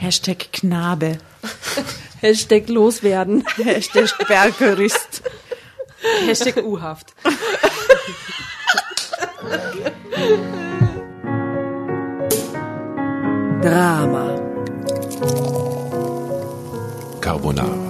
Hashtag 0.00 0.50
Knabe. 0.52 1.18
Hashtag 2.22 2.68
loswerden. 2.68 3.44
Hashtag 3.56 4.10
Bergerist. 4.26 5.22
Hashtag 6.26 6.64
U-Haft. 6.64 7.14
Drama. 13.62 14.40
Carbonara. 17.20 17.89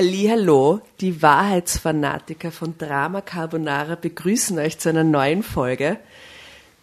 Hallo, 0.00 0.80
die 1.00 1.22
Wahrheitsfanatiker 1.22 2.52
von 2.52 2.78
Drama 2.78 3.20
Carbonara 3.20 3.96
begrüßen 3.96 4.56
euch 4.60 4.78
zu 4.78 4.90
einer 4.90 5.02
neuen 5.02 5.42
Folge. 5.42 5.98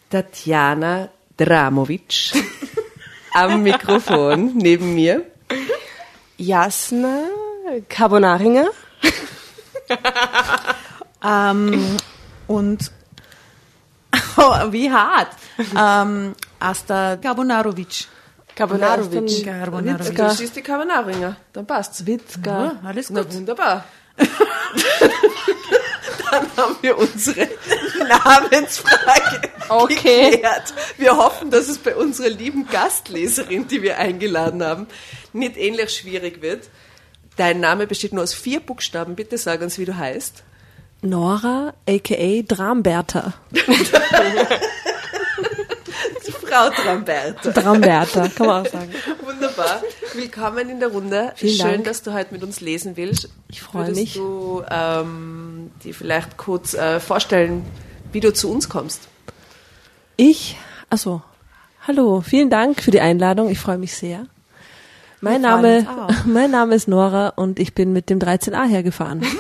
Tatjana 0.10 1.08
Dramovic 1.38 2.34
am 3.34 3.64
Mikrofon 3.64 4.58
neben 4.58 4.96
mir. 4.96 5.24
Jasna 6.36 7.22
Carbonaringer. 7.88 8.68
ähm, 11.24 11.98
und 12.48 12.92
oh, 14.36 14.74
wie 14.74 14.92
hart. 14.92 15.30
ähm, 15.58 16.36
Asta 16.60 17.16
Carbonarovic. 17.16 18.08
Carbonarovic. 18.56 19.44
Carbonarovic. 19.44 20.16
Du 20.16 20.30
siehst 20.32 20.56
die 20.56 20.62
Carbonaringer. 20.62 21.36
Dann 21.54 21.66
passt's. 21.68 22.06
Witzka. 22.06 22.64
Ja, 22.64 22.80
alles 22.88 23.08
gut. 23.10 23.18
Na, 23.18 23.34
wunderbar. 23.34 23.84
Dann 26.32 26.48
haben 26.58 26.76
wir 26.82 26.98
unsere 26.98 27.48
Namensfrage 28.08 29.42
Okay. 29.70 30.32
geklärt. 30.32 30.74
Wir 30.98 31.16
hoffen, 31.18 31.50
dass 31.52 31.68
es 31.70 31.78
bei 31.78 31.96
unserer 31.96 32.30
lieben 32.30 32.68
Gastleserin, 32.68 33.68
die 33.68 33.82
wir 33.82 33.98
eingeladen 33.98 34.64
haben, 34.64 34.88
nicht 35.34 35.58
ähnlich 35.58 35.92
schwierig 35.92 36.42
wird. 36.42 36.70
Dein 37.38 37.60
Name 37.60 37.88
besteht 37.88 38.14
nur 38.14 38.24
aus 38.24 38.34
vier 38.34 38.60
Buchstaben. 38.60 39.16
Bitte 39.16 39.38
sag 39.38 39.62
uns, 39.62 39.78
wie 39.78 39.86
du 39.86 39.98
heißt. 39.98 40.44
Nora, 41.02 41.74
aka 41.88 42.42
Dramberta. 42.48 43.34
Frau 46.48 46.70
Tramberta. 46.70 47.52
Dramberta, 47.52 48.28
kann 48.30 48.48
man 48.48 48.66
auch 48.66 48.72
sagen. 48.72 48.92
Wunderbar. 49.26 49.82
Willkommen 50.14 50.70
in 50.70 50.80
der 50.80 50.90
Runde. 50.90 51.34
Vielen 51.36 51.56
Schön, 51.56 51.72
Dank. 51.72 51.84
dass 51.86 52.04
du 52.04 52.14
heute 52.14 52.34
mit 52.34 52.44
uns 52.44 52.62
lesen 52.62 52.98
willst. 52.98 53.30
Ich 53.50 53.62
freue 53.62 53.88
Würdest 53.88 54.00
mich. 54.00 54.14
du 54.14 54.64
ähm, 54.70 55.72
dir 55.84 55.94
vielleicht 55.94 56.38
kurz 56.38 56.74
äh, 56.74 57.00
vorstellen, 57.00 57.66
wie 58.12 58.20
du 58.20 58.34
zu 58.34 58.52
uns 58.52 58.70
kommst? 58.70 59.08
Ich, 60.18 60.58
also, 60.90 61.22
hallo, 61.88 62.22
vielen 62.22 62.50
Dank 62.50 62.82
für 62.82 62.92
die 62.92 63.02
Einladung. 63.02 63.50
Ich 63.50 63.60
freue 63.60 63.78
mich 63.78 63.96
sehr. 63.96 64.28
Mein 65.22 65.42
Wir 65.42 65.50
Name, 65.50 65.88
mein 66.26 66.52
Name 66.52 66.76
ist 66.76 66.88
Nora 66.88 67.30
und 67.30 67.60
ich 67.60 67.74
bin 67.74 67.92
mit 67.94 68.10
dem 68.10 68.20
13a 68.20 68.68
hergefahren. 68.68 69.26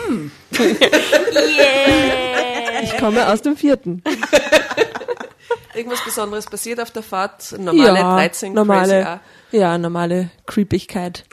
Ich 2.84 2.98
komme 2.98 3.28
aus 3.32 3.42
dem 3.42 3.58
vierten. 3.58 4.04
Irgendwas 5.76 6.04
Besonderes 6.04 6.46
passiert 6.46 6.80
auf 6.80 6.92
der 6.92 7.04
Fahrt? 7.04 7.54
Normale 7.58 8.00
13 8.00 8.54
normale, 8.54 9.04
Crazy 9.04 9.58
ja, 9.58 9.78
normale 9.78 10.32
Creepigkeit. 10.46 11.26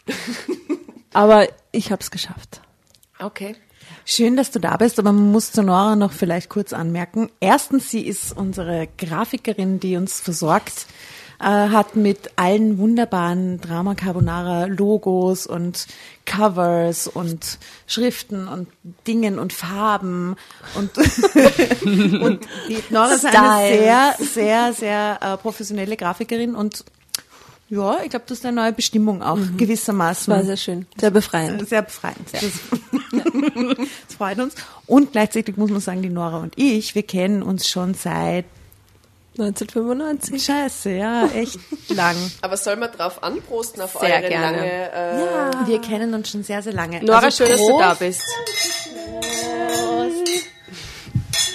Aber 1.13 1.47
ich 1.71 1.93
habe 1.93 2.03
es 2.03 2.11
geschafft. 2.11 2.61
Okay. 3.19 3.55
Schön, 4.05 4.37
dass 4.37 4.51
du 4.51 4.59
da 4.59 4.77
bist, 4.77 4.99
aber 4.99 5.13
man 5.13 5.31
muss 5.31 5.53
zu 5.53 5.63
Nora 5.63 5.95
noch 5.95 6.13
vielleicht 6.13 6.49
kurz 6.49 6.73
anmerken. 6.73 7.31
Erstens, 7.41 7.91
sie 7.91 8.01
ist 8.01 8.37
unsere 8.37 8.89
Grafikerin, 8.99 9.79
die 9.79 9.97
uns 9.97 10.21
versorgt 10.21 10.87
äh, 11.43 11.45
hat 11.45 11.97
mit 11.97 12.31
allen 12.37 12.79
wunderbaren 12.79 13.61
Drama 13.61 13.95
Carbonara 13.95 14.67
Logos 14.67 15.47
und 15.47 15.87
Covers 16.25 17.09
und 17.09 17.59
Schriften 17.87 18.47
und 18.47 18.69
Dingen 19.07 19.39
und 19.39 19.53
Farben 19.53 20.37
und 20.77 20.97
und 22.23 22.47
die 22.69 22.79
Nora 22.91 23.15
ist 23.15 23.27
eine 23.27 23.77
sehr 23.77 24.15
sehr 24.21 24.73
sehr 24.73 25.19
äh, 25.21 25.37
professionelle 25.37 25.97
Grafikerin 25.97 26.55
und 26.55 26.85
ja, 27.69 28.03
ich 28.03 28.11
glaube, 28.11 28.27
das 28.29 28.39
ist 28.39 28.45
eine 28.45 28.57
neue 28.57 28.73
Bestimmung 28.75 29.23
auch 29.23 29.39
gewissermaßen. 29.57 30.33
War 30.33 30.45
sehr 30.45 30.59
schön, 30.59 30.87
sehr 31.01 31.11
befreiend. 31.11 31.67
Sehr 31.67 31.81
befreiend. 31.81 32.19
Das, 32.31 32.43
das 34.09 34.15
freut 34.15 34.39
uns. 34.41 34.55
Und 34.87 35.13
gleichzeitig 35.13 35.57
muss 35.57 35.71
man 35.71 35.81
sagen, 35.81 36.03
die 36.03 36.11
Nora 36.11 36.37
und 36.37 36.53
ich, 36.57 36.95
wir 36.95 37.03
kennen 37.03 37.43
uns 37.43 37.67
schon 37.67 37.95
seit 37.95 38.45
1995. 39.39 40.45
Scheiße, 40.45 40.91
ja, 40.91 41.27
echt 41.29 41.59
lang. 41.89 42.17
Aber 42.43 42.57
soll 42.57 42.77
man 42.77 42.93
drauf 42.93 43.23
anprosten 43.23 43.83
auf 43.83 43.93
sehr 43.93 44.17
eure 44.17 44.29
gerne. 44.29 44.57
lange... 44.57 44.93
Äh 44.93 45.25
ja, 45.25 45.67
wir 45.67 45.81
kennen 45.81 46.13
uns 46.13 46.31
schon 46.31 46.43
sehr, 46.43 46.63
sehr 46.63 46.75
lange. 46.75 47.03
Nora, 47.03 47.21
also 47.21 47.45
schön, 47.45 47.57
Prost. 47.57 47.61
dass 47.61 47.69
du 47.69 47.79
da 47.79 47.95
bist. 47.95 48.23
Prost. 49.91 50.49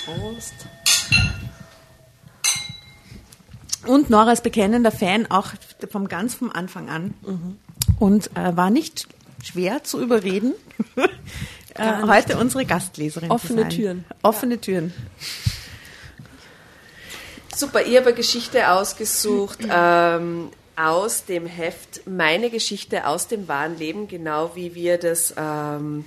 Prost. 0.06 0.54
Und 3.86 4.10
Nora 4.10 4.32
ist 4.34 4.44
bekennender 4.44 4.92
Fan, 4.92 5.30
auch 5.30 5.52
vom 5.90 6.08
ganz 6.08 6.36
vom 6.36 6.52
Anfang 6.52 6.90
an. 6.90 7.14
Mhm. 7.26 7.58
Und 8.00 8.32
äh, 8.36 8.56
war 8.56 8.70
nicht 8.70 9.08
schwer 9.44 9.84
zu 9.84 10.02
überreden, 10.02 10.54
äh, 11.76 12.02
heute 12.04 12.38
unsere 12.38 12.66
Gastleserin 12.66 13.32
Offene 13.32 13.56
zu 13.56 13.62
sein. 13.62 13.70
Türen. 13.70 14.06
Offene 14.24 14.56
ja. 14.56 14.62
Türen. 14.62 14.94
Super, 17.58 17.82
ich 17.82 17.98
habe 17.98 18.10
eine 18.10 18.16
Geschichte 18.16 18.70
ausgesucht 18.70 19.58
ähm, 19.68 20.52
aus 20.76 21.26
dem 21.26 21.48
Heft 21.48 22.06
Meine 22.06 22.52
Geschichte 22.52 23.08
aus 23.08 23.28
dem 23.28 23.48
wahren 23.48 23.80
Leben, 23.80 24.08
genau 24.08 24.52
wie 24.54 24.76
wir 24.76 25.00
das 25.00 25.34
ähm, 25.36 26.06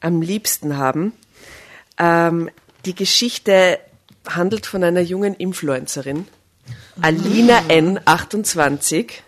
am 0.00 0.20
liebsten 0.20 0.76
haben. 0.76 1.12
Ähm, 1.98 2.50
die 2.84 2.96
Geschichte 2.96 3.78
handelt 4.28 4.66
von 4.66 4.82
einer 4.82 5.02
jungen 5.02 5.34
Influencerin, 5.34 6.26
Alina 7.00 7.62
N, 7.68 8.00
28. 8.04 9.22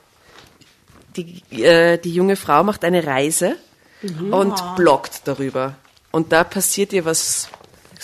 Die, 1.16 1.62
äh, 1.62 1.98
die 1.98 2.12
junge 2.12 2.34
Frau 2.34 2.64
macht 2.64 2.84
eine 2.84 3.06
Reise 3.06 3.54
und 4.02 4.60
bloggt 4.74 5.20
darüber. 5.26 5.76
Und 6.10 6.32
da 6.32 6.42
passiert 6.42 6.92
ihr 6.92 7.04
was, 7.04 7.48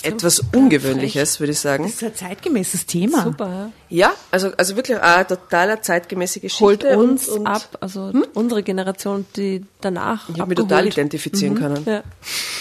etwas 0.02 0.42
Ungewöhnliches, 0.54 1.40
würde 1.40 1.52
ich 1.52 1.58
sagen. 1.58 1.84
Das 1.84 1.94
ist 1.94 2.04
ein 2.04 2.14
zeitgemäßes 2.14 2.86
Thema. 2.86 3.24
Super. 3.24 3.72
Ja, 3.88 4.12
also, 4.30 4.52
also 4.56 4.76
wirklich 4.76 5.00
eine 5.00 5.26
totaler 5.26 5.82
zeitgemäße 5.82 6.40
Geschichte. 6.40 6.64
Holt 6.64 6.84
uns 6.84 7.28
und, 7.28 7.40
und 7.40 7.46
ab, 7.46 7.78
also 7.80 8.12
unsere 8.34 8.62
Generation, 8.62 9.26
die 9.36 9.64
danach. 9.80 10.28
Ich 10.28 10.38
habe 10.38 10.48
mich 10.50 10.58
total 10.58 10.86
identifizieren 10.86 11.54
können. 11.54 11.84
Ja. 11.86 12.02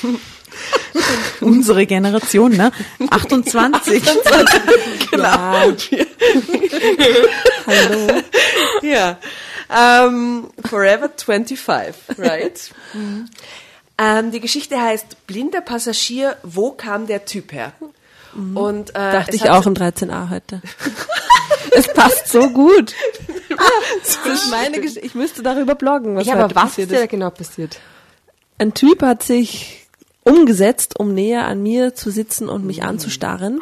Unsere 1.41 1.85
Generation, 1.85 2.51
ne? 2.51 2.71
28. 3.09 4.03
Genau. 5.11 5.73
Hallo. 7.65 8.21
Ja. 8.81 9.17
Ähm, 9.69 10.47
Forever 10.69 11.09
25, 11.15 12.17
right? 12.17 12.71
Ähm, 13.97 14.31
die 14.31 14.39
Geschichte 14.39 14.81
heißt 14.81 15.27
Blinder 15.27 15.61
Passagier, 15.61 16.37
wo 16.43 16.71
kam 16.71 17.07
der 17.07 17.25
Typ 17.25 17.51
her? 17.51 17.73
Und, 18.53 18.91
äh, 18.91 18.93
Dachte 18.93 19.35
ich 19.35 19.49
auch 19.49 19.65
im 19.65 19.73
13a 19.73 20.29
heute. 20.29 20.61
es 21.71 21.91
passt 21.91 22.27
so 22.27 22.49
gut. 22.49 22.93
das 24.03 24.19
ist 24.31 24.51
meine 24.51 24.79
Geschichte. 24.79 24.99
Ich 24.99 25.15
müsste 25.15 25.41
darüber 25.41 25.73
bloggen, 25.73 26.15
was 26.15 26.27
Ja, 26.27 26.33
aber 26.33 26.43
heute 26.43 26.55
was 26.55 26.63
passiert 26.65 26.91
ist 26.91 27.01
da 27.01 27.05
genau 27.07 27.31
passiert? 27.31 27.79
Ein 28.59 28.75
Typ 28.75 29.01
hat 29.01 29.23
sich 29.23 29.86
umgesetzt, 30.27 30.99
um 30.99 31.13
näher 31.13 31.45
an 31.45 31.63
mir 31.63 31.95
zu 31.95 32.11
sitzen 32.11 32.49
und 32.49 32.65
mich 32.65 32.83
anzustarren. 32.83 33.61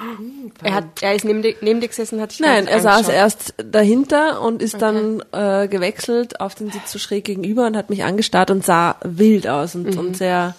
Er, 0.63 0.73
hat, 0.73 1.01
er 1.01 1.15
ist 1.15 1.23
neben 1.23 1.41
dir, 1.41 1.55
neben 1.61 1.79
dir 1.79 1.87
gesessen, 1.87 2.19
hat 2.19 2.31
dich 2.31 2.39
Nein, 2.39 2.67
er 2.67 2.79
saß 2.79 3.09
erst 3.09 3.53
dahinter 3.57 4.41
und 4.41 4.61
ist 4.61 4.81
dann 4.81 5.23
äh, 5.31 5.67
gewechselt 5.67 6.39
auf 6.41 6.55
den 6.55 6.71
Sitz 6.71 6.91
so 6.91 6.99
schräg 6.99 7.25
gegenüber 7.25 7.67
und 7.67 7.77
hat 7.77 7.89
mich 7.89 8.03
angestarrt 8.03 8.51
und 8.51 8.65
sah 8.65 8.95
wild 9.03 9.47
aus 9.47 9.75
und, 9.75 9.95
und 9.95 10.17
sehr, 10.17 10.55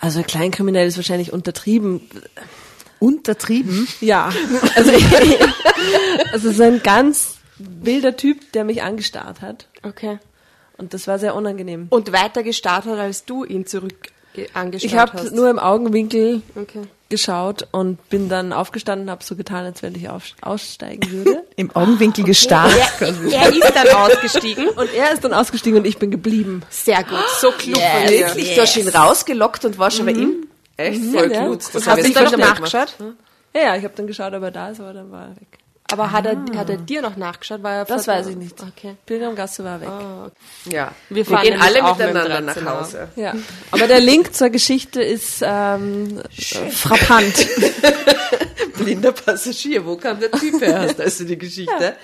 also 0.00 0.22
kleinkriminell 0.22 0.86
ist 0.86 0.96
wahrscheinlich 0.96 1.32
untertrieben. 1.32 2.02
Untertrieben. 2.98 3.88
Ja, 4.00 4.30
also, 4.76 4.92
also 6.32 6.52
so 6.52 6.62
ein 6.62 6.82
ganz 6.82 7.38
wilder 7.58 8.16
Typ, 8.16 8.52
der 8.52 8.64
mich 8.64 8.82
angestarrt 8.82 9.40
hat. 9.40 9.68
Okay. 9.82 10.18
Und 10.78 10.94
das 10.94 11.06
war 11.06 11.18
sehr 11.18 11.34
unangenehm. 11.34 11.86
Und 11.90 12.12
weiter 12.12 12.42
gestartet, 12.42 12.98
als 12.98 13.24
du 13.24 13.44
ihn 13.44 13.66
zurück 13.66 14.12
angeschaut 14.54 14.84
Ich 14.90 14.96
habe 14.96 15.12
hast. 15.14 15.32
nur 15.32 15.48
im 15.50 15.58
Augenwinkel 15.58 16.42
Okay. 16.54 16.82
geschaut 17.08 17.66
und 17.72 18.08
bin 18.08 18.28
dann 18.28 18.52
aufgestanden, 18.52 19.10
habe 19.10 19.22
so 19.22 19.36
getan, 19.36 19.64
als 19.64 19.82
wenn 19.82 19.94
ich 19.94 20.08
auf, 20.08 20.24
aussteigen 20.40 21.10
würde. 21.12 21.44
Im 21.56 21.70
Augenwinkel 21.76 22.24
gestarrt. 22.24 22.72
Er, 23.00 23.08
er 23.08 23.48
ist 23.50 23.72
dann 23.74 23.88
ausgestiegen. 23.88 24.68
Und 24.70 24.92
er 24.94 25.12
ist 25.12 25.22
dann 25.24 25.32
ausgestiegen 25.34 25.78
und 25.78 25.86
ich 25.86 25.98
bin 25.98 26.10
geblieben. 26.10 26.62
Sehr 26.70 27.02
gut, 27.04 27.18
so 27.40 27.50
klug 27.50 27.78
von 27.78 28.06
dir. 28.08 28.26
Wirklich? 28.28 28.54
Du 28.54 28.60
hast 28.62 28.76
ihn 28.76 28.88
rausgelockt 28.88 29.64
und 29.64 29.78
warst 29.78 29.96
schon 29.98 30.06
bei 30.06 30.12
ihm? 30.12 30.46
Echt? 30.76 31.02
Voll 31.04 31.30
Ja, 31.32 31.46
gut. 31.46 31.62
ja. 31.62 31.68
Das 31.72 31.74
Hast 31.74 31.86
hab 31.88 31.96
du 31.96 32.02
ich 32.02 32.08
ihn 32.08 32.14
dann 32.14 32.40
nachgeschaut? 32.40 32.94
Ja, 33.54 33.60
ja, 33.60 33.76
ich 33.76 33.84
habe 33.84 33.92
dann 33.94 34.06
geschaut, 34.06 34.32
ob 34.32 34.42
er 34.42 34.50
da 34.50 34.70
ist, 34.70 34.80
aber 34.80 34.94
dann 34.94 35.10
war 35.12 35.24
er 35.28 35.36
weg. 35.36 35.58
Aber 35.92 36.10
hat, 36.10 36.24
er, 36.24 36.36
hat 36.56 36.70
er 36.70 36.78
dir 36.78 37.02
noch 37.02 37.16
nachgeschaut? 37.16 37.62
War 37.62 37.72
er 37.72 37.84
Das 37.84 38.08
weiß 38.08 38.28
ich 38.28 38.36
nicht. 38.36 38.60
Okay. 38.62 38.96
Pilgrimgasse 39.04 39.62
war 39.62 39.80
weg. 39.80 39.88
Ja. 40.70 40.92
Wir 41.10 41.16
Wir, 41.16 41.24
fahren 41.26 41.42
gehen 41.44 41.60
alle 41.60 41.84
auch 41.84 41.98
mit 41.98 42.06
dem 42.08 42.14
miteinander 42.14 42.40
nach 42.40 42.56
13er. 42.56 42.80
Hause. 42.80 43.08
Ja. 43.16 43.34
Aber 43.70 43.86
der 43.86 44.00
Link 44.00 44.34
zur 44.34 44.48
Geschichte 44.48 45.02
ist 45.02 45.42
ähm, 45.42 46.18
äh, 46.18 46.70
frappant. 46.70 47.46
Blinder 48.78 49.12
Passagier, 49.12 49.84
wo 49.84 49.96
kam 49.96 50.18
der 50.18 50.32
Typ 50.32 50.62
her? 50.62 50.80
Hast 50.80 50.98
du 50.98 51.02
also 51.02 51.24
die 51.24 51.36
Geschichte? 51.38 51.96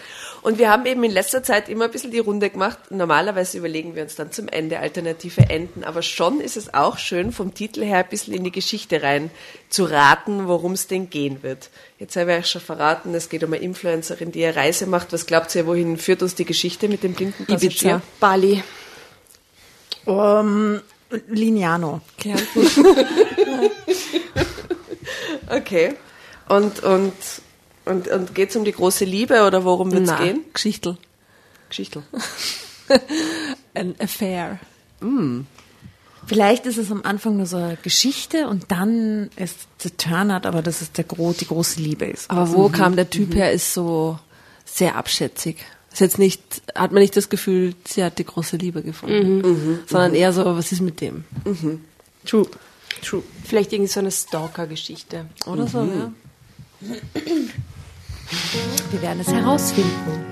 Und 0.43 0.59
wir 0.59 0.71
haben 0.71 0.87
eben 0.87 1.03
in 1.05 1.11
letzter 1.11 1.43
Zeit 1.43 1.69
immer 1.69 1.87
ein 1.87 1.91
bisschen 1.91 2.11
die 2.11 2.19
Runde 2.19 2.51
gemacht. 2.51 2.79
Normalerweise 2.91 3.59
überlegen 3.59 3.95
wir 3.95 4.03
uns 4.03 4.15
dann 4.15 4.33
zum 4.33 4.49
Ende 4.49 4.79
alternative 4.79 5.43
Enden, 5.51 5.85
aber 5.85 6.03
schon 6.03 6.41
ist 6.41 6.57
es 6.57 6.75
auch 6.75 6.99
schön, 6.99 7.33
vom 7.33 7.55
Titel 7.55 7.83
her 7.83 7.99
ein 7.99 8.09
bisschen 8.09 8.35
in 8.35 8.45
die 8.45 8.53
Geschichte 8.53 9.03
rein 9.03 9.31
zu 9.69 9.85
raten, 9.85 10.47
worum 10.49 10.73
es 10.73 10.87
denn 10.87 11.11
gehen 11.11 11.43
wird. 11.43 11.71
Jetzt 11.99 12.17
habe 12.17 12.33
ich 12.33 12.39
euch 12.39 12.47
schon 12.47 12.61
verraten, 12.61 13.15
es 13.15 13.29
geht 13.29 13.45
um 13.45 13.53
eine 13.53 13.63
Influencerin, 13.63 14.33
die 14.33 14.45
eine 14.45 14.57
Reise 14.57 14.87
macht. 14.87 15.13
Was 15.13 15.27
glaubt 15.27 15.55
ihr, 15.55 15.67
wohin 15.67 15.97
führt 15.99 16.23
uns 16.23 16.35
die 16.35 16.45
Geschichte 16.45 16.89
mit 16.89 17.03
dem 17.03 17.15
blinden 17.15 17.45
Passagier? 17.47 17.71
Ibiza. 17.71 18.03
Bali. 18.21 18.63
Um, 20.05 20.81
Lignano. 21.29 22.01
Kärnten. 22.19 22.67
Okay. 25.51 25.95
Und, 26.49 26.83
und, 26.83 27.13
und, 27.89 28.09
und 28.09 28.35
geht 28.35 28.51
es 28.51 28.57
um 28.57 28.65
die 28.65 28.73
große 28.73 29.05
Liebe 29.05 29.47
oder 29.47 29.65
worum 29.65 29.93
wird 29.93 30.09
es 30.09 30.17
gehen? 30.17 30.41
Geschichtel. 30.53 30.97
Geschichte. 31.69 32.03
An 33.75 33.95
Affair. 33.99 34.59
Vielleicht 36.27 36.67
ist 36.67 36.79
es 36.79 36.91
am 36.91 37.03
Anfang 37.03 37.37
nur 37.37 37.47
so 37.47 37.57
eine 37.57 37.77
Geschichte 37.77 38.49
und 38.49 38.67
dann 38.69 39.31
ist 39.37 39.69
der 39.85 39.97
Turnout, 39.97 40.47
aber 40.47 40.63
dass 40.63 40.83
es 40.83 40.93
der 40.93 41.05
gro 41.05 41.33
die 41.33 41.47
große 41.47 41.81
Liebe 41.81 42.07
ist. 42.07 42.31
Aber 42.31 42.53
wo 42.53 42.69
kam 42.69 42.97
der 42.97 43.09
Typ 43.11 43.35
her, 43.35 43.53
ist 43.53 43.73
so 43.73 44.19
sehr 44.65 44.97
abschätzig. 44.97 45.59
Ist 45.93 46.01
jetzt 46.01 46.19
nicht, 46.19 46.43
hat 46.75 46.93
man 46.93 47.01
nicht 47.01 47.17
das 47.17 47.31
Gefühl, 47.31 47.75
sie 47.87 48.05
hat 48.05 48.19
die 48.19 48.25
große 48.25 48.57
Liebe 48.57 48.83
gefunden, 48.83 49.81
sondern 49.87 50.15
eher 50.15 50.33
so, 50.33 50.45
was 50.45 50.71
ist 50.73 50.83
mit 50.83 51.01
dem? 51.01 51.25
True. 52.27 52.47
True. 53.03 53.23
Vielleicht 53.45 53.73
irgendwie 53.73 53.91
so 53.91 54.01
eine 54.01 54.11
Stalker-Geschichte. 54.11 55.27
Oder 55.47 55.67
so, 55.67 55.83
ja. 55.85 56.13
Wir 58.91 59.03
werden 59.03 59.21
es 59.21 59.29
herausfinden. 59.29 60.25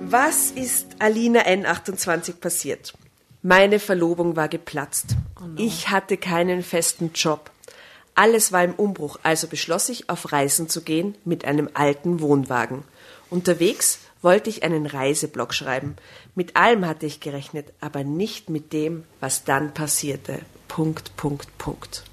Was 0.00 0.50
ist 0.50 0.86
Alina 0.98 1.42
N28 1.42 2.34
passiert? 2.34 2.94
Meine 3.42 3.78
Verlobung 3.78 4.36
war 4.36 4.48
geplatzt. 4.48 5.16
Ich 5.56 5.88
hatte 5.88 6.16
keinen 6.16 6.62
festen 6.62 7.12
Job. 7.14 7.50
Alles 8.14 8.52
war 8.52 8.62
im 8.62 8.74
Umbruch, 8.74 9.18
also 9.22 9.46
beschloss 9.48 9.88
ich, 9.88 10.10
auf 10.10 10.32
Reisen 10.32 10.68
zu 10.68 10.82
gehen 10.82 11.16
mit 11.24 11.44
einem 11.44 11.70
alten 11.74 12.20
Wohnwagen. 12.20 12.84
Unterwegs 13.30 14.00
wollte 14.20 14.50
ich 14.50 14.62
einen 14.62 14.86
Reiseblog 14.86 15.54
schreiben. 15.54 15.96
Mit 16.34 16.56
allem 16.56 16.86
hatte 16.86 17.06
ich 17.06 17.20
gerechnet, 17.20 17.72
aber 17.80 18.04
nicht 18.04 18.48
mit 18.48 18.72
dem, 18.72 19.04
was 19.20 19.44
dann 19.44 19.74
passierte. 19.74 20.40
Punkt, 20.68 21.16
Punkt, 21.16 21.58
Punkt. 21.58 22.04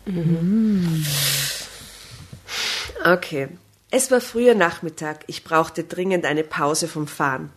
Okay. 3.05 3.47
Es 3.91 4.11
war 4.11 4.21
früher 4.21 4.53
Nachmittag. 4.53 5.23
Ich 5.27 5.43
brauchte 5.43 5.83
dringend 5.83 6.25
eine 6.25 6.43
Pause 6.43 6.87
vom 6.87 7.07
Fahren. 7.07 7.51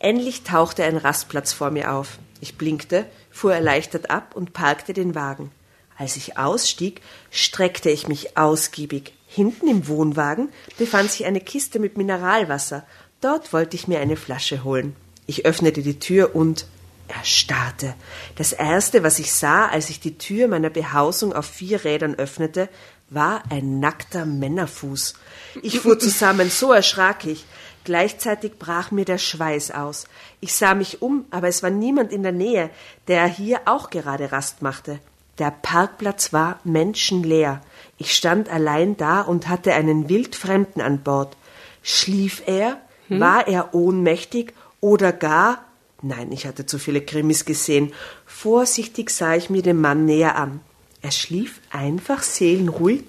Endlich 0.00 0.42
tauchte 0.42 0.84
ein 0.84 0.96
Rastplatz 0.96 1.52
vor 1.52 1.70
mir 1.70 1.92
auf. 1.92 2.18
Ich 2.40 2.58
blinkte, 2.58 3.06
fuhr 3.30 3.54
erleichtert 3.54 4.10
ab 4.10 4.34
und 4.34 4.52
parkte 4.52 4.92
den 4.92 5.14
Wagen. 5.14 5.50
Als 5.96 6.16
ich 6.16 6.36
ausstieg, 6.36 7.00
streckte 7.30 7.90
ich 7.90 8.06
mich 8.06 8.36
ausgiebig. 8.36 9.14
Hinten 9.26 9.68
im 9.68 9.88
Wohnwagen 9.88 10.50
befand 10.76 11.10
sich 11.10 11.26
eine 11.26 11.40
Kiste 11.40 11.78
mit 11.78 11.96
Mineralwasser. 11.96 12.84
Dort 13.20 13.52
wollte 13.52 13.76
ich 13.76 13.88
mir 13.88 14.00
eine 14.00 14.16
Flasche 14.16 14.62
holen. 14.64 14.94
Ich 15.28 15.44
öffnete 15.44 15.82
die 15.82 15.98
Tür 15.98 16.34
und 16.34 16.66
erstarrte. 17.06 17.94
Das 18.36 18.52
erste, 18.54 19.02
was 19.02 19.18
ich 19.18 19.30
sah, 19.30 19.66
als 19.66 19.90
ich 19.90 20.00
die 20.00 20.16
Tür 20.16 20.48
meiner 20.48 20.70
Behausung 20.70 21.34
auf 21.34 21.44
vier 21.44 21.84
Rädern 21.84 22.14
öffnete, 22.14 22.70
war 23.10 23.42
ein 23.50 23.78
nackter 23.78 24.24
Männerfuß. 24.24 25.14
Ich 25.62 25.80
fuhr 25.80 25.98
zusammen, 26.00 26.48
so 26.48 26.72
erschrak 26.72 27.26
ich. 27.26 27.44
Gleichzeitig 27.84 28.58
brach 28.58 28.90
mir 28.90 29.04
der 29.04 29.18
Schweiß 29.18 29.70
aus. 29.72 30.06
Ich 30.40 30.54
sah 30.54 30.74
mich 30.74 31.02
um, 31.02 31.26
aber 31.30 31.48
es 31.48 31.62
war 31.62 31.70
niemand 31.70 32.10
in 32.10 32.22
der 32.22 32.32
Nähe, 32.32 32.70
der 33.06 33.26
hier 33.26 33.60
auch 33.66 33.90
gerade 33.90 34.32
Rast 34.32 34.62
machte. 34.62 34.98
Der 35.38 35.50
Parkplatz 35.50 36.32
war 36.32 36.58
menschenleer. 36.64 37.60
Ich 37.98 38.14
stand 38.14 38.48
allein 38.48 38.96
da 38.96 39.20
und 39.20 39.46
hatte 39.46 39.74
einen 39.74 40.08
Wildfremden 40.08 40.80
an 40.80 41.02
Bord. 41.02 41.36
Schlief 41.82 42.42
er? 42.46 42.80
War 43.10 43.48
er 43.48 43.74
ohnmächtig? 43.74 44.52
Oder 44.80 45.12
gar 45.12 45.68
Nein, 46.00 46.30
ich 46.30 46.46
hatte 46.46 46.64
zu 46.64 46.78
viele 46.78 47.00
Krimis 47.00 47.44
gesehen. 47.44 47.92
Vorsichtig 48.24 49.10
sah 49.10 49.34
ich 49.34 49.50
mir 49.50 49.62
den 49.62 49.80
Mann 49.80 50.04
näher 50.04 50.36
an. 50.36 50.60
Er 51.02 51.10
schlief 51.10 51.60
einfach 51.70 52.22
seelenruhig 52.22 53.04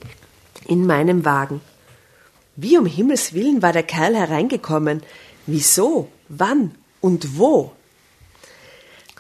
in 0.65 0.87
meinem 0.87 1.23
Wagen. 1.23 1.61
Wie 2.55 2.77
um 2.77 2.85
Himmels 2.87 3.33
willen 3.33 3.61
war 3.61 3.73
der 3.73 3.83
Kerl 3.83 4.15
hereingekommen? 4.15 5.03
Wieso? 5.45 6.09
Wann? 6.29 6.75
Und 6.99 7.37
wo? 7.37 7.73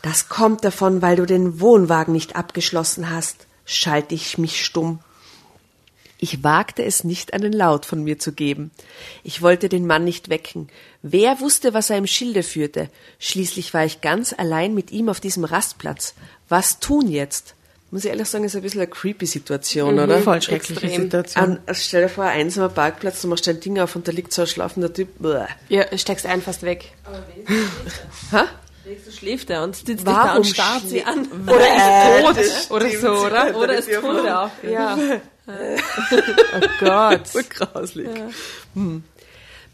Das 0.01 0.29
kommt 0.29 0.63
davon, 0.63 1.01
weil 1.01 1.15
du 1.15 1.25
den 1.25 1.59
Wohnwagen 1.59 2.13
nicht 2.13 2.35
abgeschlossen 2.35 3.09
hast, 3.09 3.45
schalte 3.65 4.15
ich 4.15 4.37
mich 4.37 4.65
stumm. 4.65 4.99
Ich 6.21 6.43
wagte 6.43 6.83
es 6.83 7.05
nicht, 7.05 7.33
einen 7.33 7.53
Laut 7.53 7.85
von 7.85 8.03
mir 8.03 8.19
zu 8.19 8.33
geben. 8.33 8.71
Ich 9.23 9.41
wollte 9.41 9.69
den 9.69 9.87
Mann 9.87 10.03
nicht 10.03 10.29
wecken. 10.29 10.67
Wer 11.01 11.39
wusste, 11.39 11.73
was 11.73 11.89
er 11.89 11.97
im 11.97 12.07
Schilde 12.07 12.43
führte? 12.43 12.89
Schließlich 13.19 13.73
war 13.73 13.85
ich 13.85 14.01
ganz 14.01 14.33
allein 14.37 14.73
mit 14.73 14.91
ihm 14.91 15.07
auf 15.07 15.21
diesem 15.21 15.45
Rastplatz. 15.45 16.15
Was 16.49 16.79
tun 16.79 17.07
jetzt? 17.07 17.55
Muss 17.91 18.03
ich 18.03 18.11
ehrlich 18.11 18.27
sagen, 18.27 18.43
ist 18.43 18.55
ein 18.55 18.61
bisschen 18.61 18.81
eine 18.81 18.89
creepy 18.89 19.25
Situation, 19.25 19.95
mhm, 19.95 20.01
oder? 20.01 20.19
Voll 20.19 20.41
schreckliche 20.41 20.81
Extrem. 20.81 21.03
Situation. 21.03 21.43
An, 21.43 21.59
also 21.65 21.81
stell 21.83 22.03
dir 22.03 22.09
vor, 22.09 22.25
ein 22.25 22.41
einsamer 22.41 22.69
Parkplatz, 22.69 23.21
du 23.21 23.27
machst 23.29 23.47
dein 23.47 23.59
Ding 23.59 23.79
auf 23.79 23.95
und 23.95 24.07
da 24.07 24.11
liegt 24.11 24.31
so 24.31 24.43
ein 24.43 24.47
schlafender 24.47 24.93
Typ. 24.93 25.07
Bäh. 25.19 25.45
Ja, 25.69 25.97
steckst 25.97 26.25
einen 26.25 26.41
fast 26.41 26.63
weg. 26.63 26.91
Aber 27.05 27.23
Hä? 28.31 28.45
So 28.97 29.11
schläft 29.11 29.49
er 29.49 29.63
und 29.63 29.75
sitzt 29.75 30.05
Warum 30.05 30.27
da 30.27 30.35
und 30.35 30.45
starrt 30.45 30.83
sie 30.87 31.03
an. 31.03 31.27
Oder 31.47 32.41
ist 32.41 32.69
tot 32.69 32.81
oder 32.81 32.89
so, 32.99 33.25
oder? 33.25 33.57
Oder 33.57 33.77
ist 33.77 33.91
tot 33.91 34.27
auch. 34.27 34.51
Ja. 34.63 34.97
oh 35.47 36.67
Gott. 36.79 37.27
So 37.27 37.39
grauslich. 37.49 38.07
Ja. 38.07 38.29
Hm. 38.75 39.03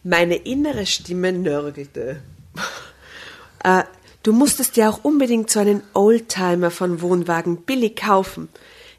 Meine 0.04 0.36
innere 0.36 0.86
Stimme 0.86 1.32
nörgelte. 1.32 2.22
äh, 3.64 3.84
du 4.24 4.34
musstest 4.34 4.78
ja 4.78 4.90
auch 4.90 5.04
unbedingt 5.04 5.50
so 5.50 5.60
einen 5.60 5.82
Oldtimer 5.94 6.72
von 6.72 7.02
Wohnwagen 7.02 7.64
billig 7.64 7.96
kaufen. 7.96 8.50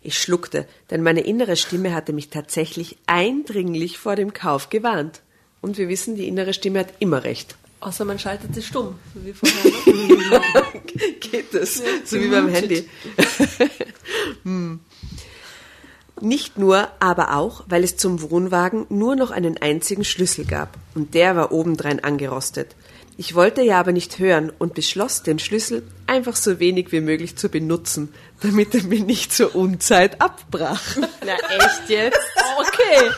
Ich 0.03 0.21
schluckte, 0.21 0.67
denn 0.91 1.03
meine 1.03 1.21
innere 1.21 1.57
Stimme 1.57 1.95
hatte 1.95 2.13
mich 2.13 2.31
tatsächlich 2.31 2.97
eindringlich 3.07 3.99
vor 3.99 4.15
dem 4.15 4.33
Kauf 4.33 4.69
gewarnt. 4.69 5.21
Und 5.61 5.79
wir 5.79 5.89
wissen, 5.89 6.15
die 6.15 6.29
innere 6.29 6.53
Stimme 6.53 6.81
hat 6.81 6.95
immer 7.01 7.25
recht. 7.25 7.57
Außer 7.80 8.04
man 8.04 8.18
schaltet 8.18 8.54
sie 8.54 8.62
stumm, 8.62 8.99
so 9.14 9.25
wie 9.25 9.33
vorher. 9.33 10.64
Geht 11.21 11.52
das? 11.52 11.78
Ja, 11.78 11.85
so 12.04 12.18
wie 12.18 12.28
beim 12.28 12.49
Handy. 12.49 12.88
hm. 14.45 14.80
Nicht 16.21 16.56
nur, 16.56 16.88
aber 16.99 17.37
auch, 17.37 17.64
weil 17.68 17.85
es 17.85 17.99
zum 17.99 18.23
Wohnwagen 18.23 18.87
nur 18.88 19.16
noch 19.16 19.30
einen 19.30 19.59
einzigen 19.59 20.04
Schlüssel 20.04 20.47
gab, 20.47 20.78
und 20.95 21.12
der 21.12 21.37
war 21.37 21.52
obendrein 21.52 22.02
angerostet. 22.02 22.75
Ich 23.19 23.35
wollte 23.35 23.63
ja 23.63 23.81
aber 23.81 23.93
nicht 23.93 24.19
hören 24.19 24.53
und 24.59 24.75
beschloss, 24.75 25.23
den 25.23 25.39
Schlüssel 25.39 25.83
einfach 26.07 26.37
so 26.37 26.61
wenig 26.61 26.93
wie 26.93 27.01
möglich 27.01 27.37
zu 27.37 27.49
benutzen, 27.49 28.13
damit 28.43 28.75
er 28.75 28.83
mir 28.83 29.01
nicht 29.01 29.33
zur 29.33 29.55
Unzeit 29.55 30.21
abbrach. 30.21 30.97
Na 31.25 31.35
echt 31.49 31.89
jetzt? 31.89 32.19
Okay. 32.59 33.11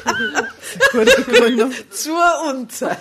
zur 1.90 2.49
Unzeit. 2.49 2.99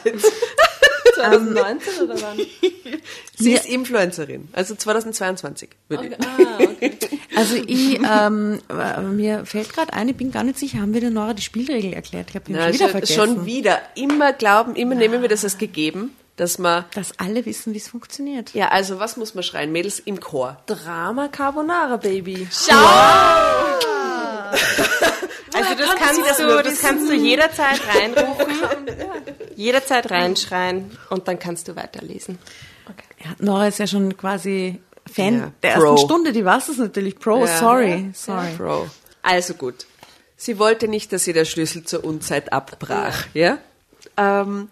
2019 1.14 1.94
ähm, 1.94 2.04
oder 2.04 2.22
wann? 2.22 2.38
Sie 3.36 3.54
ist 3.54 3.66
Influencerin, 3.68 4.50
also 4.54 4.76
2022. 4.76 5.70
Okay. 5.90 6.12
Ah, 6.20 6.64
okay. 6.64 6.98
Also 7.36 7.56
ich, 7.56 8.00
ähm, 8.00 8.60
mir 9.16 9.46
fällt 9.46 9.74
gerade 9.74 9.94
ein, 9.94 10.10
ich 10.10 10.16
bin 10.16 10.32
gar 10.32 10.44
nicht 10.44 10.58
sicher, 10.58 10.80
haben 10.80 10.94
wir 10.94 11.02
der 11.02 11.12
Nora 11.12 11.34
die 11.34 11.44
Spielregel 11.44 11.94
erklärt? 11.94 12.30
Ich 12.30 12.36
habe 12.36 12.52
schon 12.52 12.74
wieder 12.74 12.90
vergessen. 12.90 13.16
Schon 13.16 13.46
wieder. 13.46 13.82
Immer 13.96 14.34
glauben, 14.34 14.76
immer 14.76 14.94
ja. 14.94 15.02
nehmen 15.02 15.22
wir 15.22 15.30
das 15.30 15.44
als 15.44 15.58
gegeben, 15.58 16.12
dass 16.38 16.58
man... 16.58 16.86
Dass 16.94 17.20
alle 17.20 17.46
wissen, 17.46 17.74
wie 17.74 17.78
es 17.78 17.90
funktioniert. 17.90 18.54
Ja, 18.54 18.70
also 18.70 19.00
was 19.00 19.18
muss 19.18 19.36
man 19.36 19.44
schreien? 19.44 19.72
Mädels 19.72 20.00
im 20.00 20.20
Chor. 20.22 20.58
Drama 20.66 21.28
Carbonara, 21.28 21.98
Baby. 21.98 22.48
Schau! 22.52 22.74
Wow. 22.76 23.78
Also 25.54 25.76
das 25.76 25.96
kannst, 25.96 26.22
das, 26.22 26.38
du, 26.38 26.64
das 26.64 26.80
kannst 26.80 27.10
du 27.10 27.16
jederzeit 27.16 27.82
reinrufen, 27.88 28.46
jederzeit 29.56 30.12
reinschreien 30.12 30.96
und 31.10 31.28
dann 31.28 31.40
kannst 31.40 31.68
du 31.68 31.76
weiterlesen. 31.76 32.38
Okay. 32.86 33.26
Ja, 33.26 33.36
Nora 33.40 33.68
ist 33.68 33.80
ja 33.80 33.88
schon 33.88 34.16
quasi 34.16 34.80
Fan 35.12 35.40
ja, 35.40 35.52
der 35.64 35.76
Pro. 35.80 35.92
ersten 35.92 36.06
Stunde, 36.06 36.32
die 36.34 36.46
war 36.46 36.58
es 36.58 36.78
natürlich. 36.78 37.18
Pro, 37.18 37.46
ja, 37.46 37.58
sorry, 37.58 38.12
sorry. 38.14 38.54
Pro. 38.56 38.88
Also 39.22 39.54
gut. 39.56 39.88
Sie 40.36 40.60
wollte 40.60 40.88
nicht, 40.88 41.12
dass 41.12 41.24
sie 41.24 41.34
der 41.34 41.46
Schlüssel 41.46 41.84
zur 41.84 42.04
Unzeit 42.04 42.54
abbrach, 42.54 43.26
ja? 43.34 43.58
Ähm, 44.16 44.70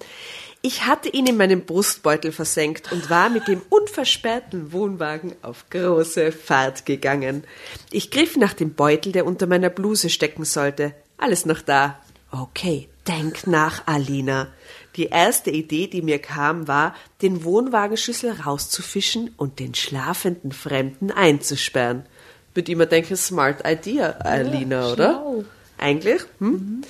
ich 0.65 0.87
hatte 0.87 1.09
ihn 1.09 1.27
in 1.27 1.37
meinem 1.37 1.61
Brustbeutel 1.61 2.31
versenkt 2.31 2.91
und 2.91 3.11
war 3.11 3.29
mit 3.29 3.47
dem 3.47 3.61
unversperrten 3.69 4.71
Wohnwagen 4.71 5.35
auf 5.43 5.69
große 5.69 6.31
Fahrt 6.31 6.87
gegangen. 6.87 7.43
Ich 7.91 8.09
griff 8.09 8.35
nach 8.35 8.53
dem 8.53 8.73
Beutel, 8.73 9.11
der 9.11 9.27
unter 9.27 9.45
meiner 9.45 9.69
Bluse 9.69 10.09
stecken 10.09 10.43
sollte. 10.43 10.95
Alles 11.19 11.45
noch 11.45 11.61
da. 11.61 11.99
Okay, 12.31 12.89
denk 13.07 13.45
nach, 13.45 13.85
Alina. 13.85 14.47
Die 14.95 15.05
erste 15.05 15.51
Idee, 15.51 15.85
die 15.85 16.01
mir 16.01 16.17
kam, 16.17 16.67
war, 16.67 16.95
den 17.21 17.43
Wohnwagenschlüssel 17.43 18.31
rauszufischen 18.31 19.35
und 19.37 19.59
den 19.59 19.75
schlafenden 19.75 20.51
Fremden 20.51 21.11
einzusperren. 21.11 22.07
Würde 22.55 22.71
immer 22.71 22.87
denken, 22.87 23.15
smart 23.15 23.61
idea, 23.67 24.13
Alina, 24.13 24.87
ja, 24.87 24.91
oder? 24.91 25.43
Eigentlich? 25.77 26.23
Hm? 26.39 26.49
Mhm. 26.49 26.81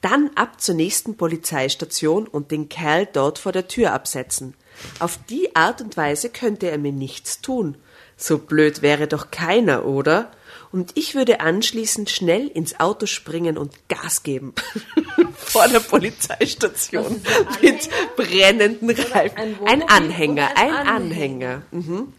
Dann 0.00 0.30
ab 0.34 0.60
zur 0.60 0.74
nächsten 0.74 1.16
Polizeistation 1.16 2.26
und 2.26 2.50
den 2.50 2.68
Kerl 2.68 3.06
dort 3.12 3.38
vor 3.38 3.52
der 3.52 3.68
Tür 3.68 3.92
absetzen. 3.92 4.54
Auf 4.98 5.18
die 5.28 5.54
Art 5.54 5.80
und 5.80 5.96
Weise 5.96 6.30
könnte 6.30 6.70
er 6.70 6.78
mir 6.78 6.92
nichts 6.92 7.40
tun. 7.40 7.76
So 8.16 8.38
blöd 8.38 8.82
wäre 8.82 9.08
doch 9.08 9.30
keiner, 9.30 9.84
oder? 9.84 10.30
Und 10.72 10.92
ich 10.94 11.14
würde 11.14 11.40
anschließend 11.40 12.10
schnell 12.10 12.46
ins 12.46 12.78
Auto 12.78 13.06
springen 13.06 13.58
und 13.58 13.88
Gas 13.88 14.22
geben. 14.22 14.54
vor 15.50 15.68
der 15.68 15.80
Polizeistation. 15.80 17.20
Mit 17.62 17.88
brennenden 18.16 18.90
Reifen. 18.90 19.38
Ein, 19.38 19.56
ein, 19.66 19.88
Anhänger, 19.88 20.48
ein, 20.56 20.72
ein 20.72 20.86
Anhänger. 20.86 21.62
Mhm. 21.70 22.12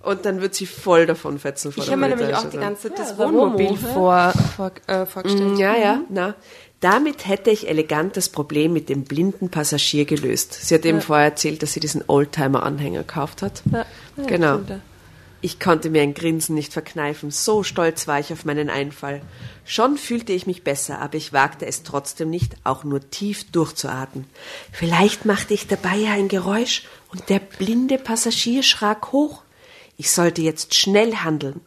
Und 0.00 0.24
dann 0.24 0.40
wird 0.40 0.54
sie 0.54 0.66
voll 0.66 1.06
davon 1.06 1.38
fetzen 1.38 1.72
vor 1.72 1.82
Ich 1.82 1.90
habe 1.90 2.00
mir 2.00 2.08
nämlich 2.08 2.34
auch 2.34 2.48
die 2.48 2.56
ganze 2.56 2.88
Zeit 2.88 2.98
das 2.98 3.18
Wohnmobil 3.18 3.76
vor, 3.76 4.32
vor, 4.56 4.70
äh, 4.86 5.06
vorgestellt. 5.06 5.58
Ja, 5.58 5.76
ja, 5.76 5.96
mhm. 5.96 6.04
na. 6.10 6.34
Damit 6.80 7.26
hätte 7.26 7.50
ich 7.50 7.68
elegant 7.68 8.16
das 8.16 8.28
Problem 8.28 8.72
mit 8.72 8.88
dem 8.88 9.02
blinden 9.02 9.50
Passagier 9.50 10.04
gelöst. 10.04 10.54
Sie 10.54 10.74
hat 10.74 10.84
eben 10.84 11.00
vorher 11.00 11.26
erzählt, 11.26 11.62
dass 11.62 11.72
sie 11.72 11.80
diesen 11.80 12.04
Oldtimer-Anhänger 12.06 13.00
gekauft 13.00 13.42
hat. 13.42 13.62
Ja. 13.72 13.84
Ja, 14.16 14.24
genau. 14.24 14.60
Ich 15.40 15.60
konnte 15.60 15.88
mir 15.90 16.02
ein 16.02 16.14
Grinsen 16.14 16.56
nicht 16.56 16.72
verkneifen, 16.72 17.30
so 17.30 17.62
stolz 17.62 18.08
war 18.08 18.18
ich 18.18 18.32
auf 18.32 18.44
meinen 18.44 18.70
Einfall. 18.70 19.22
Schon 19.64 19.96
fühlte 19.96 20.32
ich 20.32 20.48
mich 20.48 20.64
besser, 20.64 21.00
aber 21.00 21.14
ich 21.14 21.32
wagte 21.32 21.64
es 21.64 21.84
trotzdem 21.84 22.28
nicht, 22.28 22.56
auch 22.64 22.82
nur 22.82 23.08
tief 23.10 23.48
durchzuatmen. 23.52 24.24
Vielleicht 24.72 25.26
machte 25.26 25.54
ich 25.54 25.68
dabei 25.68 25.96
ja 25.96 26.12
ein 26.12 26.26
Geräusch 26.26 26.84
und 27.12 27.28
der 27.28 27.38
blinde 27.38 27.98
Passagier 27.98 28.64
schrak 28.64 29.12
hoch. 29.12 29.42
Ich 29.96 30.10
sollte 30.10 30.42
jetzt 30.42 30.74
schnell 30.74 31.14
handeln. 31.14 31.60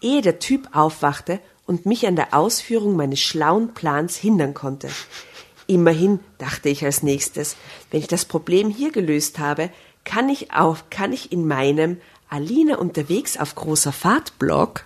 Ehe 0.00 0.22
der 0.22 0.38
Typ 0.38 0.68
aufwachte 0.72 1.40
und 1.68 1.86
mich 1.86 2.06
an 2.06 2.16
der 2.16 2.34
Ausführung 2.34 2.96
meines 2.96 3.20
schlauen 3.20 3.74
Plans 3.74 4.16
hindern 4.16 4.54
konnte. 4.54 4.88
Immerhin, 5.66 6.18
dachte 6.38 6.70
ich 6.70 6.84
als 6.84 7.02
nächstes, 7.02 7.56
wenn 7.90 8.00
ich 8.00 8.08
das 8.08 8.24
Problem 8.24 8.70
hier 8.70 8.90
gelöst 8.90 9.38
habe, 9.38 9.70
kann 10.04 10.30
ich 10.30 10.52
auch, 10.52 10.78
kann 10.88 11.12
ich 11.12 11.30
in 11.30 11.46
meinem 11.46 11.98
Alina 12.30 12.76
unterwegs 12.76 13.36
auf 13.36 13.54
großer 13.54 13.92
Fahrt-Blog 13.92 14.84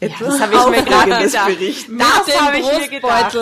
etwas 0.00 0.20
ja, 0.20 0.26
das 0.26 0.40
habe 0.40 0.54
ich 0.54 0.80
mir 0.80 0.84
gerade 0.90 1.24
gedacht. 1.24 1.46
berichten. 1.46 1.98
Das, 1.98 2.40
habe 2.40 2.58
ich 2.58 2.66
mir 2.66 2.88
gedacht. 2.88 3.36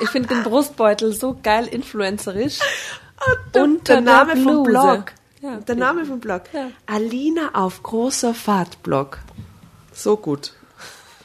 Ich 0.00 0.08
finde 0.10 0.28
den 0.28 0.42
Brustbeutel 0.42 1.12
so 1.12 1.38
geil 1.40 1.68
influencerisch. 1.68 2.58
Und, 3.54 3.62
und 3.62 3.88
der, 3.88 3.96
der 3.96 4.00
Name 4.02 4.36
vom 4.36 4.62
Blog. 4.64 5.12
Ja, 5.40 5.56
der 5.56 5.76
Name 5.76 6.04
vom 6.04 6.20
Blog. 6.20 6.42
Ja. 6.52 6.70
Alina 6.86 7.50
auf 7.54 7.82
großer 7.82 8.34
Fahrt-Blog. 8.34 9.18
So 9.92 10.16
gut. 10.16 10.52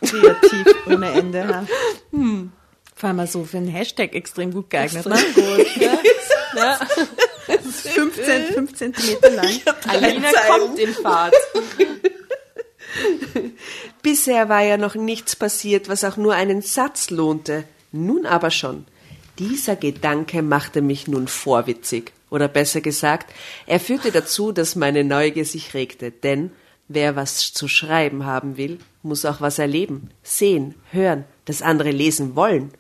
Kreativ 0.02 0.68
ohne 0.88 1.12
Ende. 1.12 1.40
Ja. 1.40 1.66
Hm. 2.12 2.52
Vor 2.96 3.10
allem 3.10 3.28
so 3.28 3.44
für 3.44 3.58
einen 3.58 3.68
Hashtag 3.68 4.16
extrem 4.16 4.52
gut 4.52 4.70
geeignet. 4.70 5.06
Extrem 5.06 5.46
ne? 5.46 5.58
gut, 5.58 5.76
ja. 5.82 6.00
ja. 6.56 6.80
Das 7.48 7.66
ist 7.66 7.90
15, 7.90 8.46
15 8.54 8.94
Meter 9.06 9.30
lang. 9.30 9.50
Alina 9.88 10.30
kommt 10.48 10.80
in 10.80 10.94
Fahrt. 10.94 11.36
Bisher 14.02 14.50
war 14.50 14.64
ja 14.64 14.78
noch 14.78 14.96
nichts 14.96 15.36
passiert, 15.36 15.90
was 15.90 16.04
auch 16.04 16.18
nur 16.18 16.34
einen 16.34 16.62
Satz 16.62 17.10
lohnte. 17.10 17.66
Nun 17.92 18.26
aber 18.26 18.52
schon. 18.52 18.86
Dieser 19.38 19.76
Gedanke 19.76 20.42
machte 20.42 20.82
mich 20.82 21.08
nun 21.08 21.28
vorwitzig. 21.28 22.14
Oder 22.30 22.48
besser 22.48 22.82
gesagt, 22.82 23.34
er 23.68 23.80
führte 23.80 24.12
dazu, 24.12 24.52
dass 24.52 24.76
meine 24.76 25.04
Neugier 25.04 25.46
sich 25.46 25.74
regte. 25.74 26.12
Denn 26.12 26.52
wer 26.88 27.16
was 27.16 27.54
zu 27.54 27.68
schreiben 27.68 28.26
haben 28.26 28.58
will, 28.58 28.80
muss 29.04 29.26
auch 29.26 29.42
was 29.42 29.60
erleben, 29.60 30.10
sehen, 30.24 30.76
hören, 30.92 31.26
das 31.46 31.62
andere 31.62 31.92
lesen 31.92 32.36
wollen. 32.36 32.72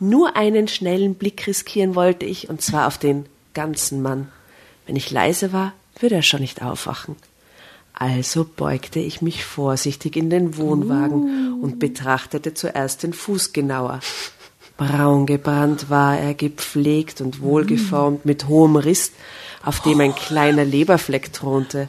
Nur 0.00 0.36
einen 0.36 0.68
schnellen 0.68 1.14
Blick 1.14 1.46
riskieren 1.46 1.94
wollte 1.94 2.24
ich, 2.24 2.48
und 2.48 2.62
zwar 2.62 2.86
auf 2.86 2.98
den 2.98 3.26
ganzen 3.54 4.02
Mann. 4.02 4.28
Wenn 4.86 4.96
ich 4.96 5.10
leise 5.10 5.52
war, 5.52 5.72
würde 5.98 6.16
er 6.16 6.22
schon 6.22 6.40
nicht 6.40 6.62
aufwachen. 6.62 7.16
Also 7.92 8.44
beugte 8.44 9.00
ich 9.00 9.22
mich 9.22 9.44
vorsichtig 9.44 10.16
in 10.16 10.30
den 10.30 10.56
Wohnwagen 10.56 11.58
uh. 11.58 11.64
und 11.64 11.80
betrachtete 11.80 12.54
zuerst 12.54 13.02
den 13.02 13.12
Fuß 13.12 13.52
genauer. 13.52 13.98
Braun 14.76 15.26
gebrannt 15.26 15.90
war 15.90 16.16
er, 16.16 16.34
gepflegt 16.34 17.20
und 17.20 17.40
wohlgeformt 17.40 18.24
mit 18.24 18.46
hohem 18.46 18.76
Riss, 18.76 19.10
auf 19.64 19.80
dem 19.80 20.00
ein 20.00 20.14
kleiner 20.14 20.64
Leberfleck 20.64 21.32
thronte. 21.32 21.88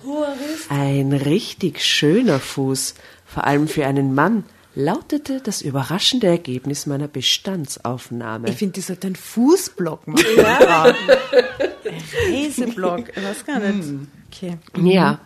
Ein 0.69 1.13
richtig 1.13 1.83
schöner 1.83 2.39
Fuß, 2.39 2.95
vor 3.25 3.45
allem 3.45 3.67
für 3.67 3.85
einen 3.85 4.13
Mann, 4.15 4.43
lautete 4.75 5.41
das 5.41 5.61
überraschende 5.61 6.27
Ergebnis 6.27 6.85
meiner 6.85 7.07
Bestandsaufnahme. 7.07 8.49
Ich 8.49 8.55
finde, 8.55 8.73
die 8.73 8.81
sollte 8.81 9.07
einen 9.07 9.15
Fußblock 9.15 10.07
machen. 10.07 10.25
Ja. 10.38 10.83
ein 10.85 10.95
ich 12.27 12.67
weiß 12.67 13.45
gar 13.45 13.59
nicht. 13.59 13.88
Hm. 13.88 14.07
Okay. 14.31 14.57
Ja. 14.77 15.19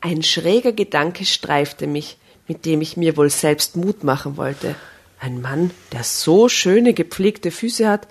Ein 0.00 0.22
schräger 0.22 0.72
Gedanke 0.72 1.24
streifte 1.24 1.86
mich, 1.86 2.18
mit 2.48 2.66
dem 2.66 2.80
ich 2.80 2.96
mir 2.96 3.16
wohl 3.16 3.30
selbst 3.30 3.76
Mut 3.76 4.04
machen 4.04 4.36
wollte. 4.36 4.74
Ein 5.20 5.40
Mann, 5.40 5.70
der 5.92 6.02
so 6.02 6.48
schöne, 6.48 6.94
gepflegte 6.94 7.50
Füße 7.50 7.88
hat, 7.88 8.08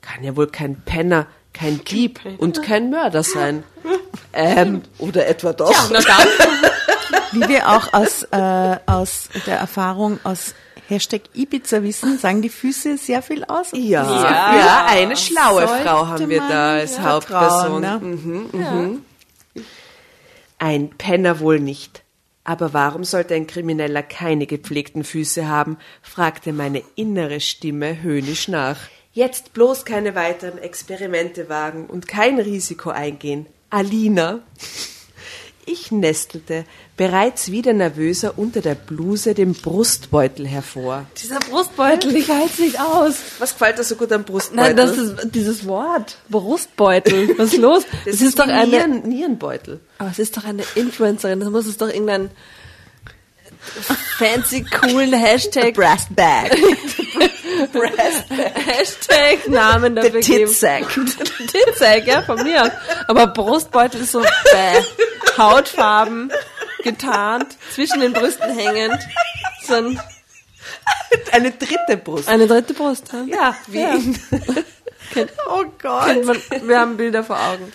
kann 0.00 0.24
ja 0.24 0.36
wohl 0.36 0.46
kein 0.46 0.80
Penner, 0.82 1.26
kein 1.54 1.82
Dieb 1.84 2.20
und 2.38 2.62
kein 2.62 2.90
Mörder 2.90 3.22
sein. 3.22 3.64
Ähm, 4.32 4.82
oder 4.98 5.26
etwa 5.26 5.52
doch. 5.52 5.70
Ja, 5.70 5.88
na 5.90 6.00
dann. 6.00 6.28
Wie 7.32 7.48
wir 7.48 7.68
auch 7.68 7.92
aus, 7.92 8.24
äh, 8.30 8.76
aus 8.86 9.28
der 9.46 9.56
Erfahrung 9.58 10.18
aus 10.24 10.54
Hashtag 10.88 11.22
Ibiza 11.34 11.82
wissen, 11.82 12.18
sagen 12.18 12.42
die 12.42 12.48
Füße 12.48 12.98
sehr 12.98 13.22
viel 13.22 13.44
aus. 13.44 13.68
Ja, 13.72 14.04
ja, 14.04 14.56
ja 14.56 14.86
eine 14.88 15.16
schlaue 15.16 15.66
Frau 15.66 16.06
haben 16.06 16.28
wir 16.28 16.40
da 16.40 16.74
als 16.74 17.00
Hauptperson. 17.00 17.80
Ne? 17.80 17.98
Mhm, 18.00 18.48
mhm. 18.52 19.04
Ein 20.58 20.90
Penner 20.90 21.40
wohl 21.40 21.60
nicht. 21.60 22.02
Aber 22.44 22.74
warum 22.74 23.04
sollte 23.04 23.34
ein 23.34 23.46
Krimineller 23.46 24.02
keine 24.02 24.46
gepflegten 24.46 25.02
Füße 25.02 25.48
haben? 25.48 25.78
fragte 26.02 26.52
meine 26.52 26.82
innere 26.94 27.40
Stimme 27.40 28.02
höhnisch 28.02 28.48
nach. 28.48 28.76
Jetzt 29.14 29.52
bloß 29.52 29.84
keine 29.84 30.16
weiteren 30.16 30.58
Experimente 30.58 31.48
wagen 31.48 31.86
und 31.86 32.08
kein 32.08 32.40
Risiko 32.40 32.90
eingehen. 32.90 33.46
Alina. 33.70 34.40
Ich 35.66 35.92
nestelte, 35.92 36.64
bereits 36.96 37.52
wieder 37.52 37.72
nervöser 37.72 38.36
unter 38.36 38.60
der 38.60 38.74
Bluse 38.74 39.32
den 39.34 39.54
Brustbeutel 39.54 40.48
hervor. 40.48 41.06
Dieser 41.22 41.38
Brustbeutel, 41.38 42.14
ich 42.16 42.28
halte 42.28 42.60
nicht 42.60 42.80
aus. 42.80 43.14
Was 43.38 43.52
gefällt 43.52 43.78
dir 43.78 43.84
so 43.84 43.94
gut 43.94 44.12
am 44.12 44.24
Brustbeutel? 44.24 44.74
Nein, 44.74 44.76
das 44.76 44.98
ist 44.98 45.32
dieses 45.32 45.64
Wort. 45.64 46.18
Brustbeutel. 46.28 47.34
Was 47.38 47.54
ist 47.54 47.60
los? 47.60 47.84
Das, 47.84 48.04
das 48.04 48.14
ist, 48.16 48.22
ist 48.22 48.38
doch 48.40 48.48
ein 48.48 48.68
Nieren, 48.68 49.08
Nierenbeutel. 49.08 49.80
Aber 49.98 50.10
es 50.10 50.18
ist 50.18 50.36
doch 50.36 50.44
eine 50.44 50.64
Influencerin. 50.74 51.38
Das 51.38 51.50
muss 51.50 51.66
es 51.66 51.76
doch 51.76 51.88
irgendein 51.88 52.30
fancy, 54.18 54.64
coolen 54.64 55.14
Hashtag. 55.14 55.72
Brass 55.74 56.08
Bag. 56.10 56.54
Hashtag 58.66 59.48
Namen 59.48 59.96
geben. 59.96 60.20
Titsack. 60.20 60.86
Titsack, 61.50 62.06
ja, 62.06 62.22
von 62.22 62.42
mir. 62.42 62.72
Aber 63.08 63.26
Brustbeutel 63.28 64.02
ist 64.02 64.12
so 64.12 64.20
bäh. 64.20 64.82
Hautfarben, 65.38 66.32
getarnt, 66.82 67.56
zwischen 67.72 68.00
den 68.00 68.12
Brüsten 68.12 68.56
hängend. 68.56 69.00
So 69.66 69.74
ein 69.74 70.00
eine 71.32 71.50
dritte 71.52 71.96
Brust. 71.96 72.28
Eine 72.28 72.46
dritte 72.46 72.74
Brust, 72.74 73.12
ja. 73.12 73.24
Ja, 73.24 73.56
wie 73.66 73.80
ja. 73.80 73.98
oh 75.48 75.64
Gott. 75.80 76.24
Man, 76.24 76.40
wir 76.62 76.78
haben 76.78 76.96
Bilder 76.96 77.24
vor 77.24 77.38
Augen. 77.38 77.72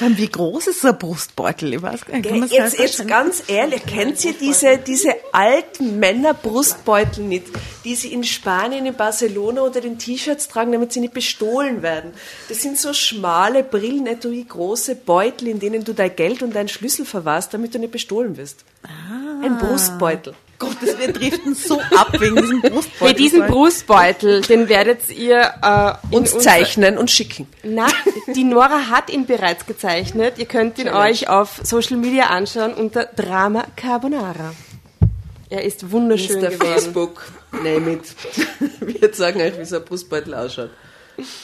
Wie 0.00 0.28
groß 0.28 0.68
ist 0.68 0.80
so 0.82 0.88
ein 0.88 0.98
Brustbeutel? 0.98 1.74
Ich 1.74 1.82
weiß 1.82 2.04
gar 2.04 2.18
nicht. 2.18 2.52
Jetzt, 2.52 2.78
jetzt 2.78 3.06
ganz 3.08 3.42
ehrlich, 3.48 3.84
kennt 3.84 4.24
ihr 4.24 4.32
diese, 4.32 4.78
diese 4.78 5.14
alten 5.32 5.98
Männer-Brustbeutel 5.98 7.24
nicht, 7.24 7.46
die 7.84 7.94
sie 7.94 8.12
in 8.12 8.24
Spanien, 8.24 8.86
in 8.86 8.94
Barcelona 8.94 9.62
unter 9.62 9.80
den 9.80 9.98
T-Shirts 9.98 10.48
tragen, 10.48 10.72
damit 10.72 10.92
sie 10.92 11.00
nicht 11.00 11.14
bestohlen 11.14 11.82
werden? 11.82 12.12
Das 12.48 12.62
sind 12.62 12.78
so 12.78 12.92
schmale 12.92 13.64
Brillenetui, 13.64 14.44
große 14.44 14.94
Beutel, 14.94 15.48
in 15.48 15.58
denen 15.58 15.84
du 15.84 15.92
dein 15.92 16.14
Geld 16.14 16.42
und 16.42 16.54
deinen 16.54 16.68
Schlüssel 16.68 17.04
verwahrst, 17.04 17.52
damit 17.52 17.74
du 17.74 17.78
nicht 17.78 17.92
bestohlen 17.92 18.36
wirst. 18.36 18.64
Ah. 18.84 19.44
Ein 19.44 19.58
Brustbeutel. 19.58 20.34
Gottes, 20.58 20.98
wir 20.98 21.12
driften 21.12 21.54
so 21.54 21.80
ab 21.96 22.20
wegen 22.20 22.36
diesem 22.36 22.60
Brustbeutel. 22.62 23.08
Für 23.08 23.14
diesen 23.14 23.46
Brustbeutel, 23.46 24.40
den 24.42 24.68
werdet 24.68 25.08
ihr 25.10 25.54
äh, 25.62 26.14
uns 26.14 26.36
zeichnen 26.38 26.98
und 26.98 27.10
schicken. 27.10 27.46
Na, 27.62 27.86
die 28.34 28.44
Nora 28.44 28.88
hat 28.88 29.10
ihn 29.10 29.26
bereits 29.26 29.66
gezeichnet. 29.66 30.34
Ihr 30.38 30.46
könnt 30.46 30.78
ihn 30.78 30.86
Challenge. 30.86 31.10
euch 31.10 31.28
auf 31.28 31.60
Social 31.62 31.96
Media 31.96 32.26
anschauen 32.26 32.74
unter 32.74 33.04
Drama 33.04 33.64
Carbonara. 33.76 34.52
Er 35.50 35.64
ist 35.64 35.90
wunderschön 35.90 36.36
Insta, 36.36 36.50
geworden. 36.50 36.72
Facebook, 36.72 37.26
name 37.52 37.92
it. 37.92 38.14
Wir 38.80 39.14
sagen 39.14 39.40
euch, 39.40 39.58
wie 39.58 39.64
so 39.64 39.76
ein 39.76 39.84
Brustbeutel 39.84 40.34
ausschaut. 40.34 40.70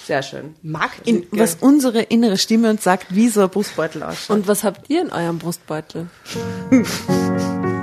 Sehr 0.06 0.22
schön. 0.22 0.54
Mag 0.62 0.90
in, 1.04 1.26
was 1.32 1.56
unsere 1.60 2.02
innere 2.02 2.36
Stimme 2.36 2.70
uns 2.70 2.84
sagt, 2.84 3.14
wie 3.14 3.28
so 3.28 3.42
ein 3.42 3.50
Brustbeutel 3.50 4.02
ausschaut. 4.02 4.36
Und 4.36 4.46
was 4.46 4.62
habt 4.62 4.90
ihr 4.90 5.00
in 5.00 5.10
eurem 5.10 5.38
Brustbeutel? 5.38 6.08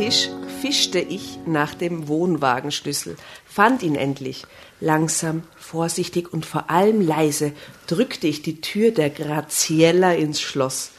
Hektisch 0.00 0.30
fischte 0.62 0.98
ich 0.98 1.36
nach 1.44 1.74
dem 1.74 2.08
Wohnwagenschlüssel, 2.08 3.16
fand 3.44 3.82
ihn 3.82 3.96
endlich. 3.96 4.46
Langsam, 4.80 5.42
vorsichtig 5.58 6.32
und 6.32 6.46
vor 6.46 6.70
allem 6.70 7.06
leise 7.06 7.52
drückte 7.86 8.26
ich 8.26 8.40
die 8.40 8.62
Tür 8.62 8.92
der 8.92 9.10
Graziella 9.10 10.14
ins 10.14 10.40
Schloss. 10.40 10.92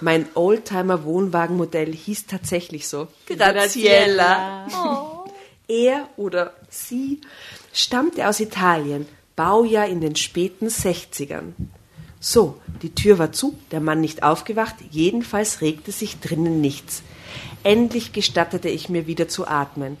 Mein 0.00 0.26
Oldtimer-Wohnwagenmodell 0.36 1.92
hieß 1.92 2.26
tatsächlich 2.26 2.86
so. 2.86 3.08
Graziella. 3.26 4.68
Oh. 4.68 5.28
Er 5.66 6.08
oder 6.16 6.52
sie 6.68 7.22
stammte 7.72 8.28
aus 8.28 8.38
Italien, 8.38 9.08
Baujahr 9.34 9.88
in 9.88 10.00
den 10.00 10.14
späten 10.14 10.68
60ern. 10.68 11.54
So, 12.20 12.60
die 12.82 12.94
Tür 12.94 13.18
war 13.18 13.32
zu, 13.32 13.58
der 13.72 13.80
Mann 13.80 14.00
nicht 14.00 14.22
aufgewacht, 14.22 14.76
jedenfalls 14.90 15.60
regte 15.60 15.90
sich 15.90 16.20
drinnen 16.20 16.60
nichts. 16.60 17.02
Endlich 17.64 18.12
gestattete 18.12 18.68
ich 18.68 18.88
mir 18.88 19.06
wieder 19.06 19.26
zu 19.26 19.48
atmen. 19.48 19.96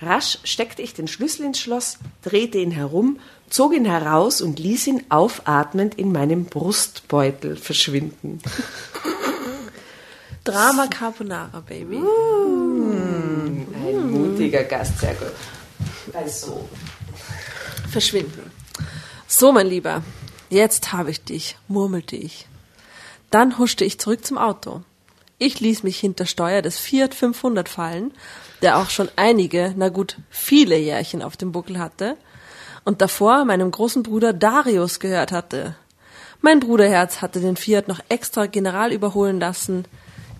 Rasch 0.00 0.38
steckte 0.44 0.80
ich 0.80 0.94
den 0.94 1.08
Schlüssel 1.08 1.46
ins 1.46 1.58
Schloss, 1.58 1.98
drehte 2.22 2.58
ihn 2.58 2.70
herum, 2.70 3.18
zog 3.50 3.74
ihn 3.74 3.84
heraus 3.84 4.40
und 4.40 4.60
ließ 4.60 4.86
ihn 4.86 5.02
aufatmend 5.08 5.96
in 5.96 6.12
meinem 6.12 6.44
Brustbeutel 6.44 7.56
verschwinden. 7.56 8.40
Drama 10.44 10.86
Carbonara, 10.86 11.60
Baby. 11.60 11.98
Mm, 11.98 13.66
ein 13.84 14.10
mutiger 14.10 14.62
Gast, 14.62 15.00
sehr 15.00 15.14
gut. 15.14 15.34
Also. 16.14 16.68
Verschwinden. 17.90 18.52
So, 19.26 19.50
mein 19.50 19.66
Lieber, 19.66 20.02
jetzt 20.48 20.92
habe 20.92 21.10
ich 21.10 21.24
dich, 21.24 21.56
murmelte 21.66 22.14
ich. 22.14 22.46
Dann 23.30 23.58
huschte 23.58 23.84
ich 23.84 23.98
zurück 23.98 24.24
zum 24.24 24.38
Auto. 24.38 24.82
Ich 25.40 25.60
ließ 25.60 25.84
mich 25.84 26.00
hinter 26.00 26.26
Steuer 26.26 26.62
des 26.62 26.78
Fiat 26.78 27.14
500 27.14 27.68
fallen, 27.68 28.12
der 28.60 28.78
auch 28.78 28.90
schon 28.90 29.08
einige, 29.14 29.72
na 29.76 29.88
gut, 29.88 30.16
viele 30.30 30.76
Jährchen 30.76 31.22
auf 31.22 31.36
dem 31.36 31.52
Buckel 31.52 31.78
hatte 31.78 32.16
und 32.84 33.00
davor 33.00 33.44
meinem 33.44 33.70
großen 33.70 34.02
Bruder 34.02 34.32
Darius 34.32 34.98
gehört 34.98 35.30
hatte. 35.30 35.76
Mein 36.40 36.58
Bruderherz 36.58 37.22
hatte 37.22 37.40
den 37.40 37.56
Fiat 37.56 37.86
noch 37.86 38.00
extra 38.08 38.46
general 38.46 38.92
überholen 38.92 39.38
lassen, 39.38 39.84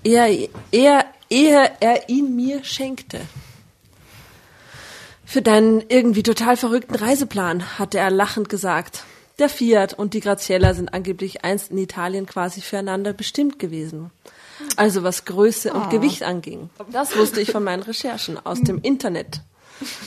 ehe, 0.03 0.49
ehe, 0.73 1.05
ehe 1.31 1.71
er 1.79 2.09
ihn 2.09 2.35
mir 2.35 2.65
schenkte. 2.65 3.21
Für 5.25 5.43
deinen 5.43 5.85
irgendwie 5.89 6.23
total 6.25 6.57
verrückten 6.57 6.97
Reiseplan, 6.97 7.79
hatte 7.79 7.99
er 7.99 8.11
lachend 8.11 8.49
gesagt. 8.49 9.05
Der 9.39 9.49
Fiat 9.49 9.95
und 9.95 10.15
die 10.15 10.21
Graziella 10.21 10.75
sind 10.75 10.93
angeblich 10.93 11.45
einst 11.45 11.71
in 11.71 11.79
Italien 11.79 12.27
quasi 12.27 12.63
füreinander 12.63 13.13
bestimmt 13.13 13.61
gewesen. 13.61 14.11
Also 14.77 15.03
was 15.03 15.25
Größe 15.25 15.73
und 15.73 15.87
oh. 15.87 15.89
Gewicht 15.89 16.23
anging. 16.23 16.71
Das 16.91 17.17
wusste 17.17 17.41
ich 17.41 17.53
von 17.53 17.65
meinen 17.65 17.83
Recherchen 17.83 18.39
aus 18.45 18.61
dem 18.61 18.81
Internet. 18.81 19.43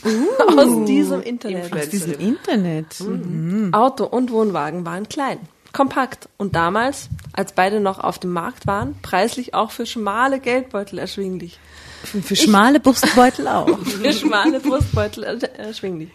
Uh, 0.04 0.60
aus 0.60 0.86
diesem 0.86 1.22
Internet. 1.22 1.74
Aus 1.74 1.90
diesem 1.90 2.14
Internet. 2.14 3.00
Mhm. 3.00 3.68
Mhm. 3.68 3.74
Auto 3.74 4.06
und 4.06 4.32
Wohnwagen 4.32 4.86
waren 4.86 5.08
klein, 5.08 5.40
kompakt 5.72 6.28
und 6.38 6.56
damals, 6.56 7.10
als 7.34 7.54
beide 7.54 7.80
noch 7.80 8.00
auf 8.00 8.20
dem 8.20 8.32
Markt 8.32 8.68
waren, 8.68 8.96
preislich 9.02 9.54
auch 9.54 9.72
für 9.72 9.86
schmale 9.86 10.40
Geldbeutel 10.40 11.00
erschwinglich. 11.00 11.60
Für 12.04 12.36
schmale 12.36 12.78
ich, 12.78 12.84
Brustbeutel 12.84 13.48
auch. 13.48 13.80
für 13.80 14.12
schmale 14.12 14.60
Brustbeutel 14.60 15.24
erschwinglich. 15.24 16.10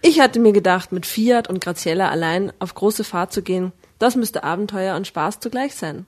Ich 0.00 0.20
hatte 0.20 0.40
mir 0.40 0.52
gedacht, 0.52 0.92
mit 0.92 1.06
Fiat 1.06 1.48
und 1.48 1.62
Graziella 1.62 2.08
allein 2.08 2.52
auf 2.58 2.74
große 2.74 3.04
Fahrt 3.04 3.32
zu 3.32 3.42
gehen, 3.42 3.72
das 3.98 4.16
müsste 4.16 4.42
Abenteuer 4.42 4.96
und 4.96 5.06
Spaß 5.06 5.38
zugleich 5.40 5.74
sein. 5.76 6.06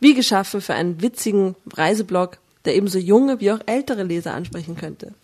Wie 0.00 0.14
geschaffen 0.14 0.60
für 0.60 0.74
einen 0.74 1.00
witzigen 1.02 1.56
Reiseblog, 1.72 2.38
der 2.64 2.74
ebenso 2.74 2.98
junge 2.98 3.40
wie 3.40 3.52
auch 3.52 3.60
ältere 3.66 4.02
Leser 4.02 4.34
ansprechen 4.34 4.76
könnte. 4.76 5.14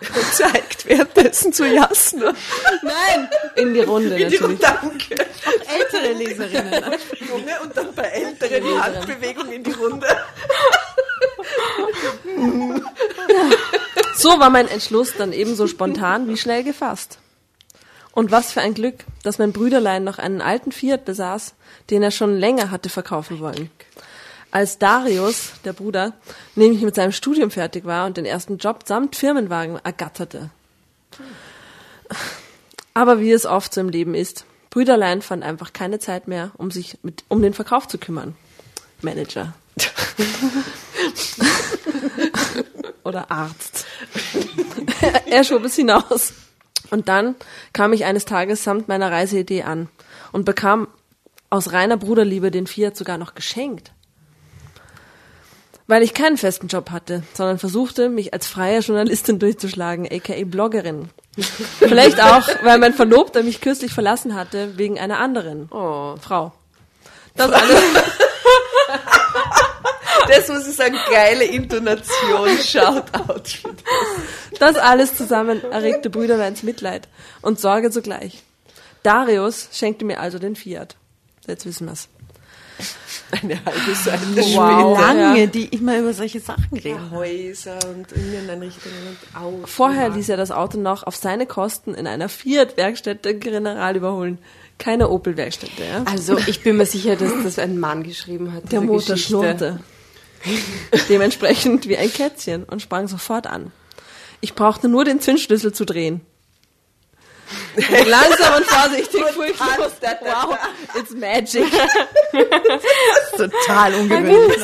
und 0.00 0.32
zeigt 0.32 0.86
währenddessen 0.86 1.52
zu 1.52 1.66
Jasna. 1.66 2.32
Nein, 2.82 3.28
in 3.56 3.74
die 3.74 3.80
Runde 3.80 4.16
In 4.16 4.30
die 4.30 4.36
natürlich. 4.36 4.60
Danke. 4.60 5.16
Ältere 5.66 6.12
Leserinnen. 6.12 6.84
Junge, 7.28 7.60
und 7.62 7.76
dann 7.76 7.94
bei 7.94 8.04
Älteren 8.04 8.62
die 8.62 8.78
Handbewegung 8.80 9.52
in 9.52 9.64
die 9.64 9.72
Runde. 9.72 10.06
So 14.14 14.40
war 14.40 14.50
mein 14.50 14.68
Entschluss 14.68 15.14
dann 15.16 15.32
ebenso 15.32 15.66
spontan 15.66 16.28
wie 16.28 16.36
schnell 16.36 16.64
gefasst. 16.64 17.18
Und 18.12 18.32
was 18.32 18.52
für 18.52 18.60
ein 18.60 18.74
Glück, 18.74 19.04
dass 19.22 19.38
mein 19.38 19.52
Brüderlein 19.52 20.02
noch 20.02 20.18
einen 20.18 20.40
alten 20.40 20.72
Fiat 20.72 21.04
besaß, 21.04 21.54
den 21.90 22.02
er 22.02 22.10
schon 22.10 22.36
länger 22.36 22.72
hatte 22.72 22.88
verkaufen 22.88 23.38
wollen. 23.38 23.70
Als 24.50 24.78
Darius, 24.78 25.52
der 25.64 25.74
Bruder, 25.74 26.14
nämlich 26.54 26.82
mit 26.82 26.94
seinem 26.94 27.12
Studium 27.12 27.50
fertig 27.50 27.84
war 27.84 28.06
und 28.06 28.16
den 28.16 28.24
ersten 28.24 28.56
Job 28.56 28.84
samt 28.86 29.14
Firmenwagen 29.14 29.78
ergatterte. 29.84 30.50
Aber 32.94 33.20
wie 33.20 33.32
es 33.32 33.44
oft 33.44 33.74
so 33.74 33.80
im 33.80 33.90
Leben 33.90 34.14
ist, 34.14 34.44
Brüderlein 34.70 35.22
fand 35.22 35.42
einfach 35.44 35.72
keine 35.72 35.98
Zeit 35.98 36.28
mehr, 36.28 36.52
um 36.56 36.70
sich 36.70 36.98
mit, 37.02 37.24
um 37.28 37.42
den 37.42 37.54
Verkauf 37.54 37.88
zu 37.88 37.98
kümmern. 37.98 38.36
Manager. 39.02 39.54
Oder 43.04 43.30
Arzt. 43.30 43.86
er 45.26 45.44
schob 45.44 45.64
es 45.64 45.76
hinaus. 45.76 46.32
Und 46.90 47.08
dann 47.08 47.36
kam 47.72 47.92
ich 47.92 48.04
eines 48.04 48.24
Tages 48.24 48.64
samt 48.64 48.88
meiner 48.88 49.10
Reiseidee 49.10 49.62
an 49.62 49.88
und 50.32 50.44
bekam 50.44 50.88
aus 51.50 51.72
reiner 51.72 51.96
Bruderliebe 51.96 52.50
den 52.50 52.66
Fiat 52.66 52.96
sogar 52.96 53.18
noch 53.18 53.34
geschenkt. 53.34 53.92
Weil 55.88 56.02
ich 56.02 56.12
keinen 56.14 56.36
festen 56.36 56.68
Job 56.68 56.90
hatte, 56.90 57.22
sondern 57.34 57.58
versuchte, 57.58 58.08
mich 58.10 58.32
als 58.34 58.46
freie 58.46 58.80
Journalistin 58.80 59.38
durchzuschlagen, 59.38 60.06
aka 60.10 60.34
Bloggerin. 60.44 61.08
Vielleicht 61.78 62.22
auch, 62.22 62.46
weil 62.62 62.78
mein 62.78 62.92
Verlobter 62.92 63.42
mich 63.42 63.60
kürzlich 63.62 63.92
verlassen 63.92 64.34
hatte, 64.34 64.76
wegen 64.76 64.98
einer 65.00 65.18
anderen 65.18 65.68
Oh. 65.72 66.14
Frau. 66.20 66.52
Das 67.36 67.50
alles, 67.52 67.80
Das 70.28 70.48
muss 70.48 70.68
ich 70.68 70.76
sagen, 70.76 70.96
geile 71.10 71.44
Intonation, 71.44 72.50
Shoutout. 72.62 73.48
für 73.48 73.68
das. 73.72 74.74
das 74.74 74.76
alles 74.76 75.16
zusammen 75.16 75.62
erregte 75.70 76.10
Brüderleins 76.10 76.62
Mitleid 76.62 77.08
und 77.40 77.58
Sorge 77.60 77.90
zugleich. 77.90 78.42
Darius 79.02 79.68
schenkte 79.72 80.04
mir 80.04 80.20
also 80.20 80.38
den 80.38 80.54
Fiat. 80.54 80.96
Jetzt 81.46 81.64
wissen 81.64 81.86
wir's. 81.86 82.08
Eine 83.30 83.62
halbe 83.64 83.94
Seite 83.94 84.22
Wow. 84.36 84.96
später. 84.98 85.06
Lange, 85.14 85.40
Ja. 85.40 85.46
die 85.46 85.64
immer 85.66 85.98
über 85.98 86.14
solche 86.14 86.40
Sachen 86.40 86.64
reden. 86.78 87.10
Häuser 87.10 87.78
und 87.94 88.10
Inneneinrichtungen 88.12 88.96
und 89.08 89.36
Autos. 89.40 89.70
Vorher 89.70 90.08
ließ 90.10 90.28
er 90.30 90.36
das 90.38 90.50
Auto 90.50 90.78
noch 90.78 91.02
auf 91.02 91.16
seine 91.16 91.44
Kosten 91.46 91.94
in 91.94 92.06
einer 92.06 92.28
Fiat-Werkstätte 92.28 93.34
General 93.36 93.96
überholen. 93.96 94.38
Keine 94.78 95.08
Opel-Werkstätte, 95.10 95.82
ja? 95.84 96.04
Also 96.10 96.38
ich 96.46 96.62
bin 96.62 96.76
mir 96.76 96.86
sicher, 96.86 97.16
dass 97.16 97.32
das 97.42 97.58
ein 97.58 97.78
Mann 97.78 98.02
geschrieben 98.04 98.52
hat. 98.54 98.70
Der 98.72 98.80
Motor 98.80 99.14
Geschichte. 99.14 99.28
schnurrte. 99.28 99.80
Dementsprechend 101.08 101.88
wie 101.88 101.96
ein 101.96 102.12
Kätzchen 102.12 102.64
und 102.64 102.80
sprang 102.80 103.08
sofort 103.08 103.46
an. 103.46 103.72
Ich 104.40 104.54
brauchte 104.54 104.88
nur 104.88 105.04
den 105.04 105.20
Zündschlüssel 105.20 105.72
zu 105.72 105.84
drehen. 105.84 106.20
Langsam 108.06 108.54
und 108.56 108.64
vorsichtig 108.66 109.22
fuhr 109.34 109.46
ich 109.46 109.58
los. 109.58 109.92
Wow, 110.20 110.56
it's 110.96 111.10
magic. 111.12 111.64
Total 113.36 113.94
ungewöhnlich. 113.94 114.58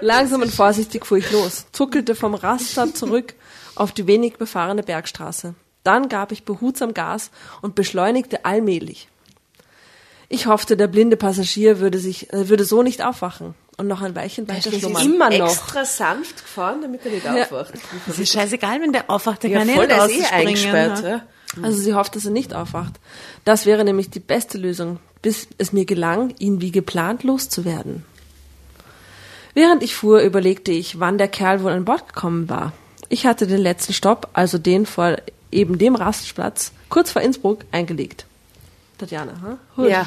Langsam 0.00 0.42
und 0.42 0.52
vorsichtig 0.52 1.06
fuhr 1.06 1.18
ich 1.18 1.30
los, 1.30 1.66
zuckelte 1.72 2.14
vom 2.14 2.34
Rastplatz 2.34 2.98
zurück 2.98 3.34
auf 3.74 3.92
die 3.92 4.06
wenig 4.06 4.36
befahrene 4.36 4.82
Bergstraße. 4.82 5.54
Dann 5.82 6.08
gab 6.08 6.32
ich 6.32 6.44
behutsam 6.44 6.94
Gas 6.94 7.30
und 7.62 7.74
beschleunigte 7.74 8.44
allmählich. 8.44 9.08
Ich 10.28 10.46
hoffte, 10.46 10.76
der 10.76 10.86
blinde 10.88 11.16
Passagier 11.16 11.78
würde 11.80 11.98
sich, 11.98 12.32
äh, 12.32 12.48
würde 12.48 12.64
so 12.64 12.82
nicht 12.82 13.04
aufwachen 13.04 13.54
und 13.76 13.86
noch 13.86 14.00
ein 14.02 14.16
Weilchen 14.16 14.48
weiter 14.48 14.62
Das 14.70 14.72
ist 14.74 14.80
schlummern. 14.80 15.04
immer 15.04 15.30
noch. 15.30 15.48
extra 15.50 15.84
sanft 15.84 16.38
gefahren, 16.42 16.80
damit 16.82 17.04
er 17.04 17.12
nicht 17.12 17.28
aufwacht. 17.28 17.74
Das 18.06 18.18
ist 18.18 18.32
scheißegal, 18.32 18.80
wenn 18.80 18.92
der 18.92 19.10
aufwacht, 19.10 19.42
der 19.42 19.50
Ja, 19.50 19.58
kann 19.58 19.68
voll, 19.68 19.86
nicht 19.86 19.90
der 19.98 20.06
ist 20.06 20.32
eh 20.32 20.34
eingesperrt. 20.34 21.02
ja. 21.04 21.22
Also 21.62 21.80
sie 21.80 21.94
hofft, 21.94 22.16
dass 22.16 22.24
er 22.24 22.30
nicht 22.30 22.54
aufwacht. 22.54 22.94
Das 23.44 23.66
wäre 23.66 23.84
nämlich 23.84 24.10
die 24.10 24.20
beste 24.20 24.58
Lösung, 24.58 24.98
bis 25.22 25.48
es 25.58 25.72
mir 25.72 25.84
gelang, 25.84 26.34
ihn 26.38 26.60
wie 26.60 26.72
geplant 26.72 27.22
loszuwerden. 27.22 28.04
Während 29.54 29.82
ich 29.82 29.94
fuhr, 29.94 30.20
überlegte 30.20 30.72
ich, 30.72 30.98
wann 30.98 31.16
der 31.16 31.28
Kerl 31.28 31.62
wohl 31.62 31.70
an 31.70 31.84
Bord 31.84 32.08
gekommen 32.12 32.48
war. 32.48 32.72
Ich 33.08 33.24
hatte 33.26 33.46
den 33.46 33.60
letzten 33.60 33.92
Stopp, 33.92 34.28
also 34.32 34.58
den 34.58 34.84
vor 34.84 35.16
eben 35.52 35.78
dem 35.78 35.94
Rastplatz, 35.94 36.72
kurz 36.88 37.12
vor 37.12 37.22
Innsbruck, 37.22 37.60
eingelegt. 37.70 38.26
Tatjana, 38.98 39.58
hm? 39.76 39.88
Ja. 39.88 40.06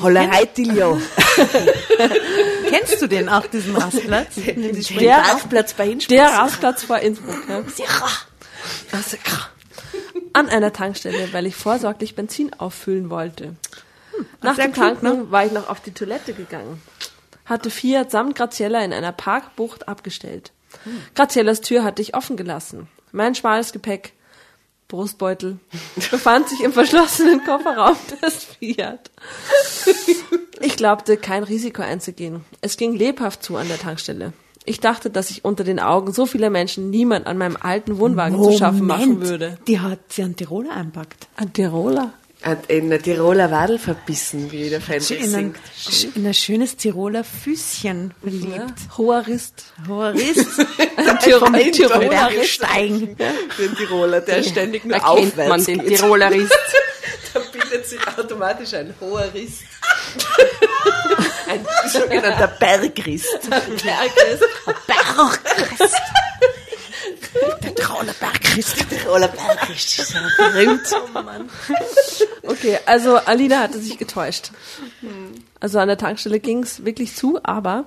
Hollerei 0.00 0.44
Tilio. 0.46 1.00
Kennst 2.68 3.02
du 3.02 3.06
den 3.06 3.28
auch, 3.28 3.46
diesen 3.46 3.76
Rastplatz? 3.76 4.34
Der, 4.98 5.16
Parkplatz 5.16 5.74
bei 5.74 5.88
Innsbruck. 5.88 6.16
der 6.16 6.28
Rastplatz 6.28 6.84
vor 6.84 6.98
Innsbruck. 6.98 7.36
Ja. 7.48 7.62
Sicher. 7.68 9.48
An 10.32 10.48
einer 10.48 10.72
Tankstelle, 10.72 11.32
weil 11.32 11.46
ich 11.46 11.56
vorsorglich 11.56 12.14
Benzin 12.14 12.52
auffüllen 12.54 13.10
wollte. 13.10 13.56
Nach 14.40 14.56
sehr 14.56 14.68
dem 14.68 14.74
Tanken 14.74 15.30
war 15.30 15.46
ich 15.46 15.52
noch 15.52 15.68
auf 15.68 15.80
die 15.80 15.92
Toilette 15.92 16.32
gegangen. 16.32 16.80
Hatte 17.44 17.70
Fiat 17.70 18.10
samt 18.10 18.36
Graziella 18.36 18.84
in 18.84 18.92
einer 18.92 19.12
Parkbucht 19.12 19.88
abgestellt. 19.88 20.52
Graziellas 21.14 21.60
Tür 21.60 21.84
hatte 21.84 22.02
ich 22.02 22.14
offen 22.14 22.36
gelassen. 22.36 22.88
Mein 23.10 23.34
schmales 23.34 23.72
Gepäck, 23.72 24.14
Brustbeutel, 24.88 25.58
befand 26.10 26.48
sich 26.48 26.62
im 26.62 26.72
verschlossenen 26.72 27.44
Kofferraum 27.44 27.96
des 28.22 28.44
Fiat. 28.44 29.10
Ich 30.60 30.76
glaubte, 30.76 31.16
kein 31.16 31.42
Risiko 31.42 31.82
einzugehen. 31.82 32.44
Es 32.60 32.76
ging 32.76 32.94
lebhaft 32.94 33.42
zu 33.42 33.56
an 33.56 33.68
der 33.68 33.78
Tankstelle. 33.78 34.32
Ich 34.64 34.80
dachte, 34.80 35.10
dass 35.10 35.30
ich 35.30 35.44
unter 35.44 35.64
den 35.64 35.80
Augen 35.80 36.12
so 36.12 36.24
vieler 36.26 36.50
Menschen 36.50 36.90
niemand 36.90 37.26
an 37.26 37.36
meinem 37.38 37.56
alten 37.60 37.98
Wohnwagen 37.98 38.40
zu 38.42 38.56
schaffen 38.56 38.86
machen 38.86 39.20
würde. 39.20 39.58
Die 39.66 39.80
hat 39.80 39.98
sie 40.08 40.22
an 40.22 40.36
Tiroler 40.36 40.72
einpackt. 40.72 41.26
Ein 41.36 41.52
Tiroler? 41.52 42.12
Hat 42.42 42.66
in 42.70 42.90
der 42.90 43.00
Tiroler 43.00 43.50
Wadel 43.52 43.78
verbissen, 43.78 44.50
wie 44.50 44.68
der 44.68 44.80
Fan 44.80 45.00
In 45.10 45.34
ein, 45.34 45.54
in 46.16 46.26
ein 46.26 46.34
schönes 46.34 46.76
Tiroler 46.76 47.22
Füßchen 47.22 48.12
verliebt. 48.20 48.56
Ja. 48.56 48.66
Hoher 48.98 49.24
Rist. 49.26 49.64
Hoher 49.88 50.12
Riss. 50.12 50.58
Ein 50.96 51.18
Tirol 51.20 51.54
Ein 51.54 51.70
Tiroler 51.72 52.00
Tiroler 52.00 52.30
Rist. 52.30 52.48
Steigen. 52.54 53.16
Den 53.16 53.76
Tiroler, 53.76 54.20
der 54.22 54.42
ständig 54.42 54.84
nur 54.84 54.98
Da 54.98 55.04
kennt 55.14 55.28
aufwärts 55.28 55.48
man 55.48 55.64
den 55.64 55.78
geht. 55.80 55.98
Tirolerist. 55.98 56.52
Da 57.34 57.40
bildet 57.50 57.86
sich 57.86 57.98
automatisch 58.18 58.74
ein 58.74 58.92
hoher 59.00 59.32
Riss. 59.32 59.60
ein 61.48 61.66
sogenannter 61.88 62.48
Bergrist. 62.48 63.26
Bergrist. 63.50 64.44
Bergrist. 64.86 66.02
Der 67.62 67.74
Tiroler 67.74 68.12
Bergrist. 68.12 68.88
Tiroler 68.88 69.28
Bergrist 69.28 69.98
ist 69.98 70.14
ja 70.14 70.20
berühmt. 70.36 70.86
Okay, 72.42 72.78
also 72.86 73.16
Alina 73.16 73.60
hatte 73.60 73.78
sich 73.78 73.98
getäuscht. 73.98 74.50
Also 75.60 75.78
an 75.78 75.88
der 75.88 75.98
Tankstelle 75.98 76.40
ging's 76.40 76.84
wirklich 76.84 77.16
zu, 77.16 77.40
aber 77.42 77.86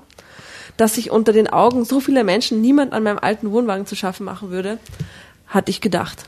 dass 0.78 0.96
sich 0.96 1.12
unter 1.12 1.32
den 1.32 1.48
Augen 1.48 1.86
so 1.86 2.00
vieler 2.00 2.24
Menschen 2.24 2.62
niemand 2.62 2.94
an 2.94 3.04
meinem 3.04 3.20
alten 3.20 3.52
Wohnwagen 3.52 3.86
zu 3.86 3.96
schaffen 3.96 4.26
machen 4.26 4.52
würde, 4.52 4.80
hatte 5.48 5.72
ich 5.72 5.82
gedacht. 5.82 6.24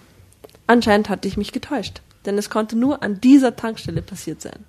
Anscheinend 0.67 1.09
hatte 1.09 1.27
ich 1.27 1.37
mich 1.37 1.51
getäuscht, 1.51 2.01
denn 2.25 2.37
es 2.37 2.49
konnte 2.49 2.77
nur 2.77 3.03
an 3.03 3.19
dieser 3.19 3.55
Tankstelle 3.55 4.01
passiert 4.01 4.41
sein. 4.41 4.65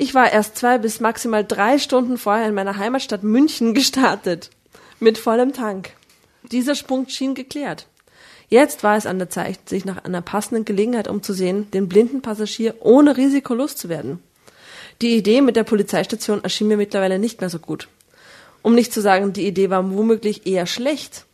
Ich 0.00 0.14
war 0.14 0.32
erst 0.32 0.56
zwei 0.56 0.78
bis 0.78 1.00
maximal 1.00 1.44
drei 1.44 1.76
Stunden 1.76 2.18
vorher 2.18 2.46
in 2.46 2.54
meiner 2.54 2.76
Heimatstadt 2.76 3.24
München 3.24 3.74
gestartet. 3.74 4.48
Mit 5.00 5.18
vollem 5.18 5.52
Tank. 5.52 5.90
Dieser 6.52 6.76
Sprung 6.76 7.08
schien 7.08 7.34
geklärt. 7.34 7.88
Jetzt 8.48 8.84
war 8.84 8.96
es 8.96 9.06
an 9.06 9.18
der 9.18 9.28
Zeit, 9.28 9.68
sich 9.68 9.84
nach 9.84 10.04
einer 10.04 10.22
passenden 10.22 10.64
Gelegenheit 10.64 11.08
umzusehen, 11.08 11.68
den 11.72 11.88
blinden 11.88 12.22
Passagier 12.22 12.76
ohne 12.78 13.16
Risiko 13.16 13.54
loszuwerden. 13.54 14.20
Die 15.02 15.16
Idee 15.16 15.40
mit 15.40 15.56
der 15.56 15.64
Polizeistation 15.64 16.44
erschien 16.44 16.68
mir 16.68 16.76
mittlerweile 16.76 17.18
nicht 17.18 17.40
mehr 17.40 17.50
so 17.50 17.58
gut. 17.58 17.88
Um 18.62 18.76
nicht 18.76 18.92
zu 18.92 19.00
sagen, 19.00 19.32
die 19.32 19.48
Idee 19.48 19.68
war 19.68 19.90
womöglich 19.92 20.46
eher 20.46 20.66
schlecht. 20.66 21.24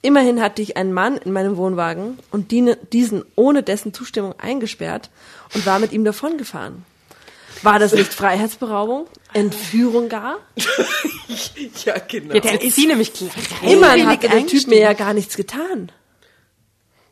Immerhin 0.00 0.40
hatte 0.40 0.62
ich 0.62 0.78
einen 0.78 0.94
Mann 0.94 1.18
in 1.18 1.32
meinem 1.32 1.58
Wohnwagen 1.58 2.18
und 2.30 2.52
die- 2.52 2.74
diesen 2.90 3.22
ohne 3.36 3.62
dessen 3.62 3.92
Zustimmung 3.92 4.34
eingesperrt 4.38 5.10
und 5.54 5.66
war 5.66 5.78
mit 5.78 5.92
ihm 5.92 6.04
davongefahren. 6.04 6.86
War 7.62 7.78
das 7.78 7.92
nicht 7.92 8.12
Freiheitsberaubung? 8.12 9.06
Entführung 9.32 10.08
gar? 10.08 10.38
Ja, 11.84 11.98
genau. 11.98 12.34
Jetzt 12.34 12.50
wird 12.50 12.72
sie 12.72 12.86
nämlich. 12.86 13.12
Immerhin 13.62 14.08
hatte 14.08 14.28
der 14.28 14.46
Typ 14.46 14.66
mir 14.66 14.80
ja 14.80 14.92
gar 14.92 15.12
nichts 15.12 15.36
getan. 15.36 15.92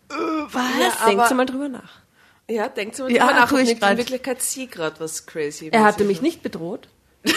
Was? 0.09 1.05
Denkt 1.07 1.35
mal 1.35 1.47
drüber 1.47 1.69
nach. 1.69 2.01
Ja, 2.49 2.69
denkt 2.69 2.99
mal 2.99 3.11
Ja, 3.11 3.27
drüber 3.27 3.41
nach, 3.41 3.49
tu 3.49 3.55
ob 3.57 3.61
ich 3.61 3.71
in 3.71 3.99
Wirklichkeit 3.99 4.43
sie 4.43 4.67
gerade 4.67 4.99
was 4.99 5.27
crazy 5.27 5.69
Er 5.71 5.85
hatte 5.85 6.05
mich 6.05 6.23
nicht 6.23 6.43
bedroht. 6.43 6.89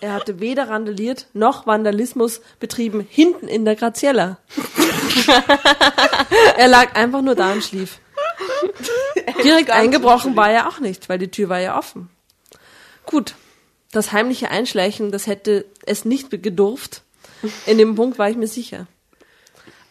Er 0.00 0.14
hatte 0.14 0.40
weder 0.40 0.68
randaliert 0.68 1.26
noch 1.34 1.66
Vandalismus 1.66 2.40
betrieben 2.58 3.06
hinten 3.08 3.48
in 3.48 3.66
der 3.66 3.76
Graziella. 3.76 4.38
er 6.56 6.68
lag 6.68 6.96
einfach 6.96 7.20
nur 7.20 7.34
da 7.34 7.52
und 7.52 7.62
schlief. 7.62 7.98
Direkt 9.44 9.70
eingebrochen 9.70 10.36
war 10.36 10.50
er 10.50 10.68
auch 10.68 10.80
nicht, 10.80 11.08
weil 11.08 11.18
die 11.18 11.30
Tür 11.30 11.48
war 11.48 11.60
ja 11.60 11.78
offen. 11.78 12.08
Gut, 13.06 13.34
das 13.92 14.12
heimliche 14.12 14.50
Einschleichen, 14.50 15.10
das 15.10 15.26
hätte 15.26 15.66
es 15.84 16.04
nicht 16.04 16.30
gedurft. 16.30 17.02
In 17.66 17.78
dem 17.78 17.94
Punkt 17.94 18.18
war 18.18 18.30
ich 18.30 18.36
mir 18.36 18.46
sicher. 18.46 18.86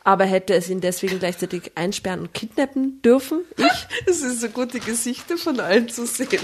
Aber 0.03 0.25
hätte 0.25 0.53
es 0.55 0.69
ihn 0.69 0.81
deswegen 0.81 1.19
gleichzeitig 1.19 1.73
einsperren 1.75 2.21
und 2.21 2.33
kidnappen 2.33 3.01
dürfen? 3.01 3.41
Ich? 3.57 3.65
Es 4.05 4.21
ist 4.21 4.41
so 4.41 4.49
gut, 4.49 4.73
die 4.73 4.79
Gesichter 4.79 5.37
von 5.37 5.59
allen 5.59 5.89
zu 5.89 6.05
sehen, 6.05 6.39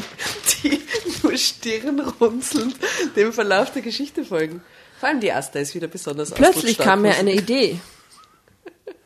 die 0.64 0.82
nur 1.24 1.38
stirnrunzelnd 1.38 2.76
dem 3.16 3.34
Verlauf 3.34 3.72
der 3.72 3.82
Geschichte 3.82 4.26
folgen. 4.26 4.62
Vor 5.00 5.10
allem 5.10 5.20
die 5.20 5.32
Asta 5.32 5.60
ist 5.60 5.74
wieder 5.74 5.88
besonders 5.88 6.32
Plötzlich 6.32 6.78
kam 6.78 7.02
mir 7.02 7.16
eine 7.16 7.34
Idee. 7.34 7.80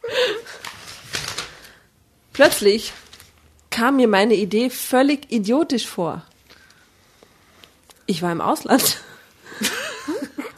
Plötzlich 2.33 2.93
kam 3.79 3.95
mir 3.95 4.09
meine 4.09 4.35
Idee 4.35 4.69
völlig 4.69 5.31
idiotisch 5.31 5.87
vor. 5.87 6.21
Ich 8.07 8.21
war 8.21 8.31
im 8.31 8.41
Ausland. 8.41 8.97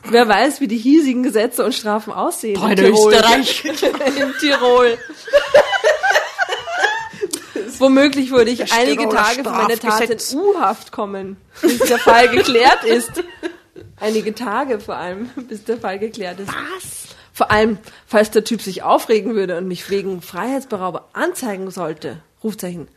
Wer 0.06 0.28
weiß, 0.28 0.60
wie 0.60 0.68
die 0.68 0.78
hiesigen 0.78 1.22
Gesetze 1.22 1.64
und 1.64 1.76
Strafen 1.76 2.14
aussehen. 2.14 2.60
Boah, 2.60 2.72
in, 2.72 2.80
in 2.80 2.94
Österreich. 2.94 3.66
in 3.66 4.34
Tirol. 4.40 4.98
Womöglich 7.78 8.32
würde 8.32 8.50
ich 8.50 8.74
einige 8.74 9.08
Tage 9.08 9.44
für 9.44 9.52
meine 9.52 9.78
Tat 9.78 10.10
in 10.10 10.40
U-Haft 10.40 10.92
kommen, 10.92 11.38
bis 11.62 11.78
der 11.78 12.00
Fall 12.00 12.30
geklärt 12.30 12.84
ist. 12.84 13.24
Einige 14.00 14.34
Tage 14.34 14.80
vor 14.80 14.96
allem, 14.96 15.30
bis 15.48 15.64
der 15.64 15.78
Fall 15.78 16.00
geklärt 16.00 16.40
ist. 16.40 16.50
Was? 16.50 17.16
Vor 17.34 17.52
allem, 17.52 17.78
falls 18.08 18.32
der 18.32 18.44
Typ 18.44 18.62
sich 18.62 18.82
aufregen 18.82 19.36
würde 19.36 19.58
und 19.58 19.68
mich 19.68 19.90
wegen 19.92 20.22
Freiheitsberauber 20.22 21.10
anzeigen 21.14 21.70
sollte. 21.70 22.20
Rufzeichen. 22.44 22.88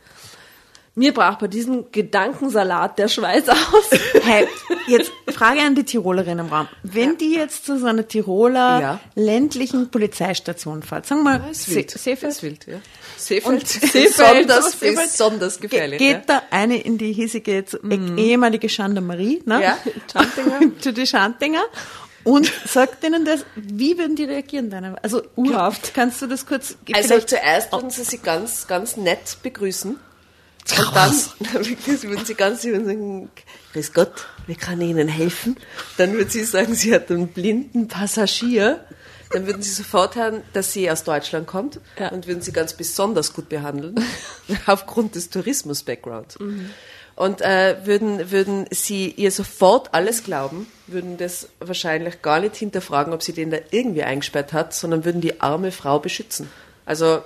Mir 0.97 1.13
brach 1.13 1.37
bei 1.39 1.47
diesem 1.47 1.91
Gedankensalat 1.91 2.97
der 2.97 3.09
Schweiß 3.09 3.49
aus. 3.49 3.89
Hey, 4.23 4.47
jetzt 4.87 5.11
Frage 5.27 5.59
an 5.59 5.75
die 5.75 5.83
Tirolerin 5.83 6.39
im 6.39 6.47
Raum. 6.47 6.67
Wenn 6.83 7.11
ja. 7.11 7.15
die 7.15 7.35
jetzt 7.35 7.65
zu 7.65 7.77
so 7.77 7.85
einer 7.85 8.07
Tiroler 8.07 8.81
ja. 8.81 8.99
ländlichen 9.13 9.91
Polizeistation 9.91 10.83
fährt, 10.83 11.05
sagen 11.05 11.23
wir 11.23 11.37
mal, 11.37 11.53
Se 11.53 11.71
Seefeld. 11.71 11.91
Seefeld, 12.33 12.67
ja. 12.67 12.77
Seefeld, 13.17 13.67
Seefeld 13.67 14.47
besonders, 14.47 14.75
besonders 14.77 15.59
gefährlich. 15.59 15.99
Ge 15.99 16.13
geht 16.13 16.29
ja. 16.29 16.39
da 16.39 16.41
eine 16.49 16.77
in 16.77 16.97
die 16.97 17.11
hiesige 17.11 17.65
mm. 17.81 18.17
ehemalige 18.17 18.67
Gendarmerie, 18.67 19.43
ne? 19.45 19.61
Ja, 19.61 19.77
Schantinger. 20.11 20.59
zu 20.79 20.93
die 20.93 21.05
Schantinger 21.05 21.65
und 22.23 22.51
sagt 22.65 23.03
ihnen 23.03 23.25
das, 23.25 23.45
wie 23.55 23.97
würden 23.97 24.15
die 24.15 24.23
reagieren 24.23 24.69
dann? 24.69 24.97
Also 25.01 25.21
urhaft, 25.35 25.93
kannst 25.93 26.21
du 26.21 26.27
das 26.27 26.45
kurz... 26.45 26.77
Also 26.93 27.19
zuerst 27.19 27.71
würden 27.73 27.89
sie 27.89 28.03
sie 28.05 28.17
ganz, 28.17 28.65
ganz 28.65 28.97
nett 28.97 29.37
begrüßen. 29.43 29.99
Und 31.39 31.53
dann, 31.53 31.65
wirklich, 31.65 32.03
würden 32.03 32.25
sie 32.25 32.33
ganz 32.33 32.63
würden 32.63 32.85
sagen, 32.85 33.29
Grüß 33.73 33.93
Gott, 33.93 34.25
wie 34.47 34.55
kann 34.55 34.81
ich 34.81 34.89
Ihnen 34.89 35.07
helfen? 35.07 35.57
Dann 35.97 36.13
würde 36.13 36.31
sie 36.31 36.43
sagen, 36.43 36.75
sie 36.75 36.93
hat 36.93 37.11
einen 37.11 37.27
blinden 37.27 37.87
Passagier. 37.87 38.85
Dann 39.31 39.47
würden 39.47 39.61
sie 39.61 39.71
sofort 39.71 40.15
hören, 40.15 40.43
dass 40.53 40.71
sie 40.71 40.89
aus 40.89 41.03
Deutschland 41.03 41.45
kommt 41.45 41.79
ja. 41.99 42.09
und 42.09 42.25
würden 42.27 42.41
sie 42.41 42.53
ganz 42.53 42.73
besonders 42.73 43.33
gut 43.33 43.49
behandeln, 43.49 43.95
aufgrund 44.65 45.15
des 45.15 45.29
Tourismus-Backgrounds. 45.29 46.39
Mhm. 46.39 46.69
Und 47.15 47.41
äh, 47.41 47.77
würden, 47.85 48.31
würden 48.31 48.65
sie 48.71 49.09
ihr 49.09 49.31
sofort 49.31 49.93
alles 49.93 50.23
glauben, 50.23 50.67
würden 50.87 51.17
das 51.17 51.49
wahrscheinlich 51.59 52.21
gar 52.21 52.39
nicht 52.39 52.55
hinterfragen, 52.55 53.13
ob 53.13 53.23
sie 53.23 53.33
den 53.33 53.51
da 53.51 53.57
irgendwie 53.71 54.03
eingesperrt 54.03 54.53
hat, 54.53 54.73
sondern 54.73 55.05
würden 55.05 55.21
die 55.21 55.41
arme 55.41 55.71
Frau 55.71 55.99
beschützen. 55.99 56.49
Also 56.85 57.21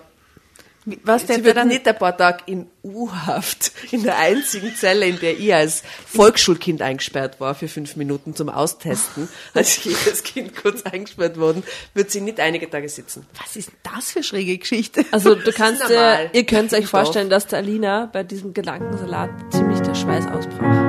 was 1.04 1.28
Sie 1.28 1.44
wird 1.44 1.58
dann 1.58 1.68
nicht 1.68 1.88
ein 1.88 1.98
paar 1.98 2.16
Tage 2.16 2.44
in 2.46 2.68
U-Haft, 2.84 3.72
in 3.92 4.04
der 4.04 4.18
einzigen 4.18 4.76
Zelle, 4.76 5.06
in 5.06 5.20
der 5.20 5.38
ich 5.38 5.54
als 5.54 5.84
Volksschulkind 6.06 6.82
eingesperrt 6.82 7.40
war 7.40 7.56
für 7.56 7.68
fünf 7.68 7.96
Minuten 7.96 8.36
zum 8.36 8.50
Austesten, 8.50 9.28
als 9.54 9.84
jedes 9.84 10.24
Kind 10.24 10.56
kurz 10.56 10.84
eingesperrt 10.84 11.38
worden, 11.40 11.64
wird 11.94 12.12
sie 12.12 12.22
nicht 12.22 12.40
einige 12.40 12.70
Tage 12.70 12.90
sitzen. 12.90 13.26
Was 13.42 13.56
ist 13.56 13.72
das 13.84 14.12
für 14.12 14.24
schräge 14.24 14.58
Geschichte? 14.58 15.06
Also 15.12 15.36
du 15.36 15.52
kannst, 15.52 15.90
äh, 15.90 16.30
ihr 16.34 16.46
könnt 16.46 16.74
euch 16.74 16.88
vorstellen, 16.88 17.30
dass 17.30 17.48
der 17.48 17.60
Alina 17.60 18.10
bei 18.12 18.24
diesem 18.24 18.54
Gedankensalat 18.54 19.30
ziemlich 19.52 19.80
der 19.80 19.96
Schweiß 19.96 20.26
ausbrach. 20.28 20.89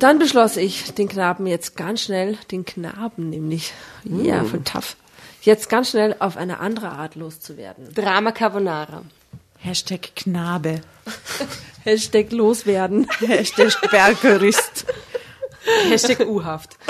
Dann 0.00 0.18
beschloss 0.18 0.56
ich, 0.56 0.94
den 0.94 1.08
Knaben 1.08 1.46
jetzt 1.46 1.76
ganz 1.76 2.00
schnell, 2.00 2.38
den 2.50 2.64
Knaben 2.64 3.28
nämlich, 3.28 3.72
mm. 4.04 4.24
ja, 4.24 4.42
von 4.44 4.64
tough, 4.64 4.96
jetzt 5.42 5.68
ganz 5.68 5.90
schnell 5.90 6.16
auf 6.18 6.38
eine 6.38 6.58
andere 6.58 6.88
Art 6.88 7.16
loszuwerden. 7.16 7.92
Drama 7.94 8.32
Carbonara. 8.32 9.02
Hashtag 9.58 10.16
Knabe. 10.16 10.80
Hashtag 11.84 12.32
loswerden. 12.32 13.06
Hashtag 13.20 13.78
Bergerist. 13.90 14.86
Hashtag 15.90 16.26
U-Haft. 16.26 16.78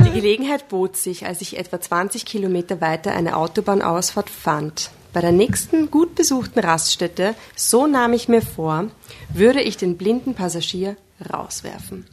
Die 0.00 0.10
Gelegenheit 0.10 0.68
bot 0.68 0.98
sich, 0.98 1.24
als 1.24 1.40
ich 1.40 1.58
etwa 1.58 1.80
20 1.80 2.26
Kilometer 2.26 2.82
weiter 2.82 3.12
eine 3.12 3.36
Autobahnausfahrt 3.36 4.28
fand. 4.28 4.90
Bei 5.16 5.22
der 5.22 5.32
nächsten 5.32 5.90
gut 5.90 6.14
besuchten 6.14 6.58
Raststätte, 6.58 7.34
so 7.56 7.86
nahm 7.86 8.12
ich 8.12 8.28
mir 8.28 8.42
vor, 8.42 8.90
würde 9.32 9.62
ich 9.62 9.78
den 9.78 9.96
blinden 9.96 10.34
Passagier 10.34 10.98
rauswerfen. 11.32 12.06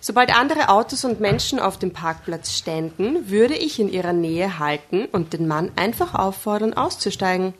Sobald 0.00 0.34
andere 0.34 0.70
Autos 0.70 1.04
und 1.04 1.20
Menschen 1.20 1.58
auf 1.58 1.78
dem 1.78 1.90
Parkplatz 1.90 2.56
ständen, 2.56 3.28
würde 3.28 3.54
ich 3.54 3.78
in 3.78 3.92
ihrer 3.92 4.14
Nähe 4.14 4.58
halten 4.58 5.04
und 5.12 5.34
den 5.34 5.46
Mann 5.46 5.70
einfach 5.76 6.14
auffordern, 6.14 6.72
auszusteigen. 6.72 7.52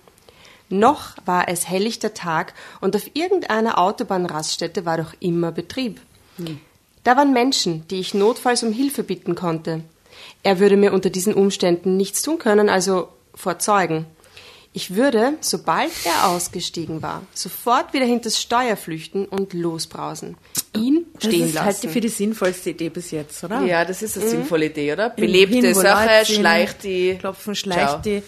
Noch 0.71 1.15
war 1.27 1.47
es 1.49 1.69
helllichter 1.69 2.15
Tag 2.15 2.55
und 2.81 2.97
auf 2.97 3.11
irgendeiner 3.13 3.77
Autobahnraststätte 3.77 4.87
war 4.87 4.97
doch 4.97 5.13
immer 5.21 5.53
Betrieb. 5.53 6.01
Hm. 6.39 6.59
Da 7.05 7.19
waren 7.19 7.35
Menschen, 7.35 7.87
die 7.89 8.01
ich 8.01 8.15
notfalls 8.15 8.63
um 8.63 8.73
Hilfe 8.73 9.03
bitten 9.03 9.35
konnte. 9.35 9.83
Er 10.43 10.59
würde 10.59 10.79
mir 10.79 10.95
unter 10.95 11.11
diesen 11.11 11.35
Umständen 11.35 11.99
nichts 11.99 12.23
tun 12.23 12.39
können, 12.39 12.71
also 12.71 13.09
vor 13.35 13.59
Zeugen. 13.59 14.07
Ich 14.77 14.95
würde, 14.95 15.39
sobald 15.41 15.91
er 16.05 16.29
ausgestiegen 16.29 17.01
war, 17.01 17.23
sofort 17.33 17.95
wieder 17.95 18.05
hinters 18.05 18.39
Steuer 18.39 18.77
flüchten 18.77 19.25
und 19.25 19.55
losbrausen. 19.55 20.37
Ihn 20.77 21.07
das 21.15 21.25
stehen 21.25 21.41
lassen. 21.41 21.55
Das 21.55 21.77
ist 21.79 21.85
halt 21.85 21.93
für 21.95 22.01
die 22.03 22.09
sinnvollste 22.11 22.71
Idee 22.71 22.91
bis 22.91 23.11
jetzt, 23.11 23.43
oder? 23.43 23.63
Ja, 23.63 23.87
das 23.87 24.03
ist 24.03 24.19
eine 24.19 24.27
mhm. 24.27 24.31
sinnvolle 24.31 24.67
Idee, 24.67 24.93
oder? 24.93 25.09
Belebte 25.09 25.75
Sache, 25.75 26.27
schleicht 26.27 26.85
die. 26.85 27.17
Klopfen, 27.19 27.55
schleicht 27.55 27.89
Ciao. 27.89 28.03
die. 28.03 28.23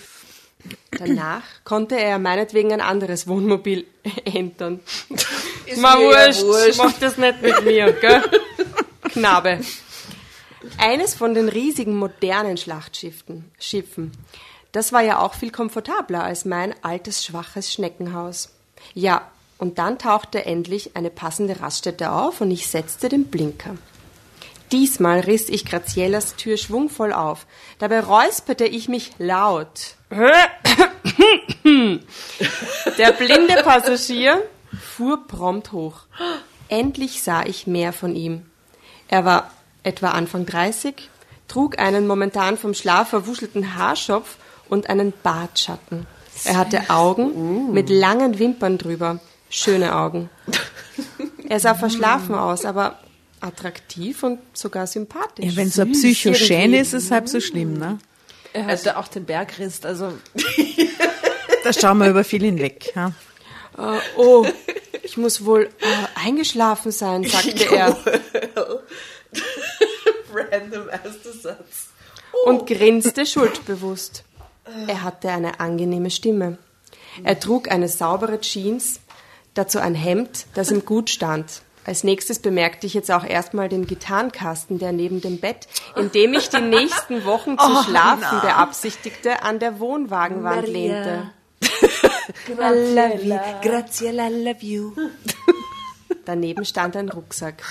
Danach 0.91 1.43
konnte 1.65 2.01
er 2.01 2.19
meinetwegen 2.19 2.73
ein 2.73 2.81
anderes 2.81 3.27
Wohnmobil 3.27 3.85
entern. 4.25 4.81
Ist 5.67 5.83
Mal 5.83 5.99
wurscht, 5.99 6.45
wurscht, 6.45 6.79
mach 6.79 6.95
das 6.99 7.19
nicht 7.19 7.43
mit 7.43 7.63
mir, 7.63 7.93
gell? 7.93 8.23
Knabe. 9.03 9.61
Eines 10.79 11.13
von 11.13 11.35
den 11.35 11.51
riesigen 11.51 11.95
modernen 11.95 12.57
Schlachtschiffen. 12.57 13.53
Schiffen. 13.59 14.13
Das 14.79 14.93
war 14.93 15.03
ja 15.03 15.19
auch 15.19 15.35
viel 15.35 15.51
komfortabler 15.51 16.23
als 16.23 16.45
mein 16.45 16.73
altes, 16.85 17.25
schwaches 17.25 17.73
Schneckenhaus. 17.73 18.51
Ja, 18.95 19.23
und 19.59 19.81
dann 19.81 19.99
tauchte 19.99 20.47
endlich 20.47 20.95
eine 20.95 21.11
passende 21.11 21.59
Raststätte 21.59 22.12
auf 22.12 22.41
und 22.41 22.53
ich 22.53 22.69
setzte 22.69 23.09
den 23.09 23.25
Blinker. 23.25 23.75
Diesmal 24.71 25.19
riss 25.19 25.49
ich 25.49 25.64
Graziellas 25.64 26.37
Tür 26.37 26.57
schwungvoll 26.57 27.12
auf. 27.12 27.47
Dabei 27.81 27.99
räusperte 27.99 28.67
ich 28.67 28.88
mich 28.88 29.11
laut. 29.19 29.97
Der 30.12 30.53
blinde 33.19 33.61
Passagier 33.64 34.41
fuhr 34.81 35.27
prompt 35.27 35.73
hoch. 35.73 36.03
Endlich 36.69 37.25
sah 37.25 37.43
ich 37.43 37.67
mehr 37.67 37.93
von 37.93 38.14
ihm. 38.14 38.47
Er 39.09 39.25
war 39.25 39.51
etwa 39.83 40.11
Anfang 40.11 40.47
30, 40.47 41.11
trug 41.49 41.81
einen 41.81 42.07
momentan 42.07 42.57
vom 42.57 42.75
Schlaf 42.75 43.09
verwuschelten 43.09 43.75
Haarschopf 43.75 44.37
und 44.68 44.88
einen 44.88 45.12
Bartschatten. 45.22 46.07
Er 46.44 46.57
hatte 46.57 46.88
Augen 46.88 47.72
mit 47.72 47.90
langen 47.90 48.38
Wimpern 48.38 48.78
drüber. 48.78 49.18
Schöne 49.50 49.96
Augen. 49.96 50.31
Er 51.48 51.59
sah 51.59 51.74
verschlafen 51.74 52.35
aus, 52.35 52.64
aber 52.64 52.98
attraktiv 53.40 54.22
und 54.22 54.38
sogar 54.52 54.87
sympathisch. 54.87 55.46
Ja, 55.46 55.57
wenn 55.57 55.70
so 55.70 55.83
ein 55.83 55.92
Psychoschän 55.92 56.74
ist, 56.74 56.92
ist 56.92 57.04
es 57.04 57.11
halb 57.11 57.28
so 57.28 57.40
schlimm, 57.40 57.74
ne? 57.74 57.98
Er 58.52 58.66
hatte 58.66 58.96
auch 58.96 59.09
den 59.09 59.24
Bergrist, 59.24 59.87
also. 59.87 60.12
da 61.64 61.72
schauen 61.72 61.98
wir 61.98 62.09
über 62.09 62.24
viel 62.24 62.42
hinweg. 62.42 62.92
Ja. 62.94 63.12
Uh, 63.76 64.00
oh, 64.16 64.46
ich 65.02 65.16
muss 65.16 65.44
wohl 65.44 65.70
uh, 65.83 66.07
eingeschlafen 66.14 66.90
sein, 66.90 67.24
sagte 67.24 67.64
er. 67.76 67.96
Random 70.35 70.88
erster 70.88 71.33
Satz. 71.33 71.88
Oh. 72.33 72.50
Und 72.50 72.66
grinste 72.66 73.24
schuldbewusst. 73.24 74.24
Er 74.87 75.02
hatte 75.02 75.31
eine 75.31 75.61
angenehme 75.61 76.11
Stimme. 76.11 76.59
Er 77.24 77.38
trug 77.40 77.70
eine 77.70 77.88
saubere 77.88 78.40
Jeans, 78.40 79.00
dazu 79.54 79.78
ein 79.78 79.94
Hemd, 79.94 80.46
das 80.54 80.70
ihm 80.70 80.85
gut 80.85 81.11
stand. 81.11 81.62
Als 81.85 82.04
nächstes 82.04 82.38
bemerkte 82.38 82.87
ich 82.87 82.92
jetzt 82.92 83.11
auch 83.11 83.24
erstmal 83.24 83.70
den 83.70 83.87
Gitarrenkasten, 83.87 84.78
der 84.78 84.92
neben 84.92 85.22
dem 85.22 85.40
Bett, 85.40 85.68
in 85.96 86.12
dem 86.12 86.35
ich 86.35 86.50
die 86.50 86.61
nächsten 86.61 87.24
Wochen 87.24 87.59
zu 87.59 87.66
oh, 87.66 87.83
schlafen 87.83 88.26
na. 88.31 88.40
beabsichtigte, 88.40 89.42
an 89.42 89.59
der 89.59 89.81
Wohnwagenwand 89.81 90.68
Maria. 90.68 90.72
lehnte. 90.72 91.31
I 92.48 92.94
love 92.94 93.22
you, 93.24 93.38
Graziella, 93.62 94.28
I 94.28 94.44
love 94.44 94.61
you. 94.61 94.92
Daneben 96.26 96.66
stand 96.66 96.94
ein 96.96 97.09
Rucksack. 97.09 97.62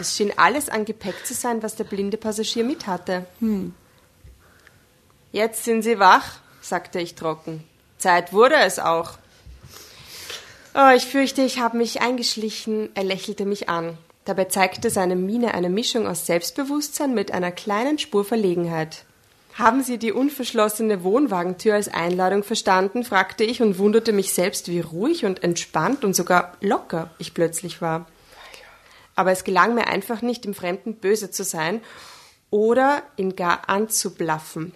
Es 0.00 0.16
schien 0.16 0.32
alles 0.36 0.70
an 0.70 0.86
Gepäck 0.86 1.26
zu 1.26 1.34
sein, 1.34 1.62
was 1.62 1.76
der 1.76 1.84
blinde 1.84 2.16
Passagier 2.16 2.64
mit 2.64 2.86
hatte. 2.86 3.26
Hm. 3.40 3.74
Jetzt 5.38 5.62
sind 5.62 5.82
Sie 5.82 6.00
wach, 6.00 6.40
sagte 6.60 6.98
ich 6.98 7.14
trocken. 7.14 7.62
Zeit 7.96 8.32
wurde 8.32 8.56
es 8.56 8.80
auch. 8.80 9.18
Oh, 10.74 10.90
ich 10.96 11.06
fürchte, 11.06 11.42
ich 11.42 11.60
habe 11.60 11.76
mich 11.76 12.00
eingeschlichen. 12.00 12.88
Er 12.96 13.04
lächelte 13.04 13.44
mich 13.44 13.68
an. 13.68 13.96
Dabei 14.24 14.46
zeigte 14.46 14.90
seine 14.90 15.14
Miene 15.14 15.54
eine 15.54 15.68
Mischung 15.68 16.08
aus 16.08 16.26
Selbstbewusstsein 16.26 17.14
mit 17.14 17.30
einer 17.30 17.52
kleinen 17.52 18.00
Spur 18.00 18.24
Verlegenheit. 18.24 19.04
Haben 19.54 19.84
Sie 19.84 19.98
die 19.98 20.10
unverschlossene 20.10 21.04
Wohnwagentür 21.04 21.74
als 21.74 21.86
Einladung 21.86 22.42
verstanden? 22.42 23.04
fragte 23.04 23.44
ich 23.44 23.62
und 23.62 23.78
wunderte 23.78 24.12
mich 24.12 24.32
selbst, 24.32 24.66
wie 24.66 24.80
ruhig 24.80 25.24
und 25.24 25.44
entspannt 25.44 26.04
und 26.04 26.16
sogar 26.16 26.56
locker 26.60 27.10
ich 27.18 27.32
plötzlich 27.32 27.80
war. 27.80 28.06
Aber 29.14 29.30
es 29.30 29.44
gelang 29.44 29.76
mir 29.76 29.86
einfach 29.86 30.20
nicht, 30.20 30.44
dem 30.44 30.54
Fremden 30.54 30.96
böse 30.96 31.30
zu 31.30 31.44
sein 31.44 31.80
oder 32.50 33.04
ihn 33.16 33.36
gar 33.36 33.68
anzublaffen. 33.68 34.74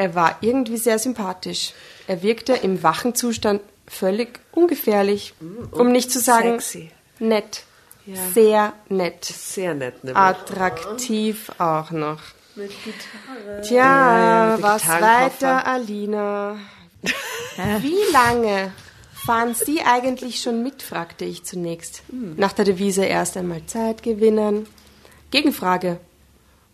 Er 0.00 0.14
war 0.14 0.38
irgendwie 0.40 0.78
sehr 0.78 0.98
sympathisch. 0.98 1.74
Er 2.06 2.22
wirkte 2.22 2.54
im 2.54 2.82
wachen 2.82 3.14
Zustand 3.14 3.60
völlig 3.86 4.40
ungefährlich, 4.50 5.34
mm, 5.40 5.74
um 5.74 5.92
nicht 5.92 6.10
zu 6.10 6.20
sagen 6.20 6.58
sexy. 6.58 6.90
nett. 7.18 7.64
Ja. 8.06 8.16
Sehr 8.32 8.72
nett. 8.88 9.26
Sehr 9.26 9.74
nett. 9.74 9.96
Attraktiv 10.14 11.52
auch 11.58 11.90
noch. 11.90 12.22
Mit 12.54 12.70
Gitarre. 12.82 13.60
Tja, 13.60 13.76
ja, 13.76 14.62
was 14.62 14.88
weiter, 14.88 15.66
Alina? 15.66 16.56
Wie 17.80 18.10
lange 18.10 18.72
fahren 19.12 19.54
Sie 19.54 19.82
eigentlich 19.82 20.40
schon 20.40 20.62
mit, 20.62 20.82
fragte 20.82 21.26
ich 21.26 21.44
zunächst. 21.44 22.04
Hm. 22.08 22.36
Nach 22.38 22.54
der 22.54 22.64
Devise 22.64 23.04
erst 23.04 23.36
einmal 23.36 23.66
Zeit 23.66 24.02
gewinnen. 24.02 24.66
Gegenfrage. 25.30 26.00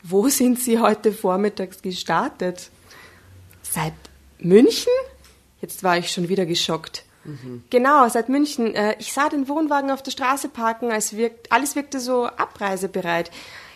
Wo 0.05 0.29
sind 0.29 0.61
Sie 0.61 0.79
heute 0.79 1.12
vormittags 1.12 1.83
gestartet? 1.83 2.71
Seit 3.77 3.93
München? 4.39 4.93
Jetzt 5.61 5.83
war 5.83 5.99
ich 5.99 6.11
schon 6.11 6.31
wieder 6.31 6.47
geschockt. 6.47 7.05
Mhm. 7.25 7.62
Genau, 7.69 8.09
seit 8.09 8.31
München. 8.31 8.75
Äh, 8.75 8.97
ich 8.99 9.12
sah 9.12 9.29
den 9.29 9.49
Wohnwagen 9.49 9.91
auf 9.91 10.03
der 10.03 10.12
Straße 10.12 10.49
parken, 10.49 10.91
als 10.91 11.15
wirkt, 11.15 11.53
alles 11.53 11.77
wirkte 11.77 12.01
so 12.01 12.25
abreisebereit. 12.25 13.31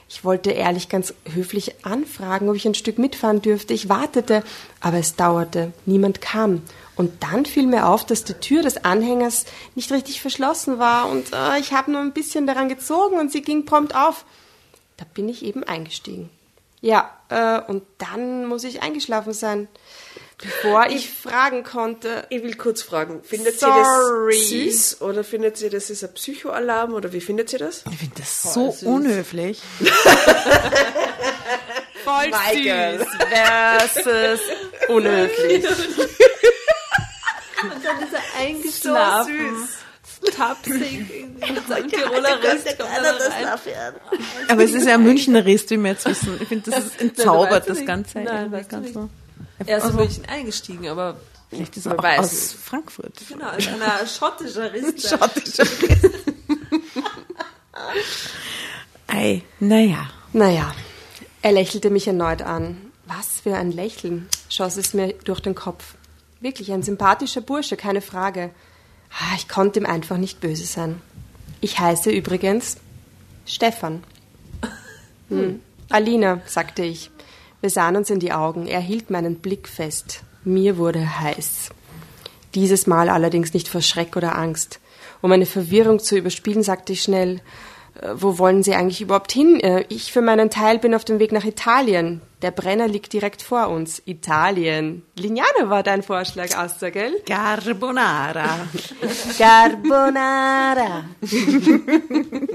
Ich 0.09 0.25
wollte 0.25 0.53
ehrlich 0.53 0.89
ganz 0.89 1.13
höflich 1.35 1.85
anfragen, 1.85 2.49
ob 2.49 2.57
ich 2.57 2.65
ein 2.65 2.75
Stück 2.75 2.99
mitfahren 2.99 3.43
dürfte. 3.43 3.75
Ich 3.75 3.91
wartete, 3.91 4.43
aber 4.81 4.97
es 4.97 5.17
dauerte. 5.17 5.75
Niemand 5.85 6.23
kam. 6.23 6.63
Und 6.97 7.23
dann 7.23 7.45
fiel 7.45 7.67
mir 7.67 7.87
auf, 7.87 8.07
dass 8.07 8.25
die 8.25 8.33
Tür 8.33 8.63
des 8.63 8.87
Anhängers 8.87 9.45
nicht 9.75 9.93
richtig 9.93 10.23
verschlossen 10.23 10.79
war 10.79 11.11
und 11.11 11.31
äh, 11.35 11.59
ich 11.59 11.75
habe 11.75 11.91
nur 11.91 12.01
ein 12.01 12.15
bisschen 12.15 12.47
daran 12.47 12.71
gezogen 12.71 13.19
und 13.19 13.31
sie 13.31 13.43
ging 13.43 13.67
prompt 13.67 13.95
auf. 13.95 14.25
Da 14.97 15.05
bin 15.13 15.29
ich 15.29 15.45
eben 15.45 15.63
eingestiegen. 15.63 16.31
Ja, 16.81 17.11
äh, 17.29 17.61
und 17.61 17.83
dann 17.99 18.47
muss 18.47 18.65
ich 18.65 18.83
eingeschlafen 18.83 19.33
sein. 19.33 19.69
Bevor 20.43 20.87
ich 20.87 21.11
fragen 21.11 21.65
konnte. 21.65 22.25
Ich 22.31 22.43
will 22.43 22.55
kurz 22.57 22.83
fragen. 22.83 23.23
Findet 23.23 23.61
Sorry. 23.61 24.35
ihr 24.35 24.39
das 24.39 24.49
süß 24.49 25.03
oder 25.03 25.23
findet 25.23 25.61
ihr, 25.61 25.69
das 25.71 25.91
ist 25.91 26.03
ein 26.03 26.15
Psychoalarm 26.15 26.95
oder 26.95 27.13
wie 27.13 27.21
findet 27.21 27.53
ihr 27.53 27.59
das? 27.59 27.85
Ich 27.91 27.99
finde 27.99 28.15
das 28.19 28.41
Voll 28.41 28.53
so 28.53 28.71
süß. 28.71 28.83
unhöflich. 28.85 29.61
Voll 32.05 32.31
Michael. 32.31 32.99
süß 33.01 33.09
versus 34.03 34.41
unhöflich. 34.89 35.65
Und 37.63 37.85
dann 37.85 38.03
ist 38.03 38.15
er 38.15 38.41
eingeschlafen. 38.41 39.51
So 39.51 39.57
süß. 39.61 39.69
Tapsig, 40.37 41.07
so 41.69 41.75
ein 41.75 41.89
Tiroler 41.89 42.43
Rist 42.43 42.77
Aber 44.49 44.63
es 44.65 44.75
ist 44.75 44.87
ja 44.87 44.95
ein 44.95 45.03
Münchner 45.03 45.45
Rist, 45.47 45.71
wie 45.71 45.79
wir 45.79 45.93
jetzt 45.93 46.07
wissen. 46.07 46.39
Ich 46.41 46.49
finde, 46.49 46.71
das 46.71 46.85
ist 46.85 47.01
entzaubert, 47.01 47.69
das 47.69 47.85
Ganze. 47.87 48.21
Nein, 48.21 48.53
weißt 48.53 48.69
ganz 48.69 48.93
so. 48.93 49.09
Er 49.67 49.79
ist 49.79 49.85
also, 49.85 49.99
in 49.99 50.05
München 50.05 50.25
eingestiegen, 50.27 50.89
aber 50.89 51.17
vielleicht 51.51 51.77
ist 51.77 51.87
er 51.87 51.99
auch 51.99 52.03
weiß 52.03 52.19
aus 52.21 52.53
Frankfurt. 52.53 53.15
Genau, 53.29 53.49
als 53.49 53.67
einer 53.69 54.07
schottischer 54.07 54.73
Rist. 54.73 55.09
schottischer 55.09 55.65
Rist. 55.65 56.11
Ei, 59.07 59.43
naja. 59.59 60.11
Naja, 60.33 60.73
er 61.43 61.53
lächelte 61.53 61.91
mich 61.91 62.07
erneut 62.07 62.43
an. 62.43 62.91
Was 63.07 63.41
für 63.41 63.57
ein 63.57 63.73
Lächeln, 63.73 64.29
schoss 64.49 64.77
es 64.77 64.95
mir 64.95 65.15
durch 65.25 65.41
den 65.41 65.57
Kopf. 65.57 65.95
Wirklich 66.41 66.71
ein 66.73 66.83
sympathischer 66.83 67.41
Bursche, 67.41 67.77
keine 67.77 68.01
Frage. 68.01 68.51
Ah, 69.11 69.35
ich 69.37 69.49
konnte 69.49 69.81
ihm 69.81 69.87
einfach 69.87 70.17
nicht 70.17 70.41
böse 70.41 70.65
sein. 70.65 71.03
Ich 71.61 71.79
heiße 71.79 72.11
übrigens 72.11 72.77
Stefan. 73.47 74.05
Hm. 75.29 75.61
Alina, 75.91 76.41
sagte 76.47 76.83
ich. 76.83 77.09
Wir 77.61 77.71
sahen 77.71 77.97
uns 77.97 78.11
in 78.11 78.21
die 78.21 78.33
Augen. 78.33 78.67
Er 78.67 78.81
hielt 78.81 79.11
meinen 79.11 79.37
Blick 79.37 79.69
fest. 79.69 80.23
Mir 80.45 80.79
wurde 80.79 81.21
heiß. 81.21 81.71
Dieses 82.55 82.87
Mal 82.87 83.09
allerdings 83.09 83.53
nicht 83.53 83.69
vor 83.69 83.83
Schreck 83.83 84.17
oder 84.17 84.37
Angst. 84.37 84.81
Um 85.21 85.31
meine 85.31 85.47
Verwirrung 85.47 86.01
zu 86.01 86.17
überspielen, 86.17 86.63
sagte 86.63 86.95
ich 86.95 87.03
schnell, 87.03 87.41
äh, 88.01 88.09
wo 88.15 88.39
wollen 88.39 88.63
Sie 88.63 88.75
eigentlich 88.75 89.03
überhaupt 89.03 89.33
hin? 89.33 89.61
Äh, 89.61 89.85
ich 89.89 90.13
für 90.13 90.23
meinen 90.23 90.51
Teil 90.51 90.79
bin 90.79 90.95
auf 90.95 91.05
dem 91.05 91.19
Weg 91.19 91.33
nach 91.33 91.45
Italien. 91.45 92.23
Der 92.43 92.51
Brenner 92.51 92.89
liegt 92.89 93.13
direkt 93.13 93.43
vor 93.43 93.69
uns. 93.69 94.01
Italien. 94.07 95.03
Lignano 95.17 95.69
war 95.69 95.83
dein 95.83 96.03
Vorschlag, 96.03 96.57
Asta, 96.57 96.89
gell? 96.89 97.21
Carbonara. 97.27 98.67
Carbonara. 99.39 101.05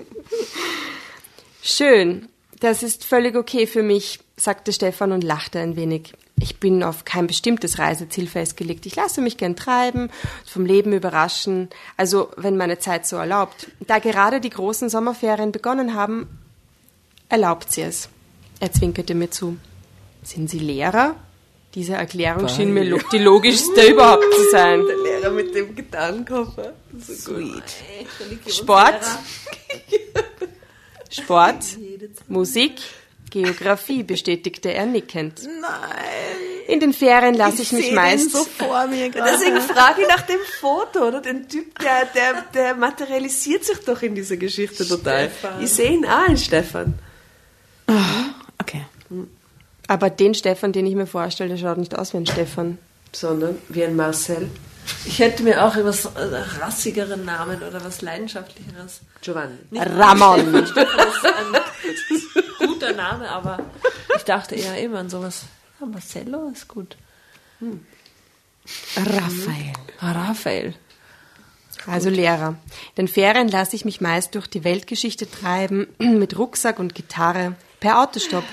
Schön. 1.61 2.27
Das 2.59 2.83
ist 2.83 3.05
völlig 3.05 3.35
okay 3.35 3.67
für 3.67 3.83
mich, 3.83 4.19
sagte 4.37 4.73
Stefan 4.73 5.11
und 5.11 5.23
lachte 5.23 5.59
ein 5.59 5.75
wenig. 5.75 6.13
Ich 6.39 6.59
bin 6.59 6.83
auf 6.83 7.05
kein 7.05 7.27
bestimmtes 7.27 7.79
Reiseziel 7.79 8.27
festgelegt. 8.27 8.85
Ich 8.85 8.95
lasse 8.95 9.21
mich 9.21 9.37
gern 9.37 9.55
treiben, 9.55 10.09
vom 10.45 10.65
Leben 10.65 10.91
überraschen, 10.91 11.69
also 11.95 12.29
wenn 12.35 12.57
meine 12.57 12.77
Zeit 12.79 13.07
so 13.07 13.15
erlaubt. 13.15 13.67
Da 13.79 13.99
gerade 13.99 14.41
die 14.41 14.49
großen 14.49 14.89
Sommerferien 14.89 15.51
begonnen 15.51 15.93
haben, 15.93 16.27
erlaubt 17.29 17.71
sie 17.71 17.83
es. 17.83 18.09
Er 18.59 18.71
zwinkerte 18.71 19.15
mir 19.15 19.29
zu. 19.31 19.57
Sind 20.23 20.49
Sie 20.49 20.59
Lehrer? 20.59 21.15
Diese 21.73 21.93
Erklärung 21.93 22.47
schien 22.47 22.73
mir 22.73 22.99
die 23.11 23.17
logischste 23.17 23.91
überhaupt 23.91 24.23
zu 24.33 24.49
sein. 24.49 24.81
Der 24.85 24.97
Lehrer 24.97 25.29
mit 25.29 25.53
dem 25.53 25.75
Gitarrenkoffer. 25.75 26.73
So 26.97 27.13
Sweet. 27.13 27.63
Sport, 28.47 29.03
Sport, 31.09 31.65
Musik, 32.29 32.79
Geografie, 33.35 34.03
bestätigte 34.03 34.73
er 34.73 34.85
nickend. 34.85 35.41
Nein. 35.43 36.69
In 36.69 36.79
den 36.79 36.93
Ferien 36.93 37.35
lasse 37.35 37.63
ich, 37.63 37.73
mich 37.73 37.81
seh 37.83 37.89
den 37.89 37.95
meist. 37.95 38.31
so 38.31 38.45
vor 38.45 38.87
mir 38.87 39.09
gerade. 39.09 39.29
Deswegen 39.33 39.59
frage 39.59 40.03
ich 40.03 40.07
nach 40.07 40.21
dem 40.21 40.39
Foto, 40.61 41.09
oder? 41.09 41.19
Den 41.19 41.45
Typ, 41.49 41.77
der, 41.79 42.05
der, 42.15 42.45
der 42.53 42.75
materialisiert 42.75 43.65
sich 43.65 43.79
doch 43.79 44.01
in 44.03 44.15
dieser 44.15 44.37
Geschichte 44.37 44.87
total. 44.87 45.29
Stefan. 45.29 45.61
Ich 45.61 45.69
sehe 45.69 45.91
ihn 45.91 46.05
auch 46.05 46.29
in 46.29 46.37
Stefan. 46.37 46.93
Okay. 48.57 48.85
Aber 49.89 50.09
den 50.09 50.33
Stefan, 50.33 50.71
den 50.71 50.85
ich 50.85 50.95
mir 50.95 51.05
vorstelle, 51.05 51.49
der 51.49 51.57
schaut 51.57 51.77
nicht 51.77 51.99
aus 51.99 52.13
wie 52.13 52.17
ein 52.17 52.25
Stefan. 52.25 52.77
Sondern 53.11 53.57
wie 53.67 53.83
ein 53.83 53.97
Marcel. 53.97 54.49
Ich 55.03 55.19
hätte 55.19 55.43
mir 55.43 55.65
auch 55.65 55.75
etwas 55.75 56.05
äh, 56.05 56.09
rassigeren 56.61 57.25
Namen 57.25 57.61
oder 57.63 57.83
was 57.83 58.01
leidenschaftlicheres. 58.01 59.01
Giovanni. 59.21 59.57
Ramon. 59.73 60.65
Stefan 60.67 61.07
ist 61.09 61.25
ein 61.25 62.43
guter 62.85 62.97
Name, 62.97 63.29
aber 63.29 63.59
ich 64.15 64.23
dachte 64.23 64.55
eher 64.55 64.77
immer 64.81 64.99
an 64.99 65.09
sowas. 65.09 65.43
Ja, 65.79 65.85
Marcello 65.87 66.49
ist 66.49 66.67
gut. 66.67 66.97
Raphael. 68.95 69.73
Ah, 69.99 70.11
Raphael. 70.11 70.73
Also 71.87 72.09
Lehrer. 72.09 72.55
In 72.95 73.05
den 73.05 73.07
Ferien 73.07 73.47
lasse 73.47 73.75
ich 73.75 73.85
mich 73.85 74.01
meist 74.01 74.33
durch 74.33 74.47
die 74.47 74.63
Weltgeschichte 74.63 75.29
treiben, 75.29 75.87
mit 75.99 76.37
Rucksack 76.37 76.79
und 76.79 76.95
Gitarre, 76.95 77.55
per 77.79 78.01
Autostopp. 78.01 78.43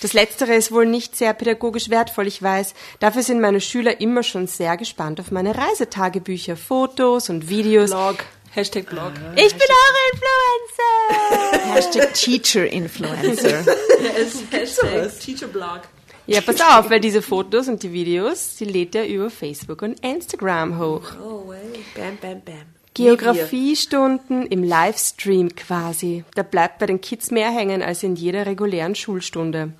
Das 0.00 0.14
Letztere 0.14 0.54
ist 0.54 0.72
wohl 0.72 0.86
nicht 0.86 1.14
sehr 1.16 1.32
pädagogisch 1.34 1.90
wertvoll, 1.90 2.26
ich 2.26 2.42
weiß. 2.42 2.74
Dafür 2.98 3.22
sind 3.22 3.40
meine 3.40 3.60
Schüler 3.60 4.00
immer 4.00 4.22
schon 4.22 4.46
sehr 4.46 4.76
gespannt 4.76 5.20
auf 5.20 5.30
meine 5.30 5.56
Reisetagebücher, 5.56 6.56
Fotos 6.56 7.28
und 7.28 7.48
Videos. 7.48 7.90
Blog. 7.90 8.24
Hashtag 8.54 8.84
Blog. 8.90 9.12
Ich 9.34 9.54
bin 9.54 9.62
eure 9.62 10.02
Influencer! 10.12 11.74
Hashtag 11.74 12.12
Teacher 12.12 12.66
Influencer. 12.70 13.64
Hashtag 14.50 15.18
Teacherblog. 15.18 15.80
Ja, 16.26 16.42
pass 16.42 16.60
auf, 16.60 16.90
weil 16.90 17.00
diese 17.00 17.22
Fotos 17.22 17.68
und 17.68 17.82
die 17.82 17.94
Videos, 17.94 18.56
die 18.56 18.66
lädt 18.66 18.94
er 18.94 19.08
über 19.08 19.30
Facebook 19.30 19.80
und 19.80 20.00
Instagram 20.00 20.78
hoch. 20.78 21.12
Oh, 21.18 21.48
way. 21.48 21.58
Bam, 21.96 22.18
bam, 22.20 22.42
bam. 22.42 22.66
Geografiestunden 22.92 24.46
im 24.46 24.62
Livestream 24.62 25.54
quasi. 25.56 26.24
Da 26.34 26.42
bleibt 26.42 26.78
bei 26.78 26.84
den 26.84 27.00
Kids 27.00 27.30
mehr 27.30 27.50
hängen 27.50 27.82
als 27.82 28.02
in 28.02 28.16
jeder 28.16 28.44
regulären 28.44 28.94
Schulstunde. 28.94 29.72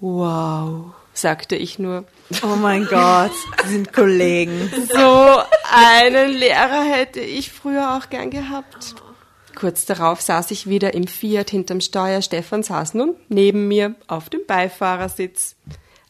Wow, 0.00 0.92
sagte 1.12 1.56
ich 1.56 1.78
nur. 1.78 2.04
Oh 2.42 2.56
mein 2.56 2.86
Gott, 2.86 3.32
sie 3.64 3.70
sind 3.70 3.92
Kollegen. 3.92 4.70
So 4.88 5.42
einen 5.72 6.30
Lehrer 6.30 6.84
hätte 6.84 7.20
ich 7.20 7.52
früher 7.52 7.96
auch 7.96 8.08
gern 8.10 8.30
gehabt. 8.30 8.94
Kurz 9.54 9.84
darauf 9.84 10.20
saß 10.20 10.52
ich 10.52 10.68
wieder 10.68 10.94
im 10.94 11.06
Fiat 11.06 11.50
hinterm 11.50 11.80
Steuer. 11.80 12.22
Stefan 12.22 12.62
saß 12.62 12.94
nun 12.94 13.16
neben 13.28 13.68
mir 13.68 13.94
auf 14.06 14.30
dem 14.30 14.46
Beifahrersitz. 14.46 15.56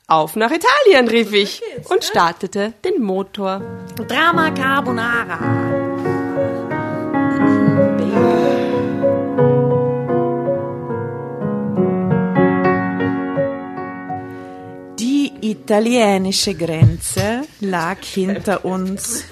Auf 0.07 0.37
nach 0.37 0.51
Italien, 0.51 1.09
rief 1.09 1.33
ich 1.33 1.63
und 1.89 2.05
startete 2.05 2.73
den 2.85 3.01
Motor. 3.01 3.63
Drama 4.09 4.51
Carbonara. 4.51 5.90
Italienische 15.43 16.55
Grenze 16.55 17.43
lag 17.61 18.03
hinter 18.03 18.65
uns. 18.65 19.25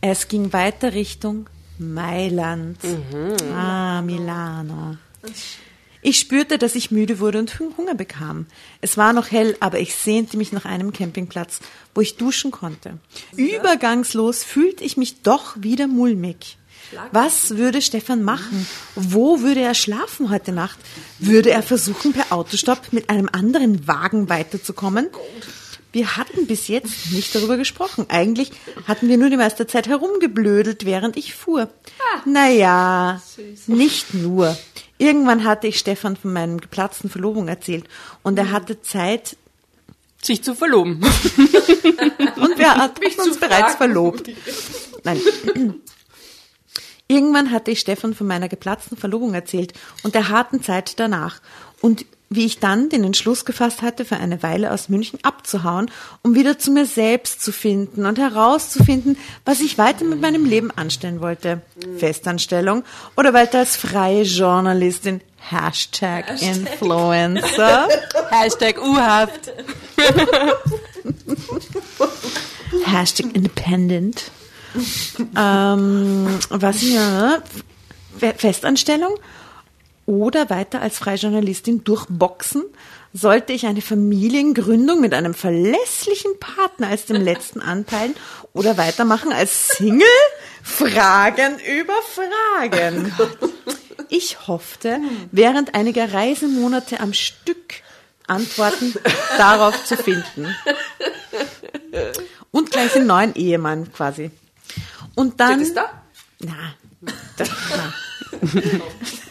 Es 0.00 0.28
ging 0.28 0.52
weiter 0.52 0.92
Richtung 0.92 1.48
Mailand. 1.78 2.78
Ah, 3.54 4.02
Milano. 4.02 4.96
Ich 6.02 6.20
spürte, 6.20 6.56
dass 6.58 6.76
ich 6.76 6.92
müde 6.92 7.18
wurde 7.18 7.40
und 7.40 7.58
Hunger 7.58 7.94
bekam. 7.94 8.46
Es 8.80 8.96
war 8.96 9.12
noch 9.12 9.30
hell, 9.30 9.56
aber 9.58 9.80
ich 9.80 9.94
sehnte 9.94 10.36
mich 10.36 10.52
nach 10.52 10.64
einem 10.64 10.92
Campingplatz, 10.92 11.58
wo 11.94 12.00
ich 12.00 12.16
duschen 12.16 12.52
konnte. 12.52 12.98
Übergangslos 13.36 14.44
fühlte 14.44 14.84
ich 14.84 14.96
mich 14.96 15.22
doch 15.22 15.56
wieder 15.58 15.88
mulmig. 15.88 16.58
Was 17.12 17.56
würde 17.56 17.82
Stefan 17.82 18.22
machen? 18.22 18.66
Wo 18.94 19.40
würde 19.40 19.60
er 19.60 19.74
schlafen 19.74 20.30
heute 20.30 20.52
Nacht? 20.52 20.78
Würde 21.18 21.50
er 21.50 21.62
versuchen, 21.62 22.12
per 22.12 22.32
Autostopp 22.32 22.92
mit 22.92 23.10
einem 23.10 23.28
anderen 23.32 23.86
Wagen 23.86 24.28
weiterzukommen? 24.28 25.08
Wir 25.92 26.16
hatten 26.16 26.46
bis 26.46 26.68
jetzt 26.68 27.12
nicht 27.12 27.34
darüber 27.34 27.56
gesprochen. 27.56 28.06
Eigentlich 28.08 28.50
hatten 28.86 29.08
wir 29.08 29.16
nur 29.16 29.30
die 29.30 29.38
meiste 29.38 29.66
Zeit 29.66 29.88
herumgeblödelt, 29.88 30.84
während 30.84 31.16
ich 31.16 31.34
fuhr. 31.34 31.70
Naja, 32.26 33.22
nicht 33.66 34.12
nur. 34.12 34.56
Irgendwann 34.98 35.44
hatte 35.44 35.66
ich 35.66 35.78
Stefan 35.78 36.16
von 36.16 36.32
meinem 36.32 36.60
geplatzten 36.60 37.08
Verlobung 37.10 37.48
erzählt 37.48 37.84
und 38.22 38.38
er 38.38 38.50
hatte 38.50 38.82
Zeit 38.82 39.36
Sich 40.22 40.42
zu 40.42 40.54
verloben. 40.54 40.96
und 42.36 42.58
wir 42.58 42.74
hatten 42.74 43.20
uns 43.20 43.38
bereits 43.38 43.76
verlobt. 43.76 44.28
Nein. 45.04 45.20
Irgendwann 47.08 47.52
hatte 47.52 47.70
ich 47.70 47.80
Stefan 47.80 48.14
von 48.14 48.26
meiner 48.26 48.48
geplatzten 48.48 48.96
Verlobung 48.96 49.34
erzählt 49.34 49.72
und 50.02 50.14
der 50.14 50.28
harten 50.28 50.62
Zeit 50.62 50.98
danach. 50.98 51.40
Und 51.80 52.04
wie 52.28 52.46
ich 52.46 52.58
dann 52.58 52.88
den 52.88 53.04
Entschluss 53.04 53.44
gefasst 53.44 53.82
hatte, 53.82 54.04
für 54.04 54.16
eine 54.16 54.42
Weile 54.42 54.72
aus 54.72 54.88
München 54.88 55.20
abzuhauen, 55.22 55.90
um 56.22 56.34
wieder 56.34 56.58
zu 56.58 56.72
mir 56.72 56.86
selbst 56.86 57.40
zu 57.40 57.52
finden 57.52 58.04
und 58.04 58.18
herauszufinden, 58.18 59.16
was 59.44 59.60
ich 59.60 59.78
weiter 59.78 60.04
mit 60.04 60.20
meinem 60.20 60.44
Leben 60.44 60.72
anstellen 60.72 61.20
wollte. 61.20 61.62
Festanstellung 61.98 62.82
oder 63.16 63.32
weiter 63.32 63.60
als 63.60 63.76
freie 63.76 64.22
Journalistin. 64.22 65.20
Hashtag 65.38 66.42
Influencer. 66.42 67.88
Hashtag 68.30 68.82
U-Haft. 68.82 69.52
Hashtag 72.84 73.26
Independent. 73.34 74.32
Ähm, 75.36 76.38
was 76.50 76.82
ja, 76.82 77.42
Fe- 78.18 78.34
Festanstellung 78.36 79.14
oder 80.06 80.50
weiter 80.50 80.80
als 80.80 80.98
freie 80.98 81.16
Journalistin 81.16 81.82
durchboxen, 81.84 82.64
sollte 83.12 83.52
ich 83.52 83.66
eine 83.66 83.80
Familiengründung 83.80 85.00
mit 85.00 85.14
einem 85.14 85.34
verlässlichen 85.34 86.38
Partner 86.38 86.88
als 86.88 87.06
dem 87.06 87.20
letzten 87.22 87.60
anteilen 87.60 88.14
oder 88.52 88.76
weitermachen 88.76 89.32
als 89.32 89.68
Single? 89.68 90.06
Fragen 90.62 91.58
über 91.78 91.94
Fragen. 92.14 93.12
Ich 94.08 94.46
hoffte, 94.46 95.00
während 95.32 95.74
einiger 95.74 96.12
Reisemonate 96.12 97.00
am 97.00 97.12
Stück 97.12 97.74
Antworten 98.28 98.94
darauf 99.38 99.84
zu 99.84 99.96
finden. 99.96 100.54
Und 102.50 102.70
gleich 102.70 102.92
den 102.92 103.06
neuen 103.06 103.34
Ehemann 103.34 103.92
quasi. 103.92 104.30
Und 105.16 105.40
dann. 105.40 105.54
Steht 105.54 105.68
es 105.68 105.74
da? 105.74 106.02
Na, 106.40 106.74
das, 107.36 107.50
na. 107.70 107.94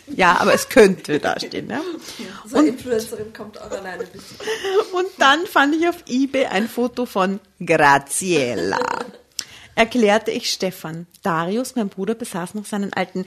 ja, 0.07 0.37
aber 0.39 0.53
es 0.53 0.67
könnte 0.67 1.19
da 1.19 1.39
stehen. 1.39 1.69
Ja? 1.69 1.81
So 2.45 2.57
eine 2.57 2.69
Influencerin 2.69 3.31
kommt 3.31 3.61
auch 3.61 3.71
alleine 3.71 4.03
bis. 4.05 4.23
Und 4.91 5.07
dann 5.17 5.45
fand 5.45 5.75
ich 5.75 5.87
auf 5.87 6.03
eBay 6.07 6.47
ein 6.47 6.67
Foto 6.67 7.05
von 7.05 7.39
Graziella. 7.63 8.79
Erklärte 9.75 10.31
ich 10.31 10.49
Stefan. 10.49 11.05
Darius, 11.21 11.75
mein 11.75 11.89
Bruder, 11.89 12.15
besaß 12.15 12.53
noch 12.53 12.65
seinen 12.65 12.93
alten 12.93 13.25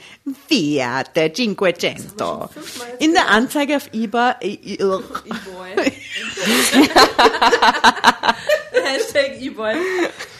Fiat 0.49 1.11
500. 1.14 1.84
In 2.99 3.12
der 3.12 3.28
Anzeige 3.28 3.76
auf 3.76 3.92
eBay, 3.92 4.32
äh, 4.40 4.74
E-Boy. 4.74 4.96
Hashtag 8.72 9.40
E-Boy. 9.40 9.76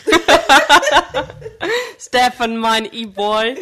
Stefan, 1.99 2.57
mein 2.57 2.91
E-Boy. 2.91 3.57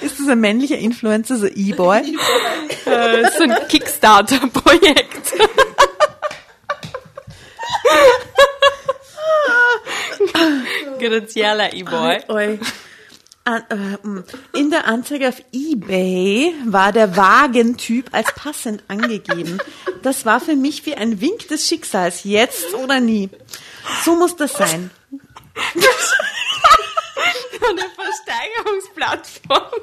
ist 0.00 0.18
das 0.18 0.28
ein 0.28 0.40
männlicher 0.40 0.78
Influencer, 0.78 1.36
so 1.36 1.46
E-Boy? 1.46 2.16
Äh, 2.86 3.30
so 3.36 3.44
ein 3.44 3.54
Kickstarter-Projekt. 3.68 5.34
Graziella 10.98 11.72
E-Boy. 11.72 12.58
Äh, 13.46 14.06
mm. 14.06 14.24
In 14.54 14.70
der 14.70 14.86
Anzeige 14.86 15.28
auf 15.28 15.42
eBay 15.52 16.54
war 16.66 16.92
der 16.92 17.16
Wagentyp 17.16 18.10
als 18.12 18.32
passend 18.34 18.84
angegeben. 18.88 19.58
Das 20.02 20.26
war 20.26 20.40
für 20.40 20.56
mich 20.56 20.84
wie 20.86 20.94
ein 20.94 21.20
Wink 21.20 21.48
des 21.48 21.66
Schicksals, 21.66 22.24
jetzt 22.24 22.74
oder 22.74 23.00
nie. 23.00 23.30
So 24.04 24.14
muss 24.14 24.36
das 24.36 24.52
sein. 24.52 24.90
eine 27.70 27.82
Versteigerungsplattform. 27.94 29.80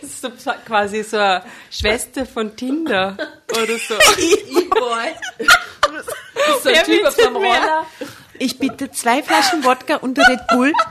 Das 0.00 0.10
ist 0.10 0.20
so 0.20 0.52
quasi 0.66 1.02
so 1.02 1.18
eine 1.18 1.44
Schwester 1.70 2.26
von 2.26 2.54
Tinder 2.56 3.16
oder 3.50 3.78
so. 3.78 3.94
E-Boy. 4.18 5.14
so 6.62 6.68
ein 6.68 6.84
Typ 6.84 7.06
auf 7.06 7.16
dem 7.16 7.36
Roller. 7.36 7.86
Ich 8.38 8.58
bitte 8.58 8.90
zwei 8.90 9.22
Flaschen 9.22 9.64
Wodka 9.64 9.96
und 9.96 10.18
Red 10.18 10.46
Bull. 10.48 10.72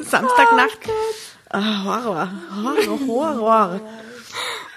Samstagnacht. 0.00 0.78
Ah, 1.50 1.84
Horror, 1.84 2.30
Horror, 2.62 3.06
Horror. 3.06 3.80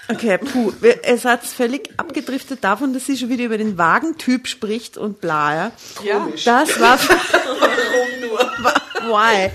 Okay, 0.08 0.38
puh, 0.38 0.72
es 1.02 1.24
hat 1.24 1.44
völlig 1.44 1.90
abgedriftet 1.96 2.64
davon, 2.64 2.92
dass 2.92 3.06
sie 3.06 3.16
schon 3.16 3.28
wieder 3.28 3.44
über 3.44 3.56
den 3.56 3.78
Wagentyp 3.78 4.48
spricht 4.48 4.98
und 4.98 5.20
bla, 5.20 5.54
ja. 5.54 5.72
Ja. 6.04 6.28
Das 6.44 6.80
war 6.80 6.98
für, 6.98 7.14
Why? 9.04 9.50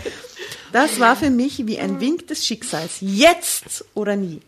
Das 0.71 0.99
war 0.99 1.15
für 1.15 1.29
mich 1.29 1.65
wie 1.65 1.79
ein 1.79 1.99
Wink 1.99 2.27
des 2.27 2.45
Schicksals. 2.45 2.97
Jetzt 3.01 3.85
oder 3.93 4.15
nie. 4.15 4.41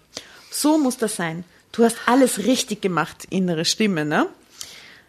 So 0.52 0.78
muss 0.78 0.98
das 0.98 1.16
sein. 1.16 1.44
Du 1.72 1.84
hast 1.84 1.98
alles 2.06 2.40
richtig 2.40 2.82
gemacht, 2.82 3.26
innere 3.30 3.66
Stimme, 3.66 4.06
ne? 4.06 4.28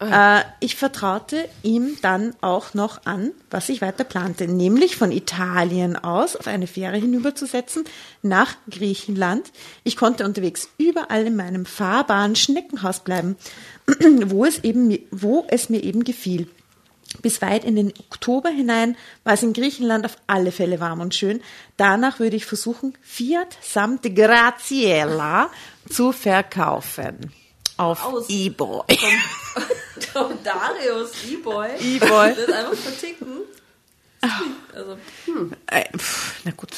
Äh, 0.01 0.41
ich 0.59 0.75
vertraute 0.75 1.47
ihm 1.61 1.97
dann 2.01 2.33
auch 2.41 2.73
noch 2.73 3.05
an, 3.05 3.33
was 3.51 3.69
ich 3.69 3.81
weiter 3.81 4.03
plante, 4.03 4.47
nämlich 4.47 4.95
von 4.95 5.11
Italien 5.11 5.95
aus 5.95 6.35
auf 6.35 6.47
eine 6.47 6.65
Fähre 6.65 6.97
hinüberzusetzen 6.97 7.83
nach 8.23 8.55
Griechenland. 8.69 9.51
Ich 9.83 9.95
konnte 9.95 10.25
unterwegs 10.25 10.69
überall 10.79 11.27
in 11.27 11.35
meinem 11.35 11.67
fahrbaren 11.67 12.35
Schneckenhaus 12.35 13.01
bleiben, 13.01 13.37
wo 14.25 14.43
es 14.43 14.63
eben, 14.63 14.97
wo 15.11 15.45
es 15.49 15.69
mir 15.69 15.83
eben 15.83 16.03
gefiel. 16.03 16.47
Bis 17.21 17.41
weit 17.41 17.63
in 17.63 17.75
den 17.75 17.93
Oktober 18.09 18.49
hinein 18.49 18.97
war 19.23 19.33
es 19.33 19.43
in 19.43 19.53
Griechenland 19.53 20.05
auf 20.05 20.17
alle 20.25 20.51
Fälle 20.51 20.79
warm 20.79 21.01
und 21.01 21.13
schön. 21.13 21.41
Danach 21.77 22.19
würde 22.19 22.37
ich 22.37 22.45
versuchen, 22.45 22.97
Fiat 23.01 23.57
samt 23.61 24.03
Graziella 24.15 25.49
zu 25.89 26.11
verkaufen. 26.11 27.31
Auf 27.77 28.03
Aus. 28.03 28.29
eBay. 28.29 28.81
Tom 30.13 30.31
Darius, 30.43 31.11
E-Boy. 31.29 31.69
E-Boy. 31.79 32.35
Das 32.35 32.49
einfach 32.55 32.73
verticken. 32.75 33.27
Also, 34.73 34.97
Äh, 35.67 35.97
pff, 35.97 36.35
na 36.43 36.51
gut. 36.51 36.69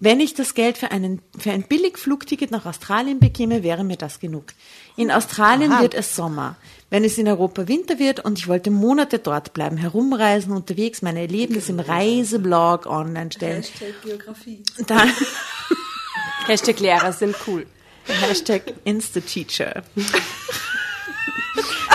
Wenn 0.00 0.20
ich 0.20 0.34
das 0.34 0.54
Geld 0.54 0.76
für, 0.76 0.90
einen, 0.90 1.22
für 1.38 1.52
ein 1.52 1.62
Billigflugticket 1.62 2.50
nach 2.50 2.66
Australien 2.66 3.20
bekäme, 3.20 3.62
wäre 3.62 3.84
mir 3.84 3.96
das 3.96 4.18
genug. 4.20 4.46
In 4.96 5.10
Australien 5.10 5.80
wird 5.80 5.94
es 5.94 6.14
Sommer. 6.14 6.56
Wenn 6.90 7.04
es 7.04 7.16
in 7.16 7.26
Europa 7.26 7.68
Winter 7.68 7.98
wird 7.98 8.20
und 8.20 8.38
ich 8.38 8.46
wollte 8.46 8.70
Monate 8.70 9.18
dort 9.18 9.54
bleiben, 9.54 9.76
herumreisen, 9.76 10.52
unterwegs 10.52 11.00
meine 11.00 11.20
Erlebnisse 11.20 11.72
im 11.72 11.80
Reiseblog 11.80 12.86
online 12.86 13.30
stellen, 13.32 13.62
Hashtag 13.62 14.02
Geografie. 14.02 14.62
dann 14.86 15.10
Hashtag 16.46 16.80
Lehrer 16.80 17.12
sind 17.12 17.34
cool. 17.46 17.66
Hashtag 18.06 18.74
Insta-Teacher. 18.84 19.82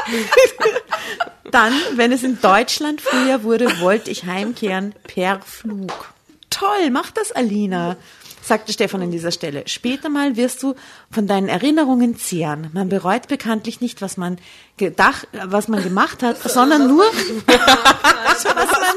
Dann, 1.52 1.74
wenn 1.96 2.12
es 2.12 2.24
in 2.24 2.40
Deutschland 2.40 3.02
früher 3.02 3.44
wurde, 3.44 3.80
wollte 3.80 4.12
ich 4.12 4.26
heimkehren 4.26 4.94
per 5.04 5.42
Flug. 5.42 6.14
Toll, 6.50 6.90
mach 6.92 7.10
das, 7.12 7.32
Alina, 7.32 7.96
sagte 8.42 8.72
Stefan 8.74 9.02
an 9.02 9.12
dieser 9.12 9.32
Stelle. 9.32 9.64
Später 9.68 10.10
mal 10.10 10.36
wirst 10.36 10.62
du 10.64 10.76
von 11.12 11.28
deinen 11.28 11.50
Erinnerungen 11.50 12.18
zehren. 12.18 12.70
Man 12.74 12.90
bereut 12.90 13.28
bekanntlich 13.28 13.82
nicht, 13.82 14.02
was 14.02 14.18
man 14.18 14.38
gedacht, 14.78 15.28
was 15.32 15.68
man 15.68 15.82
gemacht 15.84 16.22
hat, 16.24 16.38
sondern 16.42 16.88
nur, 16.88 17.04
was 17.46 18.44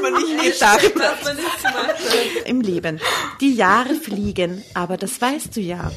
man 0.03 0.13
nicht 0.15 0.55
gedacht 0.55 0.83
hat 0.83 0.95
Was 0.95 1.25
man 1.25 1.37
nicht 1.37 1.59
gemacht 1.59 1.89
hat. 1.89 2.47
im 2.47 2.61
Leben. 2.61 3.01
Die 3.41 3.55
Jahre 3.55 3.95
fliegen, 3.95 4.63
aber 4.75 4.97
das 4.97 5.21
weißt 5.21 5.57
du 5.57 5.61
ja. 5.61 5.91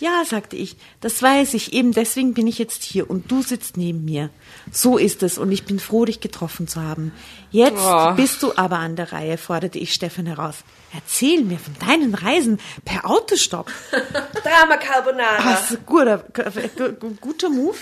Ja, 0.00 0.24
sagte 0.24 0.56
ich, 0.56 0.76
das 1.00 1.22
weiß 1.22 1.52
ich, 1.54 1.72
eben 1.74 1.92
deswegen 1.92 2.32
bin 2.34 2.46
ich 2.46 2.58
jetzt 2.58 2.82
hier 2.82 3.08
und 3.10 3.30
du 3.30 3.42
sitzt 3.42 3.76
neben 3.76 4.04
mir. 4.04 4.30
So 4.72 4.96
ist 4.96 5.22
es 5.22 5.36
und 5.36 5.52
ich 5.52 5.64
bin 5.64 5.78
froh, 5.78 6.06
dich 6.06 6.20
getroffen 6.20 6.66
zu 6.66 6.80
haben. 6.82 7.12
Jetzt 7.50 7.82
Oh. 7.84 8.12
bist 8.14 8.42
du 8.42 8.52
aber 8.56 8.78
an 8.78 8.96
der 8.96 9.12
Reihe, 9.12 9.36
forderte 9.36 9.78
ich 9.78 9.92
Stefan 9.92 10.24
heraus. 10.26 10.56
Erzähl 10.94 11.44
mir 11.44 11.58
von 11.58 11.74
deinen 11.86 12.14
Reisen 12.14 12.58
per 12.84 13.08
Autostopp. 13.10 13.70
Drama 14.42 14.78
Carbonara. 14.78 15.58
Ein 15.68 15.78
guter, 15.84 16.18
gu- 16.18 17.14
guter 17.20 17.50
Move. 17.50 17.76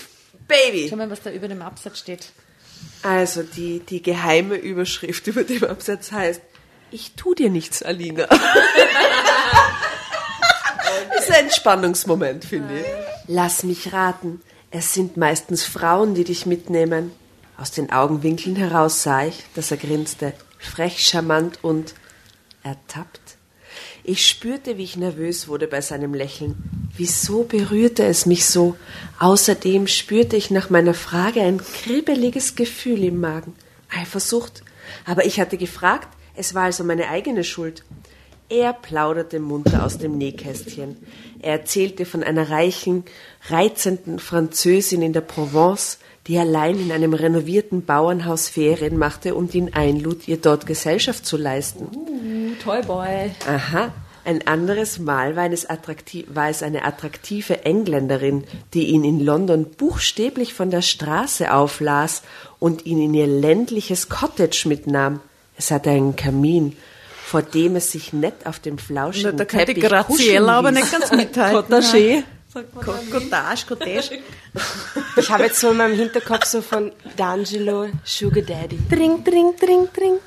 Baby. 0.47 0.87
Schau 0.89 0.97
mal, 0.97 1.09
was 1.09 1.21
da 1.21 1.31
über 1.31 1.47
dem 1.47 1.61
Absatz 1.61 1.99
steht. 1.99 2.31
Also 3.01 3.43
die, 3.43 3.79
die 3.79 4.01
geheime 4.01 4.55
Überschrift 4.55 5.25
über 5.27 5.43
dem 5.45 5.63
Absatz 5.63 6.11
heißt, 6.11 6.41
ich 6.91 7.13
tu 7.15 7.33
dir 7.33 7.49
nichts, 7.49 7.81
Alina. 7.81 8.27
Ist 11.29 11.35
ein 11.35 11.45
Entspannungsmoment, 11.45 12.43
finde 12.43 12.79
ich. 12.79 12.85
Lass 13.27 13.61
mich 13.61 13.93
raten. 13.93 14.41
Es 14.71 14.95
sind 14.95 15.15
meistens 15.15 15.63
Frauen, 15.63 16.15
die 16.15 16.23
dich 16.23 16.47
mitnehmen. 16.47 17.11
Aus 17.55 17.69
den 17.69 17.91
Augenwinkeln 17.91 18.55
heraus 18.55 19.03
sah 19.03 19.25
ich, 19.25 19.43
dass 19.53 19.69
er 19.69 19.77
grinste. 19.77 20.33
Frech, 20.57 21.05
charmant 21.05 21.59
und 21.61 21.93
ertappt. 22.63 23.21
Ich 24.03 24.27
spürte, 24.27 24.77
wie 24.77 24.83
ich 24.83 24.97
nervös 24.97 25.47
wurde 25.47 25.67
bei 25.67 25.81
seinem 25.81 26.15
Lächeln. 26.15 26.89
Wieso 26.97 27.43
berührte 27.43 28.05
es 28.05 28.25
mich 28.25 28.47
so? 28.47 28.75
Außerdem 29.19 29.85
spürte 29.85 30.35
ich 30.35 30.49
nach 30.49 30.71
meiner 30.71 30.95
Frage 30.95 31.43
ein 31.43 31.59
kribbeliges 31.59 32.55
Gefühl 32.55 33.03
im 33.03 33.19
Magen. 33.19 33.53
Eifersucht. 33.95 34.63
Aber 35.05 35.25
ich 35.25 35.39
hatte 35.39 35.57
gefragt, 35.57 36.07
es 36.35 36.55
war 36.55 36.63
also 36.63 36.83
meine 36.83 37.07
eigene 37.09 37.43
Schuld. 37.43 37.83
Er 38.49 38.73
plauderte 38.73 39.39
munter 39.39 39.85
aus 39.85 39.99
dem 39.99 40.17
Nähkästchen. 40.17 40.97
Er 41.39 41.51
erzählte 41.59 42.05
von 42.05 42.23
einer 42.23 42.49
reichen, 42.49 43.03
reizenden 43.47 44.17
Französin 44.17 45.03
in 45.03 45.13
der 45.13 45.21
Provence, 45.21 45.99
die 46.25 46.39
allein 46.39 46.79
in 46.79 46.91
einem 46.91 47.13
renovierten 47.13 47.85
Bauernhaus 47.85 48.49
Ferien 48.49 48.97
machte 48.97 49.35
und 49.35 49.53
ihn 49.53 49.73
einlud, 49.73 50.27
ihr 50.27 50.37
dort 50.37 50.65
Gesellschaft 50.65 51.27
zu 51.27 51.37
leisten. 51.37 52.57
Toyboy. 52.63 53.31
Aha. 53.47 53.91
Ein 54.25 54.45
anderes 54.47 54.99
Mal 54.99 55.35
war 55.35 55.51
es, 55.51 55.67
war 56.27 56.49
es 56.49 56.61
eine 56.61 56.85
attraktive 56.85 57.65
Engländerin, 57.65 58.43
die 58.73 58.87
ihn 58.87 59.03
in 59.03 59.19
London 59.19 59.65
buchstäblich 59.65 60.53
von 60.53 60.71
der 60.71 60.81
Straße 60.81 61.53
auflas 61.53 62.23
und 62.59 62.85
ihn 62.85 63.01
in 63.01 63.13
ihr 63.13 63.27
ländliches 63.27 64.09
Cottage 64.09 64.65
mitnahm. 64.67 65.19
Es 65.55 65.71
hatte 65.71 65.89
einen 65.91 66.15
Kamin, 66.15 66.75
vor 67.29 67.43
dem 67.43 67.75
es 67.75 67.91
sich 67.91 68.11
nett 68.11 68.47
auf 68.47 68.59
dem 68.59 68.79
flauschigen 68.79 69.37
Da 69.37 69.45
kann 69.45 69.63
die 69.67 69.75
Graziella 69.75 70.57
aber 70.57 70.71
nicht 70.71 70.91
ganz 70.91 71.11
mithalten. 71.11 71.61
Cottage. 71.69 72.23
Cottage, 72.51 73.65
Cottage. 73.67 74.19
Ich 75.15 75.29
habe 75.29 75.43
jetzt 75.43 75.59
so 75.59 75.69
in 75.69 75.77
meinem 75.77 75.95
Hinterkopf 75.95 76.45
so 76.45 76.63
von 76.63 76.91
D'Angelo 77.15 77.91
Sugar 78.03 78.41
Daddy. 78.41 78.79
Dring, 78.89 79.23
dring, 79.23 79.53
dring, 79.59 79.87
dring. 79.93 80.17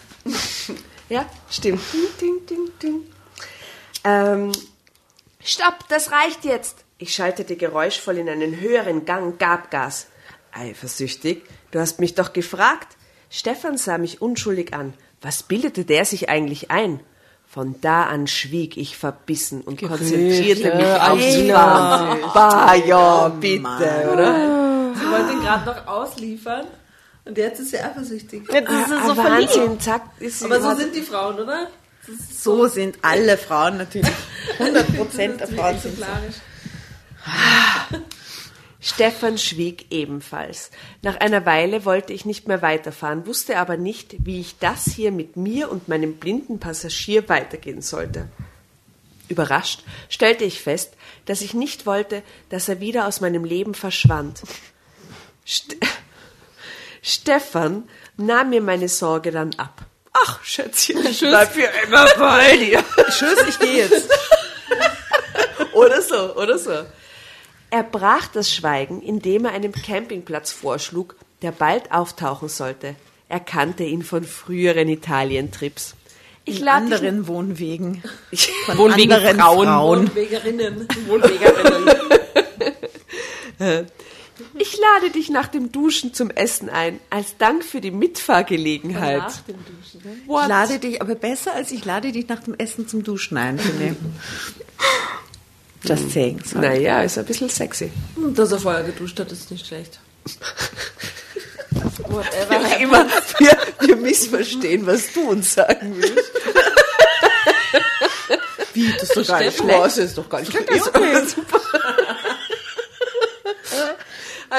Ja, 1.08 1.28
stimmt. 1.50 1.80
Ding, 1.92 2.06
ding, 2.20 2.46
ding, 2.46 2.70
ding. 2.80 3.00
Ähm, 4.04 4.52
stopp, 5.42 5.88
das 5.88 6.12
reicht 6.12 6.44
jetzt. 6.44 6.84
Ich 6.98 7.12
schaltete 7.16 7.56
geräuschvoll 7.56 8.18
in 8.18 8.28
einen 8.28 8.60
höheren 8.60 9.04
Gang, 9.04 9.40
gab 9.40 9.72
Gas. 9.72 10.06
Eifersüchtig? 10.52 11.42
Du 11.72 11.80
hast 11.80 11.98
mich 11.98 12.14
doch 12.14 12.32
gefragt. 12.32 12.96
Stefan 13.28 13.76
sah 13.76 13.98
mich 13.98 14.22
unschuldig 14.22 14.72
an. 14.72 14.94
Was 15.22 15.42
bildete 15.44 15.84
der 15.84 16.04
sich 16.04 16.28
eigentlich 16.28 16.70
ein? 16.70 17.00
Von 17.48 17.76
da 17.80 18.04
an 18.04 18.26
schwieg 18.26 18.76
ich 18.76 18.96
verbissen 18.96 19.60
und 19.60 19.80
konzentrierte 19.82 20.74
mich 20.74 20.86
aufs 20.86 21.50
Fahren. 21.50 22.18
Bah, 22.32 22.74
ja, 22.74 23.28
bitte, 23.28 24.10
oder? 24.12 24.94
Sie 24.94 25.10
wollte 25.10 25.32
ihn 25.32 25.40
gerade 25.40 25.66
noch 25.66 25.86
ausliefern. 25.86 26.66
Und 27.24 27.38
jetzt 27.38 27.60
ist 27.60 27.70
sie 27.70 27.78
eifersüchtig. 27.78 28.48
Das 28.48 28.62
ist 28.62 28.88
so 28.88 28.94
Ah, 29.12 29.14
verliebt. 29.14 29.54
Wahnsinn, 29.56 29.80
zack. 29.80 30.02
Ist 30.18 30.40
sie 30.40 30.44
Aber 30.46 30.60
so 30.60 30.74
sind 30.74 30.94
die 30.94 31.02
Frauen, 31.02 31.38
oder? 31.38 31.68
So 32.34 32.66
sind 32.66 32.96
alle 33.02 33.38
Frauen 33.38 33.76
natürlich. 33.76 34.10
100 34.58 34.96
Prozent 34.96 35.40
der 35.40 35.46
Frauen 35.48 35.78
sind 35.78 35.98
so. 35.98 36.04
Stefan 38.82 39.38
schwieg 39.38 39.86
ebenfalls. 39.90 40.72
Nach 41.02 41.16
einer 41.20 41.46
Weile 41.46 41.84
wollte 41.84 42.12
ich 42.12 42.24
nicht 42.24 42.48
mehr 42.48 42.62
weiterfahren, 42.62 43.26
wusste 43.26 43.58
aber 43.58 43.76
nicht, 43.76 44.26
wie 44.26 44.40
ich 44.40 44.58
das 44.58 44.86
hier 44.86 45.12
mit 45.12 45.36
mir 45.36 45.70
und 45.70 45.86
meinem 45.86 46.16
blinden 46.16 46.58
Passagier 46.58 47.28
weitergehen 47.28 47.80
sollte. 47.80 48.28
Überrascht 49.28 49.84
stellte 50.08 50.42
ich 50.42 50.60
fest, 50.60 50.94
dass 51.26 51.42
ich 51.42 51.54
nicht 51.54 51.86
wollte, 51.86 52.24
dass 52.50 52.68
er 52.68 52.80
wieder 52.80 53.06
aus 53.06 53.20
meinem 53.20 53.44
Leben 53.44 53.74
verschwand. 53.74 54.42
St 55.46 55.76
Stefan 57.04 57.88
nahm 58.16 58.50
mir 58.50 58.60
meine 58.60 58.88
Sorge 58.88 59.30
dann 59.30 59.54
ab. 59.58 59.86
Ach, 60.12 60.44
Schätzchen, 60.44 61.04
ich 61.06 61.20
bleib 61.20 61.52
für 61.52 61.68
immer 61.84 62.06
bei 62.16 62.56
dir. 62.58 62.84
Tschüss, 63.10 63.38
ich 63.48 63.58
gehe 63.58 63.88
jetzt. 63.88 64.08
Oder 65.72 66.02
so, 66.02 66.36
oder 66.36 66.58
so. 66.58 66.84
Er 67.72 67.82
brach 67.84 68.26
das 68.26 68.54
Schweigen, 68.54 69.00
indem 69.00 69.46
er 69.46 69.52
einen 69.52 69.72
Campingplatz 69.72 70.52
vorschlug, 70.52 71.16
der 71.40 71.52
bald 71.52 71.90
auftauchen 71.90 72.50
sollte. 72.50 72.96
Er 73.30 73.40
kannte 73.40 73.82
ihn 73.82 74.02
von 74.02 74.24
früheren 74.24 74.90
Italientrips. 74.90 75.94
Ich 76.44 76.58
In 76.58 76.66
lade 76.66 76.84
dich, 76.84 76.94
anderen 76.96 77.26
Wohnwegen. 77.28 78.02
Von 78.66 78.76
Wohnwegen 78.76 79.12
anderen 79.12 79.38
Frauen. 79.38 79.66
Frauen. 79.66 80.14
Wegerinnen. 80.14 80.86
ich 84.58 84.78
lade 84.78 85.10
dich 85.14 85.30
nach 85.30 85.48
dem 85.48 85.72
Duschen 85.72 86.12
zum 86.12 86.28
Essen 86.28 86.68
ein, 86.68 87.00
als 87.08 87.38
Dank 87.38 87.64
für 87.64 87.80
die 87.80 87.90
Mitfahrgelegenheit. 87.90 89.22
Nach 89.22 89.40
dem 89.40 89.56
Duschen. 89.64 90.02
Ne? 90.04 90.16
Ich 90.26 90.48
lade 90.48 90.78
dich, 90.78 91.00
aber 91.00 91.14
besser 91.14 91.54
als 91.54 91.72
ich 91.72 91.86
lade 91.86 92.12
dich 92.12 92.28
nach 92.28 92.42
dem 92.42 92.52
Essen 92.52 92.86
zum 92.86 93.02
Duschen 93.02 93.38
ein, 93.38 93.58
finde 93.58 93.86
ich. 93.86 93.96
Just 95.84 96.10
saying. 96.12 96.40
Sorry. 96.44 96.66
Naja, 96.66 97.02
ist 97.02 97.18
ein 97.18 97.24
bisschen 97.24 97.48
sexy. 97.48 97.90
Und 98.16 98.38
dass 98.38 98.52
er 98.52 98.58
vorher 98.58 98.84
geduscht 98.84 99.18
hat, 99.18 99.32
ist 99.32 99.50
nicht 99.50 99.66
schlecht. 99.66 99.98
Whatever. 102.08 102.78
Immer, 102.78 103.06
wir, 103.38 103.58
wir 103.80 103.96
missverstehen, 103.96 104.86
was 104.86 105.12
du 105.12 105.30
uns 105.30 105.54
sagen 105.54 105.96
willst. 105.96 106.18
Wie, 108.74 108.90
das 108.92 109.02
ist 109.02 109.16
doch 109.16 109.26
gar 109.26 109.40
nicht 109.40 109.58
schlecht. 109.58 109.80
das 109.80 109.98
ist 109.98 110.18
doch 110.18 110.28
gar 110.28 110.40
nicht 110.40 110.52
schlecht. 110.52 110.70
Ja, 110.70 110.86
okay. 110.86 111.26
Super. 111.26 111.60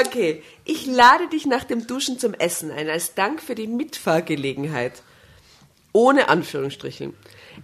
Okay, 0.05 0.41
ich 0.65 0.87
lade 0.87 1.27
dich 1.27 1.45
nach 1.45 1.63
dem 1.63 1.85
Duschen 1.85 2.17
zum 2.17 2.33
Essen 2.33 2.71
ein, 2.71 2.89
als 2.89 3.13
Dank 3.13 3.43
für 3.43 3.53
die 3.53 3.67
Mitfahrgelegenheit. 3.67 5.03
Ohne 5.91 6.29
Anführungsstrichen. 6.29 7.13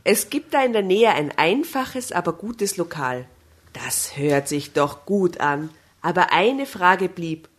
Es 0.04 0.30
gibt 0.30 0.54
da 0.54 0.64
in 0.64 0.74
der 0.74 0.84
Nähe 0.84 1.10
ein 1.10 1.36
einfaches, 1.36 2.12
aber 2.12 2.34
gutes 2.34 2.78
Lokal. 2.78 3.26
Das 3.86 4.18
hört 4.18 4.48
sich 4.48 4.74
doch 4.74 5.06
gut 5.06 5.40
an. 5.40 5.70
Aber 6.02 6.32
eine 6.32 6.66
Frage 6.66 7.10
blieb. 7.10 7.50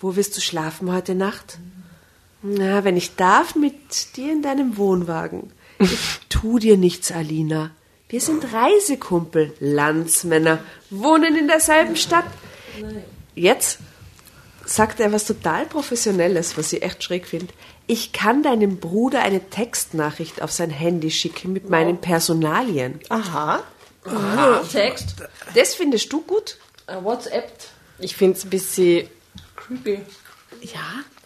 Wo 0.00 0.16
wirst 0.16 0.36
du 0.36 0.40
schlafen 0.40 0.92
heute 0.92 1.14
Nacht? 1.14 1.58
Na, 2.42 2.84
wenn 2.84 2.96
ich 2.96 3.16
darf, 3.16 3.54
mit 3.56 4.16
dir 4.16 4.32
in 4.32 4.42
deinem 4.42 4.76
Wohnwagen. 4.76 5.52
Ich 5.78 5.98
tu 6.28 6.58
dir 6.58 6.76
nichts, 6.76 7.10
Alina. 7.10 7.70
Wir 8.08 8.20
sind 8.20 8.52
Reisekumpel, 8.52 9.54
Landsmänner, 9.60 10.60
wohnen 10.88 11.36
in 11.36 11.46
derselben 11.46 11.96
Stadt. 11.96 12.24
Jetzt 13.34 13.80
sagt 14.64 15.00
er 15.00 15.12
was 15.12 15.26
total 15.26 15.66
Professionelles, 15.66 16.56
was 16.56 16.72
ich 16.72 16.82
echt 16.82 17.02
schräg 17.02 17.26
finde. 17.26 17.52
Ich 17.86 18.12
kann 18.12 18.42
deinem 18.42 18.78
Bruder 18.78 19.22
eine 19.22 19.50
Textnachricht 19.50 20.42
auf 20.42 20.52
sein 20.52 20.70
Handy 20.70 21.10
schicken 21.10 21.52
mit 21.52 21.68
meinen 21.68 21.98
Personalien. 21.98 23.00
Aha. 23.08 23.62
Text. 24.70 25.14
Das 25.54 25.74
findest 25.74 26.12
du 26.12 26.22
gut? 26.22 26.56
Äh, 26.86 27.02
WhatsApp. 27.02 27.50
Ich 27.98 28.16
finde 28.16 28.38
es 28.38 28.44
ein 28.44 28.50
bisschen 28.50 29.08
Creepy. 29.56 30.00
Ja. 30.62 30.80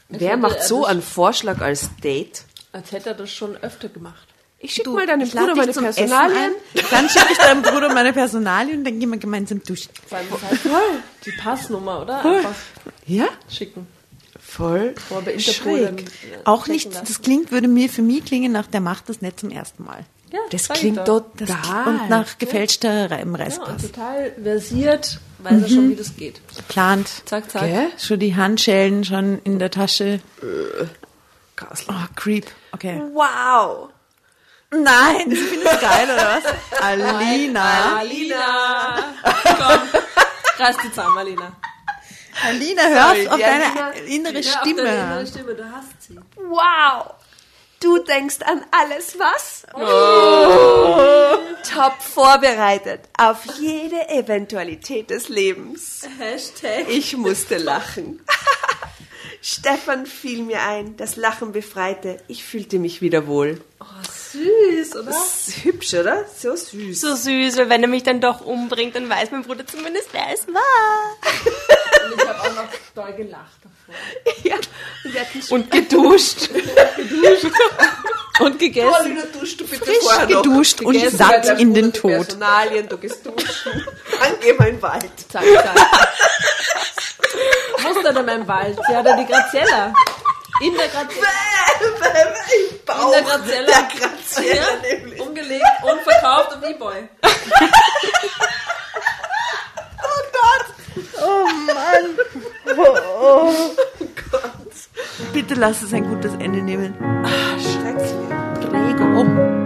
Wer 0.09 0.31
finde, 0.33 0.37
macht 0.49 0.63
so 0.63 0.83
ist- 0.85 0.91
einen 0.91 1.03
Vorschlag 1.03 1.61
als 1.61 1.91
Date? 2.03 2.45
Als 2.73 2.93
hätte 2.93 3.11
er 3.11 3.15
das 3.15 3.31
schon 3.31 3.57
öfter 3.59 3.89
gemacht. 3.89 4.27
Ich 4.59 4.75
schicke 4.75 4.91
mal 4.91 5.07
deinem 5.07 5.23
ich 5.27 5.33
Bruder 5.33 5.55
meine 5.57 5.73
Personalien. 5.73 6.53
Dann 6.91 7.09
schicke 7.09 7.27
ich 7.33 7.39
deinem 7.39 7.63
Bruder 7.63 7.93
meine 7.93 8.13
Personalien 8.13 8.79
und 8.79 8.85
dann 8.85 9.01
gehen 9.01 9.11
wir 9.11 9.19
gemeinsam 9.19 9.61
duschen. 9.63 9.91
Voll. 10.07 10.21
Die 11.27 11.33
Passnummer, 11.33 12.03
oder? 12.03 12.25
Einfach 12.25 12.55
Ja? 13.07 13.27
schicken. 13.51 13.89
Voll 14.39 14.95
dann, 15.09 15.41
schräg. 15.41 16.01
äh, 16.03 16.05
Auch 16.45 16.67
nicht, 16.69 16.93
lassen. 16.93 17.05
das 17.09 17.23
klingt, 17.23 17.51
würde 17.51 17.67
mir 17.69 17.89
für 17.89 18.03
mich 18.03 18.25
klingen 18.25 18.53
nach, 18.53 18.67
der 18.69 18.81
macht 18.81 19.09
das 19.09 19.21
nicht 19.21 19.41
zum 19.41 19.51
ersten 19.51 19.85
Mal. 19.85 20.05
Ja, 20.33 20.39
Das 20.51 20.69
klingt 20.69 21.05
total. 21.05 21.87
Und 21.87 22.09
nach 22.09 22.39
gefälschter 22.39 23.01
Ja, 23.03 23.07
Reimreißpass. 23.07 23.69
und 23.69 23.93
total 23.95 24.33
versiert, 24.43 25.21
weiß 25.41 25.63
er 25.63 25.69
schon, 25.69 25.91
wie 25.91 25.97
das 25.97 26.17
geht. 26.17 26.41
Plant. 26.69 27.09
Zack, 27.27 27.51
zack. 27.51 27.63
Gell? 27.63 27.89
Schon 27.99 28.19
die 28.19 28.35
Handschellen 28.35 29.05
schon 29.05 29.41
in 29.45 29.59
der 29.59 29.71
Tasche. 29.71 30.21
Grauslich. 31.57 31.89
Oh, 31.91 32.07
creep. 32.17 32.47
Okay. 32.73 33.03
Wow. 33.13 33.91
Nein, 34.71 35.29
das 35.29 35.39
finde 35.39 35.67
ich 35.67 35.81
geil, 35.81 36.05
oder 36.11 36.41
was? 36.43 36.81
Alina. 36.81 37.99
Alina! 37.99 38.97
Komm, 39.45 40.01
reiß 40.59 40.77
die 40.83 40.89
zusammen, 40.89 41.19
Alina. 41.19 41.53
Alina, 42.49 42.83
hör 42.85 43.11
auf, 43.11 43.39
Ja, 43.39 43.49
deine 43.49 43.99
innere 44.07 44.43
Stimme, 44.43 44.83
du 45.55 45.71
hast 45.71 46.03
sie. 46.03 46.17
Wow. 46.37 47.13
Du 47.83 47.99
denkst 47.99 48.37
an 48.45 48.65
alles, 48.71 49.19
was? 49.19 49.65
Oh. 49.75 51.37
Top 51.69 52.01
vorbereitet 52.01 53.01
auf 53.19 53.45
jede 53.59 54.09
Eventualität 54.09 55.11
des 55.11 55.29
Lebens. 55.29 56.03
Hashtag. 56.19 56.89
Ich 56.89 57.17
musste 57.17 57.59
lachen. 57.59 58.21
Stefan 59.43 60.07
fiel 60.07 60.45
mir 60.45 60.63
ein, 60.63 60.97
das 60.97 61.17
Lachen 61.17 61.51
befreite. 61.51 62.19
Ich 62.29 62.45
fühlte 62.45 62.79
mich 62.79 63.03
wieder 63.03 63.27
wohl. 63.27 63.61
Oh, 63.81 63.85
süß, 64.33 64.95
oder? 64.95 65.07
Das 65.07 65.49
ist 65.49 65.65
hübsch, 65.65 65.95
oder? 65.95 66.25
So 66.29 66.55
süß. 66.55 67.01
so 67.01 67.17
süß, 67.17 67.57
weil 67.57 67.69
wenn 67.69 67.83
er 67.83 67.89
mich 67.89 68.05
dann 68.05 68.21
doch 68.21 68.43
umbringt, 68.43 68.95
dann 68.95 69.11
weiß 69.11 69.33
mein 69.33 69.43
Bruder 69.43 69.67
zumindest, 69.67 70.11
wer 70.13 70.33
es 70.33 70.47
war. 70.47 71.17
Und 72.07 72.15
ich 72.15 72.29
habe 72.29 72.41
auch 72.41 72.55
noch 72.55 72.69
doll 72.95 73.13
gelacht. 73.15 73.62
Ja. 74.45 74.57
Und, 75.51 75.51
Und 75.51 75.71
geduscht. 75.91 76.49
Und 78.41 78.59
gegessen. 78.59 78.95
Alina, 78.95 79.23
duschst 79.39 79.61
du 79.61 79.67
bitte 79.67 79.85
Frisch 79.85 79.97
vorher 80.03 80.27
noch. 80.29 80.43
geduscht 80.43 80.81
und 80.81 80.93
Gegessen 80.95 81.17
satt 81.19 81.59
in 81.61 81.75
den 81.75 81.93
Tod. 81.93 82.13
Personalien, 82.13 82.89
du 82.89 82.97
gehst 82.99 83.25
duschen. 83.27 83.87
Dann 84.21 84.41
gehen 84.41 84.59
wir 84.59 84.67
in 84.69 84.77
den 84.77 84.83
Wald. 84.83 85.11
Zack, 85.31 85.45
zack. 85.45 85.89
Was 87.83 87.97
ist 87.97 88.05
denn 88.07 88.17
in 88.17 88.27
meinem 88.27 88.49
Wald? 88.49 88.79
Sie 88.89 88.97
hat 88.97 89.05
ja 89.07 89.17
die 89.17 89.27
Graziella. 89.27 89.93
In 90.61 90.75
der 90.77 90.89
Graziella. 90.89 91.29
Im 92.71 92.85
Bauch. 92.87 93.07
In 93.07 93.13
der 93.13 93.23
Graziella. 93.23 93.67
Der 93.67 94.09
Graziella 94.09 94.63
Ja, 95.17 95.23
umgelegt 95.25 95.65
und 95.83 96.01
verkauft 96.03 96.57
auf 96.57 96.63
Ebay. 96.63 97.09
Oh 101.23 101.47
Mann. 101.67 102.77
Oh, 102.77 103.53
Bitte 105.33 105.55
lass 105.55 105.83
es 105.83 105.93
ein 105.93 106.09
gutes 106.09 106.33
Ende 106.35 106.63
nehmen. 106.63 106.95
Schrecklich. 107.59 108.13
Rego. 108.73 109.05
um. 109.21 109.63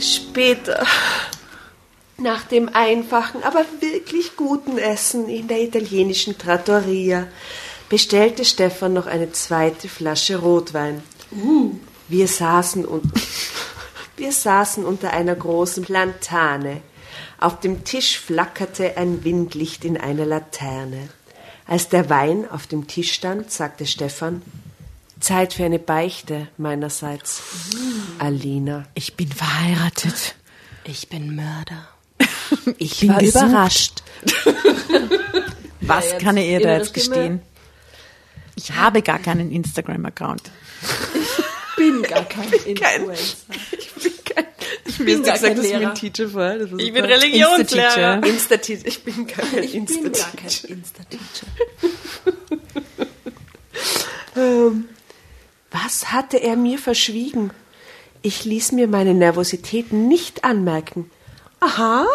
Später, 0.00 0.86
nach 2.16 2.44
dem 2.44 2.68
einfachen, 2.72 3.42
aber 3.42 3.64
wirklich 3.80 4.36
guten 4.36 4.78
Essen 4.78 5.28
in 5.28 5.48
der 5.48 5.60
italienischen 5.60 6.38
Trattoria, 6.38 7.26
bestellte 7.88 8.44
Stefan 8.44 8.92
noch 8.92 9.06
eine 9.06 9.32
zweite 9.32 9.88
Flasche 9.88 10.36
Rotwein. 10.36 11.02
Wir 12.10 12.28
saßen 12.28 12.84
und 12.84 13.10
wir 14.16 14.32
saßen 14.32 14.84
unter 14.84 15.12
einer 15.12 15.34
großen 15.34 15.84
Plantane. 15.84 16.82
Auf 17.38 17.60
dem 17.60 17.84
Tisch 17.84 18.18
flackerte 18.18 18.96
ein 18.98 19.24
Windlicht 19.24 19.84
in 19.84 19.96
einer 19.96 20.26
Laterne. 20.26 21.08
Als 21.66 21.88
der 21.88 22.10
Wein 22.10 22.50
auf 22.50 22.66
dem 22.66 22.86
Tisch 22.86 23.12
stand, 23.12 23.50
sagte 23.50 23.86
Stefan, 23.86 24.42
Zeit 25.20 25.54
für 25.54 25.64
eine 25.64 25.78
Beichte 25.78 26.48
meinerseits. 26.58 27.40
Alina. 28.18 28.84
Ich 28.94 29.14
bin 29.16 29.28
verheiratet. 29.30 30.34
Ich 30.84 31.08
bin 31.08 31.34
Mörder. 31.36 31.88
Ich 32.78 32.98
bin 33.00 33.10
war 33.10 33.18
gesucht. 33.20 33.44
überrascht. 33.44 34.02
Was 35.82 36.10
Ja, 36.10 36.18
kann 36.18 36.36
er 36.36 36.44
ihr 36.46 36.60
da 36.60 36.76
jetzt 36.76 36.90
Stimme. 36.90 37.06
gestehen? 37.08 37.42
Ich 38.56 38.72
habe 38.72 39.02
gar 39.02 39.18
keinen 39.20 39.50
Instagram-Account. 39.52 40.50
Bin 41.92 42.02
gar 42.02 42.24
kein 42.24 42.52
Influencer. 42.52 43.36
Ich 43.78 43.92
bin 43.94 44.12
kein, 44.24 44.44
ich 44.86 44.98
bin 44.98 45.22
gar 45.22 45.38
kein 45.38 45.56
Lehrer. 45.60 45.94
Teacher 45.94 46.28
vor. 46.28 46.54
Das 46.58 46.70
war 46.72 46.78
Ich 46.78 46.86
super. 46.88 47.02
bin 47.02 47.04
Religionslehrer. 47.04 48.22
Insta-Teacher. 48.26 48.86
Ich 48.86 49.02
bin 49.04 49.26
kein 49.26 49.62
Ich 49.62 49.72
bin 49.72 49.86
gar 49.86 49.96
Insta-Teacher. 50.04 50.68
kein 50.68 50.76
Insta-Teacher. 50.78 51.46
Ähm, 54.36 54.88
was 55.70 56.12
hatte 56.12 56.38
er 56.42 56.56
mir 56.56 56.78
verschwiegen? 56.78 57.50
Ich 58.22 58.44
ließ 58.44 58.72
mir 58.72 58.86
meine 58.88 59.14
Nervosität 59.14 59.92
nicht 59.92 60.44
anmerken. 60.44 61.10
Aha, 61.60 62.06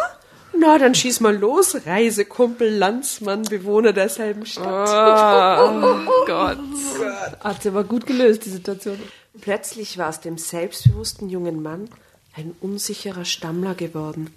na 0.57 0.77
dann 0.77 0.95
schieß 0.95 1.19
mal 1.19 1.35
los, 1.35 1.75
Reisekumpel, 1.85 2.69
Landsmann, 2.75 3.43
Bewohner 3.43 3.91
derselben 3.93 4.45
Stadt. 4.45 4.89
Oh 5.59 5.99
Gott. 6.25 6.57
Hat 7.43 7.63
sie 7.63 7.69
aber 7.69 7.83
gut 7.83 8.05
gelöst, 8.05 8.45
die 8.45 8.49
Situation. 8.49 8.99
Plötzlich 9.41 9.97
war 9.97 10.09
aus 10.09 10.21
dem 10.21 10.37
selbstbewussten 10.37 11.29
jungen 11.29 11.61
Mann 11.61 11.89
ein 12.35 12.55
unsicherer 12.61 13.25
Stammler 13.25 13.75
geworden. 13.75 14.33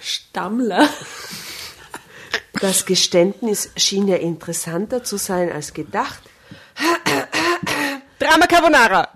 Stammler. 0.00 0.88
Das 2.60 2.86
Geständnis 2.86 3.70
schien 3.76 4.06
ja 4.06 4.16
interessanter 4.16 5.02
zu 5.02 5.18
sein 5.18 5.50
als 5.50 5.74
gedacht. 5.74 6.20
Drama 8.18 8.46
Carbonara. 8.46 9.08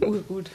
Urgut. 0.00 0.50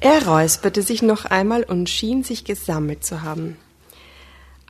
Er 0.00 0.26
räusperte 0.26 0.82
sich 0.82 1.02
noch 1.02 1.26
einmal 1.26 1.64
und 1.64 1.90
schien 1.90 2.24
sich 2.24 2.44
gesammelt 2.44 3.04
zu 3.04 3.22
haben. 3.22 3.56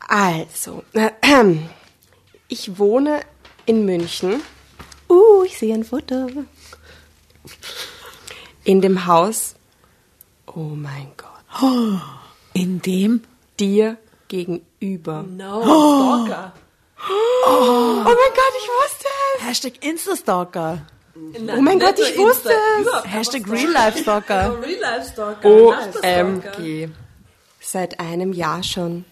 Also, 0.00 0.82
ich 2.48 2.78
wohne 2.78 3.20
in 3.66 3.84
München. 3.84 4.42
Uh, 5.08 5.44
ich 5.44 5.58
sehe 5.58 5.74
ein 5.74 5.84
Foto. 5.84 6.28
In 8.64 8.80
dem 8.80 9.06
Haus. 9.06 9.54
Oh 10.46 10.60
mein 10.60 11.12
Gott. 11.16 11.62
In 12.54 12.80
dem? 12.82 13.22
Dir 13.58 13.96
gegenüber. 14.28 15.22
No, 15.22 15.62
Stalker. 16.26 16.52
Oh 17.46 18.02
mein 18.04 18.14
Gott, 18.14 18.54
ich 18.56 18.68
wusste 18.68 19.08
es. 19.36 19.44
Hashtag 19.44 19.84
Instastalker. 19.84 20.86
Oh 21.14 21.60
mein 21.60 21.78
Gott, 21.78 21.98
ich 21.98 22.16
wusste 22.16 22.50
es. 22.50 23.12
Hashtag 23.12 23.48
Real 23.50 23.70
Life 23.70 23.98
Stalker. 23.98 24.58
Real 24.62 24.80
Life 24.80 25.12
Stalker. 25.12 25.48
OMG. 25.48 26.88
Seit 27.60 28.00
einem 28.00 28.32
Jahr 28.32 28.62
schon. 28.62 29.04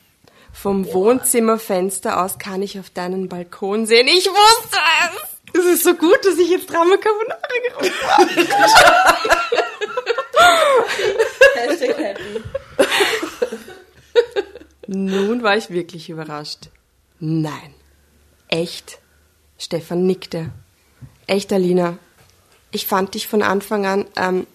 Vom 0.53 0.92
Wohnzimmerfenster 0.92 2.22
aus 2.22 2.38
kann 2.38 2.62
ich 2.62 2.78
auf 2.78 2.90
deinen 2.90 3.28
Balkon 3.28 3.86
sehen. 3.86 4.09
Ich 4.09 4.26
wusste 4.26 4.78
es. 5.14 5.61
Es 5.61 5.64
ist 5.64 5.84
so 5.84 5.94
gut, 5.94 6.18
dass 6.24 6.38
ich 6.38 6.51
jetzt 6.51 6.70
Drama 6.70 6.96
Carbonara 6.96 7.40
gerufen 7.68 8.07
habe. 8.07 8.30
Hashtag 11.55 11.98
happy. 11.98 12.42
Nun 14.86 15.42
war 15.42 15.57
ich 15.57 15.70
wirklich 15.70 16.11
überrascht. 16.11 16.68
Nein. 17.18 17.74
Echt? 18.48 18.98
Stefan 19.59 20.07
nickte. 20.07 20.51
Echt, 21.26 21.53
Alina. 21.53 21.98
Ich 22.70 22.86
fand 22.86 23.14
dich 23.14 23.28
von 23.28 23.42
Anfang 23.42 23.86
an 23.86 24.07
ähm, 24.16 24.46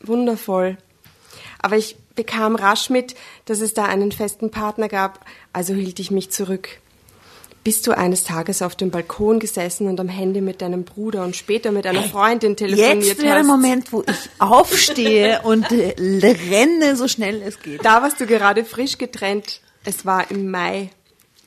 wundervoll. 0.00 0.78
Aber 1.60 1.76
ich 1.76 1.96
bekam 2.14 2.56
rasch 2.56 2.90
mit, 2.90 3.14
dass 3.44 3.60
es 3.60 3.74
da 3.74 3.84
einen 3.84 4.12
festen 4.12 4.50
Partner 4.50 4.88
gab, 4.88 5.24
also 5.52 5.74
hielt 5.74 5.98
ich 5.98 6.10
mich 6.10 6.30
zurück. 6.30 6.68
Bist 7.64 7.86
du 7.86 7.96
eines 7.96 8.24
Tages 8.24 8.60
auf 8.60 8.74
dem 8.76 8.90
Balkon 8.90 9.40
gesessen 9.40 9.88
und 9.88 9.98
am 9.98 10.08
Handy 10.08 10.42
mit 10.42 10.60
deinem 10.60 10.84
Bruder 10.84 11.24
und 11.24 11.34
später 11.34 11.72
mit 11.72 11.86
einer 11.86 12.02
Freundin 12.02 12.56
telefoniert 12.56 13.02
Jetzt 13.02 13.22
wäre 13.22 13.28
der 13.28 13.38
hast? 13.38 13.46
Moment, 13.46 13.90
wo 13.90 14.02
ich 14.02 14.30
aufstehe 14.38 15.40
und 15.44 15.72
äh, 15.72 15.94
renne, 16.50 16.94
so 16.94 17.08
schnell 17.08 17.40
es 17.40 17.60
geht. 17.60 17.82
Da 17.82 18.02
warst 18.02 18.20
du 18.20 18.26
gerade 18.26 18.66
frisch 18.66 18.98
getrennt. 18.98 19.62
Es 19.82 20.04
war 20.04 20.30
im 20.30 20.50
Mai. 20.50 20.90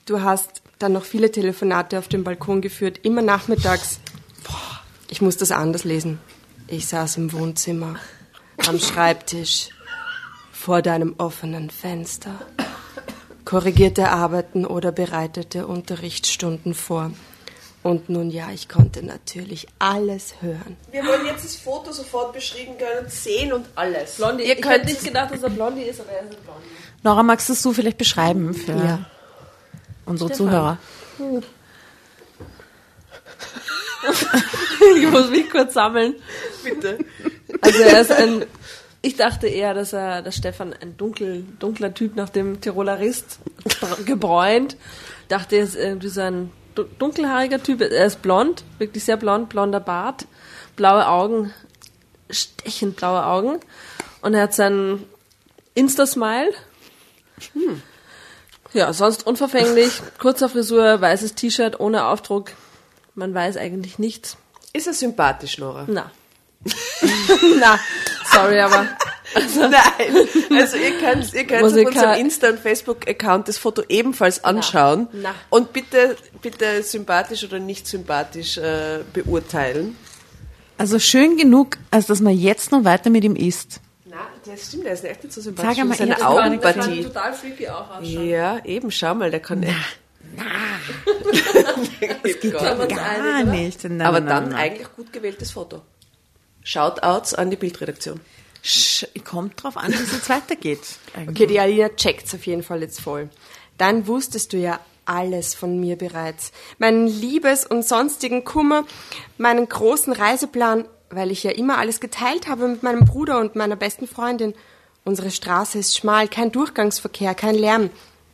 Du 0.07 0.21
hast 0.21 0.63
dann 0.79 0.93
noch 0.93 1.05
viele 1.05 1.31
Telefonate 1.31 1.99
auf 1.99 2.07
dem 2.07 2.23
Balkon 2.23 2.61
geführt, 2.61 2.99
immer 3.03 3.21
nachmittags. 3.21 3.99
Boah, 4.43 4.81
ich 5.09 5.21
muss 5.21 5.37
das 5.37 5.51
anders 5.51 5.83
lesen. 5.83 6.17
Ich 6.67 6.87
saß 6.87 7.17
im 7.17 7.31
Wohnzimmer, 7.31 7.95
am 8.65 8.79
Schreibtisch, 8.79 9.69
vor 10.67 10.81
deinem 10.81 11.15
offenen 11.17 11.69
Fenster, 11.69 12.31
korrigierte 13.45 14.09
Arbeiten 14.09 14.65
oder 14.65 14.91
bereitete 14.91 15.65
Unterrichtsstunden 15.65 16.73
vor. 16.73 17.11
Und 17.83 18.09
nun 18.09 18.29
ja, 18.29 18.49
ich 18.53 18.67
konnte 18.67 19.01
natürlich 19.01 19.67
alles 19.79 20.33
hören. 20.41 20.75
Wir 20.91 21.05
wollen 21.05 21.25
jetzt 21.25 21.45
das 21.45 21.55
Foto 21.55 21.93
sofort 21.93 22.33
beschrieben 22.33 22.73
können, 22.77 23.07
sehen 23.09 23.53
und 23.53 23.65
alles. 23.75 24.15
Blondie. 24.17 24.43
Ihr 24.43 24.55
ich 24.57 24.61
könnt 24.61 24.73
hätte 24.75 24.87
nicht 24.87 25.05
gedacht, 25.05 25.33
dass 25.33 25.41
er 25.41 25.51
Blondie 25.51 25.83
ist, 25.83 26.01
aber 26.01 26.09
er 26.11 26.23
ist 26.23 26.35
ein 26.35 26.43
Blondie. 26.43 26.67
Nora, 27.01 27.23
magst 27.23 27.47
du 27.63 27.71
vielleicht 27.71 27.97
beschreiben 27.97 28.53
für 28.53 28.73
Ja. 28.73 29.05
unsere 30.05 30.33
Zuhörer? 30.33 30.79
Ich 34.97 35.09
muss 35.09 35.29
mich 35.29 35.49
kurz 35.49 35.73
sammeln. 35.75 36.15
bitte. 36.61 36.97
Also 37.61 37.79
er 37.83 38.01
ist 38.01 38.11
ein. 38.11 38.45
Ich 39.07 39.15
dachte 39.15 39.47
eher, 39.47 39.73
dass 39.73 39.93
er, 39.93 40.21
dass 40.21 40.35
Stefan 40.35 40.73
ein 40.81 40.97
dunkel, 40.97 41.45
dunkler 41.59 41.93
Typ 41.93 42.17
nach 42.17 42.27
dem 42.27 42.59
Tiroler 42.59 42.99
Rist 42.99 43.39
br- 43.79 44.03
gebräunt. 44.05 44.75
Dachte, 45.29 45.55
er 45.55 45.63
ist 45.63 45.75
irgendwie 45.75 46.09
so 46.09 46.19
ein 46.19 46.51
du- 46.75 46.83
dunkelhaariger 46.99 47.63
Typ. 47.63 47.79
Er 47.79 48.05
ist 48.05 48.21
blond, 48.21 48.65
wirklich 48.79 49.05
sehr 49.05 49.15
blond, 49.15 49.47
blonder 49.47 49.79
Bart, 49.79 50.25
blaue 50.75 51.07
Augen, 51.07 51.53
stechend 52.29 52.97
blaue 52.97 53.25
Augen. 53.25 53.61
Und 54.21 54.33
er 54.33 54.41
hat 54.41 54.53
seinen 54.53 55.05
Insta-Smile. 55.73 56.51
Ja, 58.73 58.91
sonst 58.91 59.25
unverfänglich, 59.25 60.01
kurzer 60.19 60.49
Frisur, 60.49 60.99
weißes 60.99 61.35
T-Shirt 61.35 61.79
ohne 61.79 62.07
Aufdruck. 62.07 62.51
Man 63.15 63.33
weiß 63.33 63.55
eigentlich 63.55 63.99
nichts. 63.99 64.35
Ist 64.73 64.87
er 64.87 64.93
sympathisch, 64.93 65.57
Nora? 65.59 65.85
Na. 65.87 66.11
Na, 67.59 67.79
sorry, 68.41 68.59
aber. 68.59 68.87
Nein. 69.55 70.59
Also 70.59 70.77
ihr 70.77 70.97
könnt, 70.99 71.33
ihr 71.33 71.45
könnt 71.45 71.63
auf 71.63 71.73
unserem 71.73 72.13
Insta- 72.25 72.49
und 72.49 72.59
Facebook-Account 72.59 73.47
das 73.47 73.57
Foto 73.57 73.83
ebenfalls 73.89 74.43
anschauen. 74.43 75.07
Na. 75.11 75.33
Und 75.49 75.73
bitte, 75.73 76.15
bitte 76.41 76.81
sympathisch 76.83 77.43
oder 77.43 77.59
nicht 77.59 77.87
sympathisch 77.87 78.57
äh, 78.57 78.99
beurteilen. 79.13 79.95
Also 80.77 80.99
schön 80.99 81.37
genug, 81.37 81.77
als 81.91 82.05
dass 82.05 82.21
man 82.21 82.37
jetzt 82.37 82.71
noch 82.71 82.83
weiter 82.83 83.09
mit 83.09 83.23
ihm 83.23 83.35
isst. 83.35 83.81
Nein, 84.05 84.19
das 84.45 84.67
stimmt, 84.67 84.85
der 84.85 84.93
ist 84.93 85.03
echt 85.03 85.23
nicht 85.23 85.33
so 85.33 85.41
sympathisch. 85.41 85.75
Sag 85.75 85.81
einmal, 85.81 85.97
Seine 85.97 86.11
ich 86.15 86.23
hab 86.23 86.35
gar 86.35 86.45
Augenpartie. 86.45 87.03
total 87.03 87.33
freaky 87.33 87.67
auch 87.69 87.89
ausschauen. 87.97 88.27
Ja, 88.27 88.59
eben, 88.63 88.91
schau 88.91 89.13
mal, 89.15 89.29
der 89.31 89.39
kann 89.39 89.63
echt. 89.63 89.75
das 92.23 92.39
geht 92.39 92.53
uns 92.53 92.63
Gar 92.63 92.79
einig, 92.79 92.89
oder? 92.89 93.43
nicht. 93.45 93.83
Nein, 93.83 94.01
Aber 94.01 94.19
nein, 94.19 94.29
dann 94.29 94.49
nein. 94.49 94.55
eigentlich 94.55 94.87
gut 94.95 95.11
gewähltes 95.11 95.51
Foto. 95.51 95.81
Shoutouts 96.67 97.33
an 97.33 97.49
die 97.49 97.55
Bildredaktion. 97.55 98.19
Sch- 98.61 99.07
Kommt 99.23 99.63
drauf 99.63 99.77
an, 99.77 99.91
wie 99.93 99.95
es 100.03 100.11
jetzt 100.11 100.29
weitergeht. 100.29 100.81
Okay, 101.29 101.47
die 101.47 101.59
Alina 101.61 101.87
checkt's 101.89 102.33
auf 102.35 102.45
jeden 102.45 102.61
Fall 102.63 102.81
jetzt 102.81 102.99
voll. 102.99 103.29
Dann 103.77 104.05
wusstest 104.07 104.51
du 104.51 104.57
ja 104.57 104.79
alles 105.05 105.55
von 105.55 105.79
mir 105.79 105.95
bereits. 105.95 106.51
Meinen 106.77 107.07
Liebes- 107.07 107.65
und 107.65 107.87
sonstigen 107.87 108.43
Kummer, 108.43 108.83
meinen 109.37 109.69
großen 109.69 110.11
Reiseplan, 110.11 110.83
weil 111.09 111.31
ich 111.31 111.43
ja 111.43 111.51
immer 111.51 111.77
alles 111.77 112.01
geteilt 112.01 112.49
habe 112.49 112.67
mit 112.67 112.83
meinem 112.83 113.05
Bruder 113.05 113.39
und 113.39 113.55
meiner 113.55 113.77
besten 113.77 114.05
Freundin. 114.05 114.53
Unsere 115.05 115.31
Straße 115.31 115.77
ist 115.79 115.95
schmal, 115.95 116.27
kein 116.27 116.51
Durchgangsverkehr, 116.51 117.33
kein 117.33 117.55
Lärm. 117.55 117.89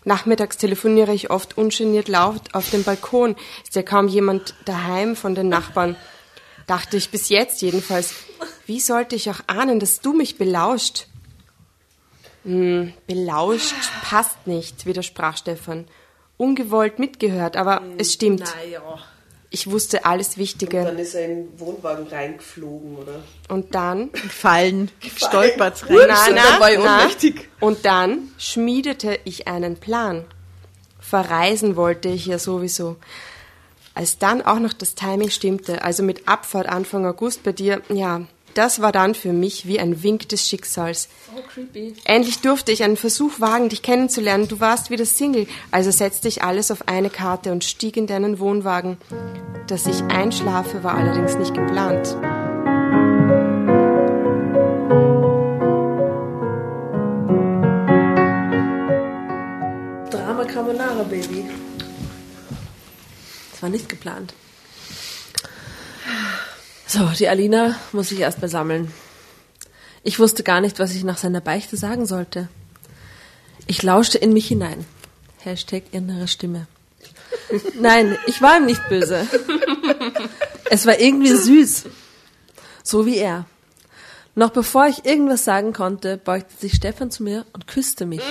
Nachmittags 0.05 0.57
telefoniere 0.57 1.13
ich 1.13 1.29
oft 1.29 1.55
ungeniert 1.55 2.07
laut 2.07 2.41
auf 2.53 2.71
dem 2.71 2.84
Balkon. 2.84 3.36
Ist 3.63 3.75
ja 3.75 3.84
kaum 3.84 4.07
jemand 4.07 4.55
daheim 4.65 5.15
von 5.15 5.36
den 5.36 5.49
Nachbarn. 5.49 5.95
Dachte 6.68 6.97
ich 6.97 7.09
bis 7.09 7.30
jetzt 7.30 7.61
jedenfalls. 7.61 8.14
Wie 8.66 8.80
sollte 8.80 9.16
ich 9.16 9.30
auch 9.30 9.41
ahnen, 9.47 9.80
dass 9.80 9.99
du 9.99 10.14
mich 10.14 10.38
belauscht? 10.38 11.07
Hm, 12.43 12.93
belauscht 13.07 13.76
passt 14.03 14.47
nicht, 14.47 14.86
widersprach 14.86 15.38
Stefan. 15.38 15.88
Ungewollt 16.38 16.99
mitgehört, 16.99 17.55
aber 17.57 17.82
es 17.97 18.14
stimmt. 18.14 18.41
Naja. 18.41 18.82
Ich 19.49 19.70
wusste 19.70 20.03
alles 20.05 20.38
Wichtige. 20.38 20.84
Dann 20.84 20.97
ist 20.97 21.14
er 21.14 21.26
in 21.26 21.30
den 21.30 21.59
Wohnwagen 21.59 22.07
reingeflogen, 22.07 22.97
oder? 22.97 23.24
Und 23.49 23.76
dann, 23.76 24.09
Fallen, 24.14 24.89
stolpert 25.16 25.88
rein. 25.89 25.95
Und 25.95 26.07
dann 26.07 26.59
war 26.59 26.72
ich 26.72 26.80
ohnmächtig. 26.80 27.49
und 27.59 27.86
dann 27.86 28.30
schmiedete 28.39 29.20
ich 29.26 29.47
einen 29.47 29.78
Plan. 29.78 30.26
Verreisen 30.99 31.76
wollte 31.76 32.09
ich 32.09 32.26
ja 32.26 32.39
sowieso. 32.39 32.95
Als 33.95 34.17
dann 34.17 34.41
auch 34.41 34.59
noch 34.59 34.73
das 34.73 34.95
Timing 34.95 35.29
stimmte, 35.29 35.83
also 35.83 36.01
mit 36.03 36.27
Abfahrt 36.27 36.67
Anfang 36.67 37.05
August 37.05 37.43
bei 37.43 37.51
dir, 37.51 37.81
ja, 37.89 38.21
das 38.53 38.81
war 38.81 38.91
dann 38.91 39.15
für 39.15 39.33
mich 39.33 39.67
wie 39.67 39.79
ein 39.79 40.03
Wink 40.03 40.29
des 40.29 40.47
Schicksals. 40.47 41.09
Oh, 41.35 41.41
creepy. 41.41 41.95
Endlich 42.05 42.39
durfte 42.41 42.71
ich 42.71 42.83
einen 42.83 42.97
Versuch 42.97 43.39
wagen, 43.39 43.69
dich 43.69 43.81
kennenzulernen. 43.81 44.47
Du 44.47 44.59
warst 44.59 44.89
wieder 44.89 45.05
Single, 45.05 45.47
also 45.71 45.91
setzte 45.91 46.27
ich 46.27 46.43
alles 46.43 46.69
auf 46.69 46.87
eine 46.87 47.09
Karte 47.09 47.51
und 47.51 47.63
stieg 47.63 47.97
in 47.97 48.07
deinen 48.07 48.39
Wohnwagen. 48.39 48.97
Dass 49.67 49.87
ich 49.87 50.03
einschlafe, 50.03 50.83
war 50.83 50.95
allerdings 50.95 51.35
nicht 51.35 51.53
geplant. 51.53 52.15
Drama 60.11 60.45
Carbonara, 60.45 61.03
Baby. 61.03 61.49
War 63.64 63.70
nicht 63.70 63.88
geplant. 63.88 64.34
So, 66.86 67.07
die 67.18 67.30
Alina 67.30 67.80
muss 67.93 68.11
ich 68.11 68.20
erst 68.20 68.41
mal 68.41 68.49
sammeln. 68.49 68.91
Ich 70.03 70.20
wusste 70.20 70.43
gar 70.43 70.59
nicht, 70.59 70.80
was 70.80 70.93
ich 70.93 71.05
nach 71.05 71.18
seiner 71.18 71.39
Beichte 71.39 71.78
sagen 71.78 72.05
sollte. 72.05 72.49
Ich 73.66 73.82
lauschte 73.82 74.18
in 74.18 74.34
mich 74.34 74.49
hinein. 74.49 74.86
Hashtag 75.39 75.84
innere 75.93 76.28
Stimme. 76.28 76.68
Nein, 77.80 78.18
ich 78.28 78.41
war 78.41 78.57
ihm 78.57 78.66
nicht 78.66 78.82
böse. 78.89 79.26
Es 80.70 80.86
war 80.86 80.99
irgendwie 80.99 81.34
süß. 81.34 81.86
So 82.84 83.05
wie 83.05 83.16
er. 83.16 83.45
Noch 84.36 84.49
bevor 84.49 84.88
ich 84.88 85.05
irgendwas 85.05 85.45
sagen 85.45 85.72
konnte, 85.72 86.18
beugte 86.18 86.53
sich 86.59 86.74
Stefan 86.74 87.11
zu 87.11 87.24
mir 87.24 87.45
und 87.53 87.66
küsste 87.68 88.05
mich. 88.05 88.22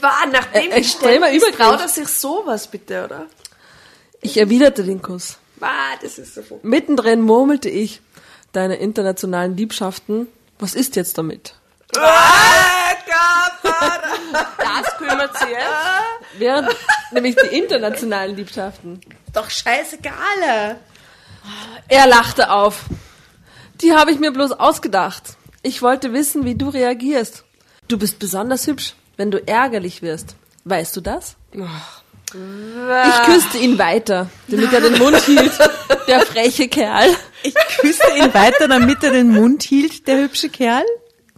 War, 0.00 0.26
nachdem 0.32 0.62
Äh, 0.62 0.66
ich 0.80 0.86
extremer 0.94 1.26
stelle, 1.28 1.36
Übergriff. 1.36 1.56
traut 1.58 1.80
er 1.80 1.88
sich 1.88 2.08
sowas 2.08 2.66
bitte, 2.68 3.04
oder? 3.04 3.26
Ich 4.22 4.36
erwiderte 4.36 4.84
den 4.84 5.02
Kuss. 5.02 5.38
War, 5.56 5.96
das 6.02 6.18
ist 6.18 6.34
so 6.34 6.42
Mittendrin 6.62 7.20
murmelte 7.20 7.68
ich, 7.68 8.00
deine 8.52 8.76
internationalen 8.76 9.56
Liebschaften, 9.56 10.26
was 10.58 10.74
ist 10.74 10.96
jetzt 10.96 11.18
damit? 11.18 11.54
Ah, 11.96 12.94
Das 14.58 14.96
kümmert 14.96 15.36
sie 15.38 15.50
jetzt. 15.50 16.38
Während 16.38 16.68
nämlich 17.12 17.36
die 17.36 17.56
internationalen 17.56 18.36
Liebschaften. 18.36 19.00
Doch 19.32 19.50
scheißegal. 19.50 20.78
Er 21.88 22.06
lachte 22.06 22.50
auf. 22.50 22.84
Die 23.82 23.92
habe 23.94 24.10
ich 24.12 24.18
mir 24.18 24.30
bloß 24.32 24.52
ausgedacht. 24.52 25.36
Ich 25.62 25.82
wollte 25.82 26.12
wissen, 26.12 26.44
wie 26.44 26.54
du 26.54 26.68
reagierst. 26.68 27.44
Du 27.88 27.98
bist 27.98 28.18
besonders 28.18 28.66
hübsch, 28.66 28.94
wenn 29.16 29.30
du 29.30 29.46
ärgerlich 29.46 30.02
wirst. 30.02 30.36
Weißt 30.64 30.96
du 30.96 31.00
das? 31.00 31.36
Ich 32.34 33.22
küsste 33.26 33.58
ihn 33.58 33.78
weiter, 33.78 34.28
damit 34.48 34.72
er 34.72 34.80
den 34.80 34.98
Mund 34.98 35.16
hielt. 35.18 35.52
Der 36.06 36.20
freche 36.20 36.68
Kerl. 36.68 37.08
Ich 37.42 37.54
küsste 37.80 38.06
ihn 38.16 38.32
weiter, 38.34 38.68
damit 38.68 39.02
er 39.02 39.10
den 39.10 39.28
Mund 39.28 39.62
hielt, 39.62 40.06
der 40.06 40.18
hübsche 40.18 40.48
Kerl. 40.48 40.84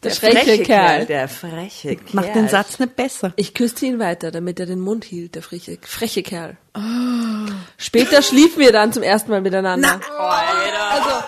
Der 0.03 0.11
freche 0.11 0.63
Kerl. 0.63 1.07
Der 1.07 1.29
freche 1.29 1.97
Kerl. 1.97 2.15
Macht 2.15 2.35
den 2.35 2.49
Satz 2.49 2.79
nicht 2.79 2.97
besser. 2.97 3.33
Ich 3.37 3.55
küsste 3.55 3.87
ihn 3.87 3.99
weiter, 4.01 4.31
damit 4.31 4.59
er 4.59 4.67
den 4.67 4.81
Mund 4.81 5.05
hielt, 5.05 5.35
der 5.37 5.43
freche, 5.43 5.79
freche 5.81 6.23
Kerl. 6.23 6.57
Später 7.79 8.21
schliefen 8.23 8.59
wir 8.59 8.73
dann 8.73 8.93
zum 8.93 9.03
ersten 9.03 9.31
Mal 9.31 9.41
miteinander. 9.41 10.01
Also, 10.19 11.25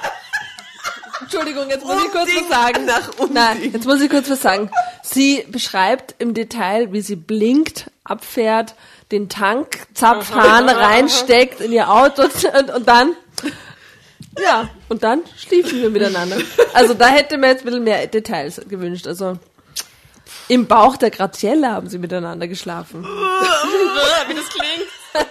Entschuldigung, 1.21 1.71
jetzt 1.71 1.85
muss 1.85 2.05
ich 2.05 2.11
kurz 2.11 2.29
was 2.29 2.49
sagen. 2.49 2.89
Nein, 3.33 3.71
jetzt 3.73 3.87
muss 3.87 4.01
ich 4.01 4.11
kurz 4.11 4.29
was 4.29 4.43
sagen. 4.43 4.71
Sie 5.03 5.45
beschreibt 5.49 6.17
im 6.19 6.35
Detail, 6.35 6.93
wie 6.93 7.01
sie 7.01 7.17
blinkt, 7.17 7.91
abfährt, 8.03 8.75
den 9.13 9.29
Tankzapfhahn 9.29 10.69
reinsteckt 10.69 11.61
in 11.61 11.73
ihr 11.73 11.91
Auto 11.91 12.23
und, 12.59 12.71
und 12.71 12.89
dann 12.89 13.17
ja, 14.43 14.69
und 14.89 15.05
dann 15.05 15.23
schliefen 15.37 15.81
wir 15.81 15.91
miteinander. 15.91 16.37
Also 16.73 16.95
da 16.95 17.07
hätte 17.07 17.37
mir 17.39 17.49
jetzt 17.49 17.61
ein 17.63 17.67
bisschen 17.67 17.85
mehr 17.85 18.05
Details 18.09 18.61
gewünscht. 18.69 19.07
Also 19.07 19.39
im 20.49 20.67
Bauch 20.67 20.97
der 20.97 21.11
Graziella 21.11 21.71
haben 21.73 21.89
sie 21.89 21.99
miteinander 21.99 22.49
geschlafen. 22.49 23.05
Wie 23.05 24.35
das 24.35 24.49
klingt. 24.49 24.89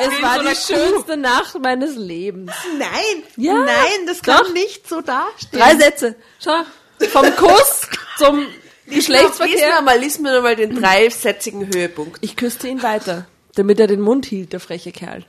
Es 0.00 0.22
war 0.22 0.38
die 0.38 0.54
schönste 0.54 1.16
Nacht 1.16 1.58
meines 1.60 1.96
Lebens. 1.96 2.52
Nein, 2.78 3.22
Ja, 3.36 3.54
nein, 3.54 4.06
das 4.06 4.22
kann 4.22 4.42
doch. 4.44 4.52
nicht 4.52 4.86
so 4.88 5.00
dastehen. 5.00 5.58
Drei 5.60 5.76
Sätze. 5.76 6.14
Schau. 6.44 6.60
Vom 7.08 7.34
Kuss 7.34 7.88
zum 8.16 8.46
Lies 8.88 9.06
Geschlechtsverkehr. 9.06 9.76
mir 9.76 9.82
mal, 9.82 9.98
lies 9.98 10.18
mir 10.18 10.40
mal 10.40 10.56
den 10.56 10.80
dreisätzigen 10.80 11.66
Höhepunkt. 11.66 12.18
Ich 12.22 12.36
küsste 12.36 12.68
ihn 12.68 12.82
weiter, 12.82 13.26
damit 13.54 13.78
er 13.80 13.86
den 13.86 14.00
Mund 14.00 14.24
hielt, 14.24 14.52
der 14.52 14.60
freche 14.60 14.92
Kerl. 14.92 15.24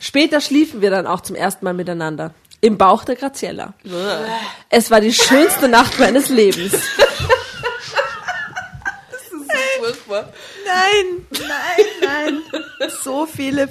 Später 0.00 0.40
schliefen 0.42 0.82
wir 0.82 0.90
dann 0.90 1.06
auch 1.06 1.22
zum 1.22 1.34
ersten 1.34 1.64
Mal 1.64 1.72
miteinander. 1.72 2.34
Im 2.60 2.76
Bauch 2.76 3.04
der 3.04 3.16
Graziella. 3.16 3.74
Es 4.68 4.90
war 4.90 5.00
die 5.00 5.14
schönste 5.14 5.68
Nacht 5.68 5.98
meines 5.98 6.28
Lebens. 6.28 6.74
Furchtbar. 9.78 10.32
Nein, 10.66 11.26
nein, 11.30 12.42
nein. 12.80 12.88
So 13.02 13.26
viele 13.26 13.68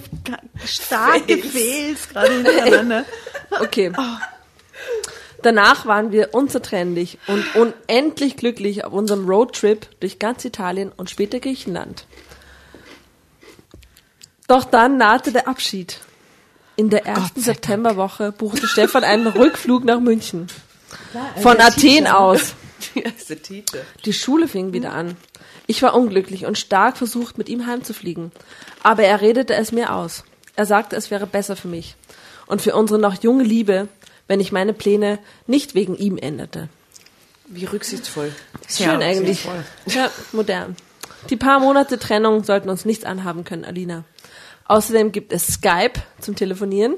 starke 0.66 1.38
Fails 1.40 2.10
gerade 2.10 2.34
hintereinander. 2.34 3.06
Okay. 3.60 3.92
Danach 5.44 5.86
waren 5.86 6.12
wir 6.14 6.34
unzertrennlich 6.34 7.20
und 7.28 7.44
unendlich 7.56 8.38
glücklich 8.38 8.86
auf 8.86 8.94
unserem 8.94 9.28
Roadtrip 9.28 9.88
durch 10.00 10.18
ganz 10.18 10.44
Italien 10.46 10.92
und 10.96 11.10
später 11.10 11.40
Griechenland. 11.40 12.06
Doch 14.48 14.64
dann 14.64 14.98
nahte 14.98 15.32
der 15.32 15.48
Abschied. 15.48 16.00
In 16.76 16.90
der 16.90 17.06
ersten 17.06 17.42
Septemberwoche 17.42 18.32
buchte 18.32 18.68
Stefan 18.68 19.04
einen 19.04 19.28
Rückflug 19.36 19.84
nach 19.84 20.00
München. 20.00 20.48
Von 21.42 21.60
Athen 21.60 22.08
aus. 22.08 22.56
Die 24.06 24.14
Schule 24.14 24.48
fing 24.48 24.74
wieder 24.74 24.94
an. 24.94 25.18
Ich 25.68 25.82
war 25.82 25.94
unglücklich 25.94 26.46
und 26.46 26.58
stark 26.58 26.98
versucht, 26.98 27.38
mit 27.38 27.50
ihm 27.50 27.68
heimzufliegen. 27.68 28.32
Aber 28.82 29.04
er 29.04 29.22
redete 29.22 29.54
es 29.56 29.72
mir 29.72 29.94
aus. 29.94 30.24
Er 30.56 30.66
sagte, 30.66 30.96
es 30.96 31.12
wäre 31.12 31.28
besser 31.28 31.56
für 31.56 31.68
mich 31.68 31.96
und 32.48 32.62
für 32.62 32.76
unsere 32.76 33.00
noch 33.00 33.22
junge 33.24 33.44
Liebe, 33.44 33.88
wenn 34.28 34.40
ich 34.40 34.52
meine 34.52 34.74
Pläne 34.74 35.20
nicht 35.48 35.76
wegen 35.76 35.96
ihm 35.96 36.18
änderte. 36.18 36.70
Wie 37.48 37.66
rücksichtsvoll. 37.66 38.34
Schön 38.70 39.02
eigentlich. 39.02 39.46
Ja, 39.86 40.10
modern. 40.32 40.76
Die 41.30 41.38
paar 41.38 41.60
Monate 41.60 42.00
Trennung 42.00 42.44
sollten 42.44 42.70
uns 42.70 42.86
nichts 42.86 43.06
anhaben 43.06 43.44
können, 43.44 43.66
Alina. 43.66 44.04
Außerdem 44.66 45.12
gibt 45.12 45.34
es 45.34 45.48
Skype 45.48 46.02
zum 46.20 46.36
Telefonieren, 46.36 46.96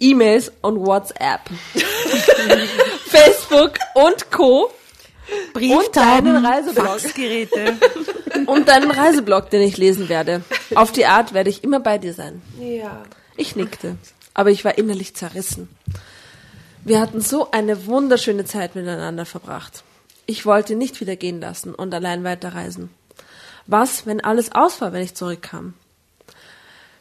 E-Mails 0.00 0.52
und 0.62 0.84
WhatsApp. 0.84 1.40
Facebook 3.06 3.74
und 3.94 4.30
Co. 4.30 4.70
Und 5.54 5.96
deinen 5.96 6.44
Reiseblog. 6.44 6.86
Faxgeräte. 6.86 7.76
Und 8.46 8.68
deinen 8.68 8.90
Reiseblog, 8.90 9.48
den 9.50 9.62
ich 9.62 9.76
lesen 9.76 10.08
werde. 10.08 10.42
Auf 10.74 10.92
die 10.92 11.06
Art 11.06 11.32
werde 11.32 11.50
ich 11.50 11.64
immer 11.64 11.80
bei 11.80 11.98
dir 11.98 12.12
sein. 12.12 12.42
Ja. 12.60 13.04
Ich 13.36 13.56
nickte, 13.56 13.96
aber 14.34 14.50
ich 14.50 14.64
war 14.64 14.76
innerlich 14.76 15.14
zerrissen. 15.14 15.68
Wir 16.84 17.00
hatten 17.00 17.22
so 17.22 17.50
eine 17.50 17.86
wunderschöne 17.86 18.44
Zeit 18.44 18.74
miteinander 18.74 19.24
verbracht. 19.24 19.84
Ich 20.26 20.44
wollte 20.44 20.76
nicht 20.76 21.00
wieder 21.00 21.16
gehen 21.16 21.40
lassen 21.40 21.74
und 21.74 21.94
allein 21.94 22.24
weiterreisen. 22.24 22.90
Was, 23.66 24.04
wenn 24.06 24.22
alles 24.22 24.52
aus 24.52 24.82
war, 24.82 24.92
wenn 24.92 25.02
ich 25.02 25.14
zurückkam? 25.14 25.72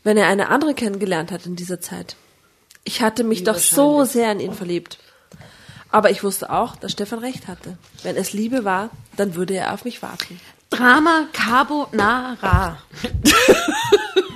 Wenn 0.04 0.16
er 0.16 0.28
eine 0.28 0.48
andere 0.48 0.74
kennengelernt 0.74 1.32
hat 1.32 1.46
in 1.46 1.58
dieser 1.58 1.82
Zeit? 1.82 2.16
Ich 2.86 3.02
hatte 3.02 3.26
mich 3.26 3.44
doch 3.44 3.58
so 3.58 4.06
sehr 4.06 4.32
in 4.32 4.40
ihn 4.40 4.54
verliebt. 4.54 5.00
Aber 5.90 6.12
ich 6.12 6.24
wusste 6.24 6.50
auch, 6.50 6.78
dass 6.78 6.94
Stefan 6.94 7.20
recht 7.20 7.48
hatte. 7.48 7.78
Wenn 8.04 8.16
es 8.16 8.32
Liebe 8.32 8.64
war, 8.64 8.90
dann 9.18 9.36
würde 9.36 9.56
er 9.56 9.74
auf 9.74 9.84
mich 9.84 10.02
warten. 10.02 10.40
Drama 10.70 11.28
Carbonara. 11.34 12.78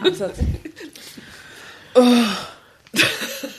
Absatz. 0.05 0.39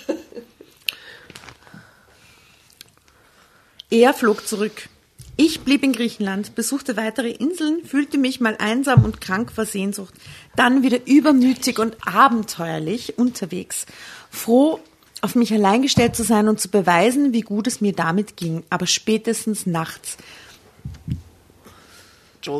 Er 3.90 4.12
flog 4.12 4.46
zurück. 4.46 4.88
Ich 5.36 5.60
blieb 5.60 5.82
in 5.82 5.92
Griechenland, 5.92 6.54
besuchte 6.54 6.96
weitere 6.96 7.30
Inseln, 7.30 7.84
fühlte 7.84 8.18
mich 8.18 8.40
mal 8.40 8.56
einsam 8.58 9.04
und 9.04 9.20
krank 9.20 9.52
vor 9.52 9.66
Sehnsucht, 9.66 10.12
dann 10.56 10.82
wieder 10.82 11.06
übermütig 11.06 11.78
und 11.78 11.96
abenteuerlich 12.04 13.18
unterwegs, 13.18 13.86
froh, 14.30 14.80
auf 15.20 15.36
mich 15.36 15.52
allein 15.52 15.82
gestellt 15.82 16.16
zu 16.16 16.24
sein 16.24 16.48
und 16.48 16.60
zu 16.60 16.68
beweisen, 16.68 17.32
wie 17.32 17.40
gut 17.40 17.66
es 17.66 17.80
mir 17.80 17.92
damit 17.92 18.36
ging, 18.36 18.64
aber 18.68 18.86
spätestens 18.86 19.64
nachts. 19.64 20.16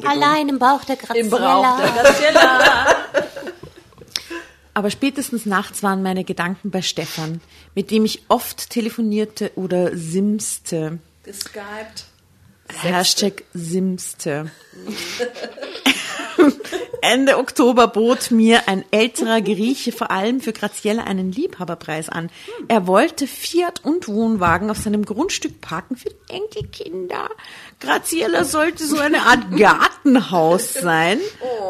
Allein 0.05 0.49
im 0.49 0.59
Bauch 0.59 0.85
der 0.85 0.97
Graziella. 0.97 1.25
Im 1.25 1.31
Brauch 1.31 1.81
der 1.81 1.91
Graziella. 1.91 2.87
Aber 4.75 4.91
spätestens 4.91 5.45
nachts 5.45 5.83
waren 5.83 6.05
meine 6.05 6.23
Gedanken 6.23 6.71
bei 6.71 6.83
Stefan, 6.83 7.41
mit 7.75 7.91
dem 7.91 8.05
ich 8.05 8.23
oft 8.29 8.71
telefonierte 8.71 9.51
oder 9.57 9.97
simste. 9.97 11.01
Geskypt. 11.29 12.07
Hashtag 12.83 13.45
Simste. 13.53 14.51
Ende 17.03 17.37
Oktober 17.37 17.87
bot 17.87 18.31
mir 18.31 18.67
ein 18.67 18.83
älterer 18.93 19.43
Grieche 19.43 19.93
vor 19.93 20.11
allem 20.11 20.41
für 20.41 20.55
Graziella 20.55 21.05
einen 21.05 21.31
Liebhaberpreis 21.31 22.09
an. 22.09 22.31
Er 22.69 22.87
wollte 22.87 23.27
Fiat 23.27 23.85
und 23.85 24.09
Wohnwagen 24.09 24.71
auf 24.71 24.79
seinem 24.79 25.05
Grundstück 25.05 25.61
parken 25.61 25.97
für 25.97 26.09
die 26.09 26.33
Enkelkinder. 26.33 27.29
Graziella 27.79 28.45
sollte 28.45 28.87
so 28.87 28.97
eine 28.97 29.25
Art 29.25 29.51
Gartenhaus 29.57 30.73
sein, 30.73 31.19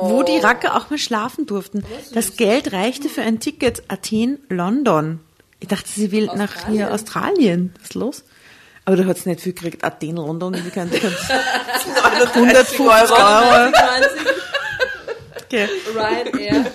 wo 0.03 0.23
die 0.23 0.39
Racker 0.39 0.77
auch 0.77 0.89
mal 0.89 0.99
schlafen 0.99 1.47
durften. 1.47 1.85
Das 2.15 2.37
Geld 2.37 2.73
reichte 2.73 3.09
für 3.09 3.23
ein 3.23 3.41
Ticket 3.41 3.83
Athen-London. 3.89 5.19
Ich 5.59 5.67
dachte, 5.67 5.89
sie 5.89 6.13
will 6.13 6.27
nach 6.37 6.69
hier 6.69 6.95
Australien. 6.95 7.75
Was 7.75 7.89
ist 7.89 7.95
los? 7.95 8.25
Aber 8.89 8.97
du 8.97 9.07
hast 9.07 9.27
nicht 9.27 9.43
viel 9.43 9.53
gekriegt. 9.53 9.85
Athen, 9.85 10.17
London, 10.17 10.55
wie 10.65 10.71
kann 10.71 10.91
ich 10.91 11.05
150 11.05 12.81
Euro. 12.81 13.71
Okay. 15.45 15.69
Ryanair. 15.95 16.73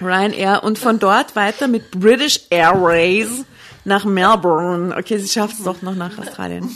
Ryanair 0.00 0.64
und 0.64 0.78
von 0.78 0.98
dort 0.98 1.36
weiter 1.36 1.68
mit 1.68 1.90
British 1.90 2.40
Airways 2.48 3.44
nach 3.84 4.06
Melbourne. 4.06 4.96
Okay, 4.96 5.18
sie 5.18 5.28
schafft 5.28 5.58
es 5.58 5.64
doch 5.64 5.82
noch 5.82 5.94
nach 5.94 6.16
Australien. 6.16 6.74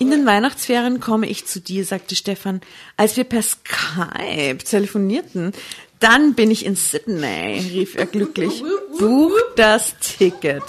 In 0.00 0.10
den 0.10 0.26
Weihnachtsferien 0.26 0.98
komme 0.98 1.28
ich 1.28 1.46
zu 1.46 1.60
dir, 1.60 1.84
sagte 1.84 2.16
Stefan, 2.16 2.60
als 2.96 3.16
wir 3.16 3.22
per 3.22 3.42
Skype 3.42 4.64
telefonierten. 4.68 5.52
Dann 6.00 6.34
bin 6.34 6.50
ich 6.50 6.66
in 6.66 6.74
Sydney, 6.74 7.64
rief 7.72 7.94
er 7.94 8.06
glücklich. 8.06 8.64
Buch 8.98 9.30
das 9.54 9.94
Ticket. 10.00 10.64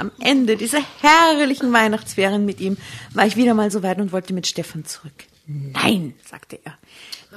Am 0.00 0.10
Ende 0.18 0.56
dieser 0.56 0.80
herrlichen 1.02 1.74
Weihnachtsferien 1.74 2.46
mit 2.46 2.58
ihm 2.58 2.78
war 3.12 3.26
ich 3.26 3.36
wieder 3.36 3.52
mal 3.52 3.70
so 3.70 3.82
weit 3.82 3.98
und 3.98 4.12
wollte 4.12 4.32
mit 4.32 4.46
Stefan 4.46 4.86
zurück. 4.86 5.12
Nein, 5.46 6.14
sagte 6.24 6.58
er. 6.64 6.78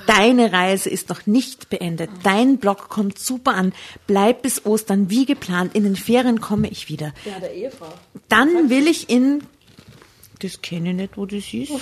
Deine 0.08 0.54
Reise 0.54 0.90
ist 0.90 1.10
noch 1.10 1.26
nicht 1.26 1.70
beendet. 1.70 2.10
Dein 2.24 2.60
Blog 2.60 2.88
kommt 2.88 3.20
super 3.20 3.54
an. 3.54 3.74
Bleib 4.08 4.44
bis 4.44 4.66
Ostern 4.66 5.10
wie 5.10 5.26
geplant. 5.26 5.76
In 5.76 5.84
den 5.84 5.98
Ferien 5.98 6.40
komme 6.40 6.70
ich 6.70 6.88
wieder. 6.88 7.14
Ja, 7.26 7.38
der 7.42 7.54
Ehefrau. 7.54 7.94
Dann 8.30 8.70
will 8.70 8.88
ich 8.88 9.10
in. 9.10 9.44
Das 10.40 10.62
kenne 10.62 10.92
ich 10.92 10.96
nicht, 10.96 11.18
wo 11.18 11.26
das 11.26 11.54
ist. 11.54 11.74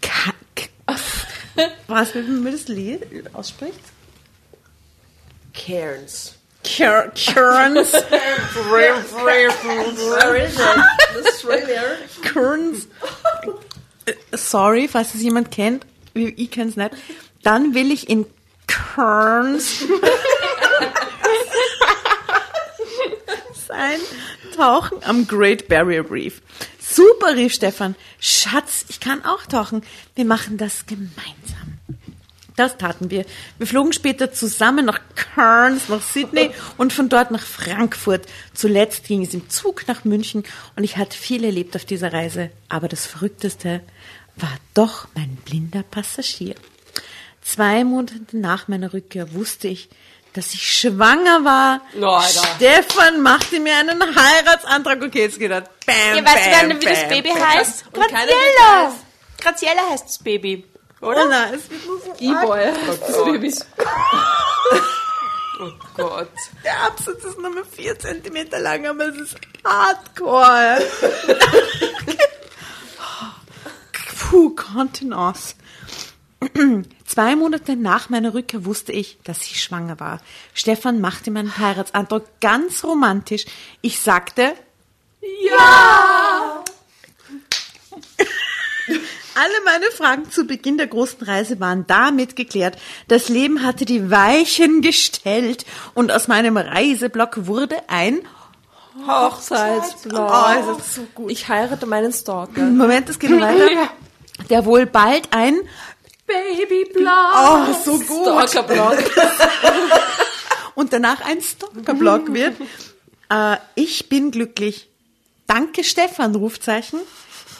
Ka 0.00 0.32
Was, 1.88 2.14
wie 2.14 2.20
man 2.20 2.52
das 2.52 2.68
Lied 2.68 3.02
ausspricht? 3.34 3.80
Cairns. 5.52 6.37
Kearns. 6.76 7.92
Where 8.70 8.96
is 10.36 10.56
it? 10.58 11.26
Australia. 11.26 11.96
Kearns. 12.22 12.86
Sorry, 14.34 14.88
falls 14.88 15.14
es 15.14 15.22
jemand 15.22 15.50
kennt. 15.50 15.84
Ich 16.14 16.50
kenne 16.50 16.70
es 16.70 16.76
nicht. 16.76 16.90
Dann 17.42 17.74
will 17.74 17.90
ich 17.92 18.08
in 18.08 18.26
Kearns 18.66 19.84
sein 23.66 23.98
tauchen 24.56 24.98
am 25.04 25.26
Great 25.26 25.68
Barrier 25.68 26.10
Reef. 26.10 26.40
Super, 26.80 27.34
rief 27.36 27.52
Stefan. 27.54 27.94
Schatz, 28.18 28.84
ich 28.88 28.98
kann 29.00 29.24
auch 29.24 29.46
tauchen. 29.46 29.82
Wir 30.14 30.24
machen 30.24 30.56
das 30.56 30.86
gemeinsam. 30.86 31.57
Das 32.58 32.76
taten 32.76 33.10
wir. 33.10 33.24
Wir 33.58 33.66
flogen 33.68 33.92
später 33.92 34.32
zusammen 34.32 34.84
nach 34.86 35.00
Cairns, 35.14 35.88
nach 35.88 36.02
Sydney 36.02 36.50
und 36.76 36.92
von 36.92 37.08
dort 37.08 37.30
nach 37.30 37.42
Frankfurt. 37.42 38.26
Zuletzt 38.52 39.04
ging 39.04 39.22
es 39.22 39.32
im 39.32 39.48
Zug 39.48 39.86
nach 39.86 40.04
München 40.04 40.42
und 40.74 40.82
ich 40.82 40.96
hatte 40.96 41.16
viel 41.16 41.44
erlebt 41.44 41.76
auf 41.76 41.84
dieser 41.84 42.12
Reise. 42.12 42.50
Aber 42.68 42.88
das 42.88 43.06
Verrückteste 43.06 43.80
war 44.36 44.52
doch 44.74 45.06
mein 45.14 45.36
blinder 45.44 45.84
Passagier. 45.84 46.56
Zwei 47.42 47.84
Monate 47.84 48.14
nach 48.32 48.66
meiner 48.66 48.92
Rückkehr 48.92 49.32
wusste 49.34 49.68
ich, 49.68 49.88
dass 50.32 50.52
ich 50.52 50.62
schwanger 50.80 51.44
war. 51.44 51.80
Alter. 51.94 52.42
Stefan 52.56 53.22
machte 53.22 53.60
mir 53.60 53.76
einen 53.76 54.02
Heiratsantrag. 54.02 55.02
Okay, 55.02 55.22
jetzt 55.22 55.38
geht 55.38 55.50
er. 55.52 55.62
Bam, 55.86 56.16
Ja, 56.16 56.24
weißt 56.24 56.68
bam, 56.68 56.80
wie 56.80 56.84
das 56.84 57.00
bam, 57.02 57.08
Baby 57.08 57.28
bam. 57.30 57.48
heißt? 57.48 57.92
Graziella. 57.92 58.94
Graziella 59.40 59.80
heißt 59.90 60.04
das 60.06 60.18
Baby. 60.18 60.64
Oh 61.00 61.12
nein, 61.12 61.54
es 61.54 61.70
wird 61.70 61.86
nur 61.86 62.00
so 62.00 62.12
E-Boy. 62.18 62.72
Oh 65.60 65.72
Gott. 65.96 66.30
Der 66.64 66.84
Absatz 66.84 67.24
ist 67.24 67.38
nur 67.38 67.50
mehr 67.50 67.64
4 67.64 67.98
cm 67.98 68.48
lang, 68.62 68.86
aber 68.86 69.08
es 69.08 69.16
ist 69.16 69.36
hardcore. 69.64 70.80
Puh, 74.18 74.50
Kontenance. 74.50 75.56
Zwei 77.06 77.34
Monate 77.34 77.74
nach 77.74 78.08
meiner 78.08 78.34
Rückkehr 78.34 78.64
wusste 78.64 78.92
ich, 78.92 79.18
dass 79.24 79.42
ich 79.42 79.60
schwanger 79.62 79.98
war. 79.98 80.20
Stefan 80.54 81.00
machte 81.00 81.30
meinen 81.30 81.58
Heiratsantrag 81.58 82.40
ganz 82.40 82.84
romantisch. 82.84 83.46
Ich 83.80 83.98
sagte, 84.00 84.54
ja! 85.42 86.62
Alle 89.40 89.64
meine 89.64 89.84
Fragen 89.92 90.28
zu 90.32 90.48
Beginn 90.48 90.78
der 90.78 90.88
großen 90.88 91.22
Reise 91.22 91.60
waren 91.60 91.86
damit 91.86 92.34
geklärt. 92.34 92.76
Das 93.06 93.28
Leben 93.28 93.62
hatte 93.62 93.84
die 93.84 94.10
Weichen 94.10 94.82
gestellt 94.82 95.64
und 95.94 96.10
aus 96.10 96.26
meinem 96.26 96.56
Reiseblock 96.56 97.46
wurde 97.46 97.76
ein 97.86 98.18
Hochzeitsblog. 99.06 100.28
Oh, 100.28 100.72
ist 100.72 100.78
das 100.80 100.94
so 100.96 101.02
gut. 101.14 101.30
Ich 101.30 101.48
heirate 101.48 101.86
meinen 101.86 102.12
Stalker. 102.12 102.62
Moment, 102.62 103.08
es 103.10 103.20
geht 103.20 103.30
noch 103.30 103.40
weiter. 103.40 103.90
Der 104.50 104.64
wohl 104.64 104.86
bald 104.86 105.28
ein 105.30 105.60
Babyblog. 106.26 107.08
Oh, 107.36 107.72
so 107.84 107.98
gut. 108.00 108.48
Stalkerblog. 108.48 108.98
und 110.74 110.92
danach 110.92 111.20
ein 111.24 111.40
Stalkerblock 111.40 112.34
wird. 112.34 112.56
Äh, 113.30 113.56
ich 113.76 114.08
bin 114.08 114.32
glücklich. 114.32 114.88
Danke 115.46 115.84
Stefan, 115.84 116.34
Rufzeichen. 116.34 116.98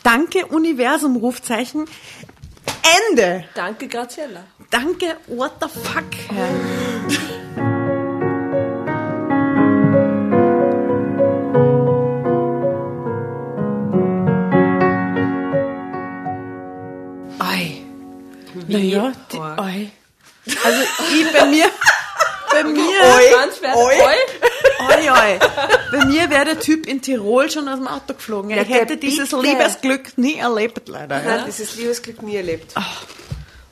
Danke 0.08 0.46
Universum, 0.46 1.16
Rufzeichen. 1.16 1.84
Ende. 3.10 3.44
Danke, 3.54 3.88
Graziella. 3.88 4.42
Danke, 4.70 5.18
what 5.26 5.52
the 5.60 5.68
fuck. 5.68 6.06
Ei. 17.38 17.82
Naja, 18.66 19.12
oi. 19.58 19.90
Also 20.64 20.82
ich 21.12 21.32
bei 21.32 21.44
mir, 21.46 21.70
bei 22.50 22.64
mir, 22.76 23.00
Ganz 23.30 23.60
wer- 23.60 23.76
Oi. 23.76 23.94
Oi, 24.88 25.10
oi. 25.10 25.38
Bei 25.92 26.04
mir 26.06 26.30
wäre 26.30 26.44
der 26.44 26.60
Typ 26.60 26.86
in 26.86 27.00
Tirol 27.02 27.50
schon 27.50 27.68
aus 27.68 27.78
dem 27.78 27.86
Auto 27.88 28.14
geflogen. 28.14 28.50
Ich 28.50 28.68
hätte 28.68 28.96
dieses 28.96 29.30
bitte. 29.30 29.42
Liebesglück 29.42 30.16
nie 30.18 30.36
erlebt, 30.36 30.88
leider. 30.88 31.16
Nein, 31.22 31.38
Ja. 31.40 31.44
dieses 31.46 31.76
Liebesglück 31.76 32.22
nie 32.22 32.36
erlebt. 32.36 32.74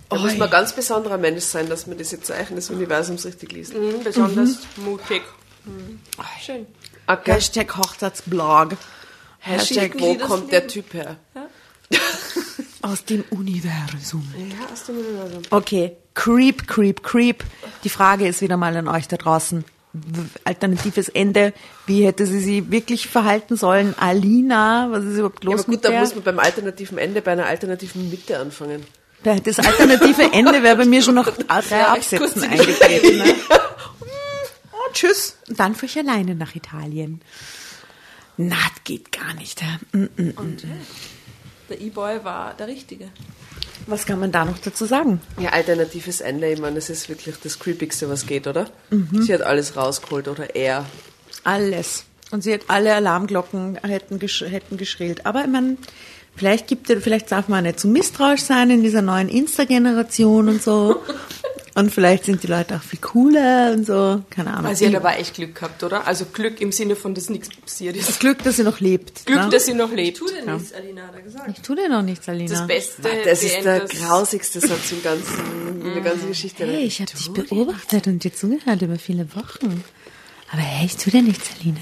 Da 0.08 0.16
muss 0.18 0.32
man 0.36 0.42
ein 0.48 0.50
ganz 0.50 0.72
besonderer 0.72 1.18
Mensch 1.18 1.44
sein, 1.44 1.68
dass 1.68 1.86
man 1.86 1.98
diese 1.98 2.20
Zeichen 2.20 2.54
des 2.56 2.70
Universums 2.70 3.24
richtig 3.26 3.52
liest. 3.52 3.74
Mhm, 3.74 4.02
besonders 4.04 4.58
mutig. 4.76 5.22
Schön. 6.44 6.66
Okay. 7.08 7.32
Hashtag 7.32 7.76
Hochzeitsblog. 7.76 8.72
Hashtag, 9.40 9.92
schicken 9.92 10.00
wo 10.00 10.14
kommt 10.16 10.52
der 10.52 10.66
Typ 10.68 10.94
her? 10.94 11.16
Aus 12.82 13.04
dem 13.04 13.24
Universum. 13.30 14.32
Ja, 14.38 14.72
aus 14.72 14.84
dem 14.84 14.98
Universum. 14.98 15.42
Okay, 15.50 15.96
creep, 16.14 16.68
creep, 16.68 17.02
creep. 17.02 17.42
Die 17.82 17.88
Frage 17.88 18.28
ist 18.28 18.40
wieder 18.42 18.56
mal 18.56 18.76
an 18.76 18.86
euch 18.86 19.08
da 19.08 19.16
draußen. 19.16 19.64
Alternatives 20.44 21.08
Ende. 21.08 21.52
Wie 21.86 22.04
hätte 22.06 22.26
sie 22.26 22.40
sich 22.40 22.70
wirklich 22.70 23.06
verhalten 23.08 23.56
sollen? 23.56 23.94
Alina, 23.98 24.88
was 24.90 25.04
ist 25.04 25.14
überhaupt 25.18 25.44
Ja, 25.44 25.50
los 25.50 25.60
aber 25.62 25.70
mit 25.70 25.78
gut, 25.80 25.84
da 25.84 25.88
der? 25.90 26.00
muss 26.00 26.14
man 26.14 26.24
beim 26.24 26.38
alternativen 26.38 26.98
Ende 26.98 27.22
bei 27.22 27.32
einer 27.32 27.46
alternativen 27.46 28.08
Mitte 28.10 28.38
anfangen. 28.38 28.84
Das 29.24 29.58
alternative 29.58 30.22
Ende 30.32 30.62
wäre 30.62 30.76
bei 30.76 30.84
mir 30.84 31.02
schon 31.02 31.14
nach 31.16 31.30
drei 31.30 31.84
Absätzen 31.86 32.42
eingetreten. 32.44 33.18
Ne? 33.18 33.34
Oh, 34.72 34.92
tschüss. 34.92 35.36
Und 35.48 35.58
dann 35.58 35.74
fuhr 35.74 35.88
ich 35.88 35.98
alleine 35.98 36.34
nach 36.34 36.54
Italien. 36.54 37.20
Na, 38.36 38.54
das 38.74 38.84
geht 38.84 39.10
gar 39.10 39.34
nicht. 39.34 39.60
hä? 39.62 39.78
Mm, 39.92 40.04
mm. 40.16 40.30
Und 40.36 40.64
der 41.68 41.80
E-Boy 41.80 42.22
war 42.24 42.54
der 42.54 42.68
Richtige. 42.68 43.08
Was 43.86 44.04
kann 44.04 44.18
man 44.18 44.32
da 44.32 44.44
noch 44.44 44.58
dazu 44.58 44.84
sagen? 44.84 45.20
Ja, 45.38 45.50
alternatives 45.50 46.20
Ende, 46.20 46.50
ich 46.50 46.60
meine, 46.60 46.74
das 46.74 46.90
ist 46.90 47.08
wirklich 47.08 47.36
das 47.40 47.58
Creepigste, 47.58 48.08
was 48.08 48.26
geht, 48.26 48.46
oder? 48.46 48.66
Mhm. 48.90 49.22
Sie 49.22 49.32
hat 49.32 49.42
alles 49.42 49.76
rausgeholt, 49.76 50.26
oder 50.26 50.54
er. 50.56 50.84
Alles. 51.44 52.04
Und 52.32 52.42
sie 52.42 52.52
hat 52.52 52.62
alle 52.66 52.94
Alarmglocken 52.94 53.78
hätten, 53.84 54.18
gesch 54.18 54.42
hätten 54.42 54.76
geschrillt. 54.76 55.24
Aber 55.24 55.42
ich 55.42 55.50
meine, 55.50 55.76
vielleicht 56.34 56.66
gibt 56.66 56.88
vielleicht 56.88 57.30
darf 57.30 57.46
man 57.48 57.62
nicht 57.62 57.78
zu 57.78 57.86
misstrauisch 57.86 58.42
sein 58.42 58.70
in 58.70 58.82
dieser 58.82 59.02
neuen 59.02 59.28
Insta-Generation 59.28 60.48
und 60.48 60.62
so. 60.62 61.02
Und 61.76 61.92
vielleicht 61.92 62.24
sind 62.24 62.42
die 62.42 62.46
Leute 62.46 62.76
auch 62.76 62.82
viel 62.82 63.00
cooler 63.00 63.72
und 63.72 63.86
so. 63.86 64.22
Keine 64.30 64.54
Ahnung. 64.54 64.64
Also 64.64 64.78
sie 64.78 64.88
hat 64.88 64.94
aber 64.94 65.18
echt 65.18 65.34
Glück 65.34 65.54
gehabt, 65.54 65.82
oder? 65.82 66.06
Also 66.06 66.24
Glück 66.24 66.58
im 66.62 66.72
Sinne 66.72 66.96
von, 66.96 67.14
dass 67.14 67.28
nichts 67.28 67.50
passiert 67.54 67.96
ist. 67.96 68.08
das 68.08 68.18
Glück, 68.18 68.42
dass 68.44 68.56
sie 68.56 68.62
noch 68.62 68.80
lebt. 68.80 69.26
Glück, 69.26 69.40
ne? 69.40 69.50
dass 69.50 69.66
sie 69.66 69.74
noch 69.74 69.92
lebt. 69.92 70.16
Tu 70.16 70.26
dir 70.26 70.54
nichts, 70.54 70.72
Alina 70.72 71.02
hat 71.08 71.14
er 71.14 71.20
gesagt. 71.20 71.50
Ich 71.50 71.60
tue 71.60 71.76
dir 71.76 71.90
noch 71.90 72.00
nichts, 72.00 72.26
Alina. 72.30 72.50
Das 72.50 72.66
Beste. 72.66 73.02
Das 73.26 73.42
ist 73.42 73.62
der 73.62 73.80
grausigste 73.80 74.60
Satz 74.60 74.90
im 74.90 75.02
ganzen, 75.02 75.82
in 75.82 75.92
der 75.92 76.02
ganzen 76.02 76.28
Geschichte. 76.28 76.64
Hey, 76.64 76.84
ich 76.84 76.98
habe 77.02 77.12
dich 77.12 77.30
beobachtet 77.30 78.06
und 78.06 78.24
dir 78.24 78.32
zugehört 78.32 78.80
über 78.80 78.98
viele 78.98 79.28
Wochen. 79.36 79.84
Aber 80.50 80.62
hey, 80.62 80.86
ich 80.86 80.96
tu 80.96 81.10
dir 81.10 81.22
nichts, 81.22 81.50
Alina. 81.60 81.80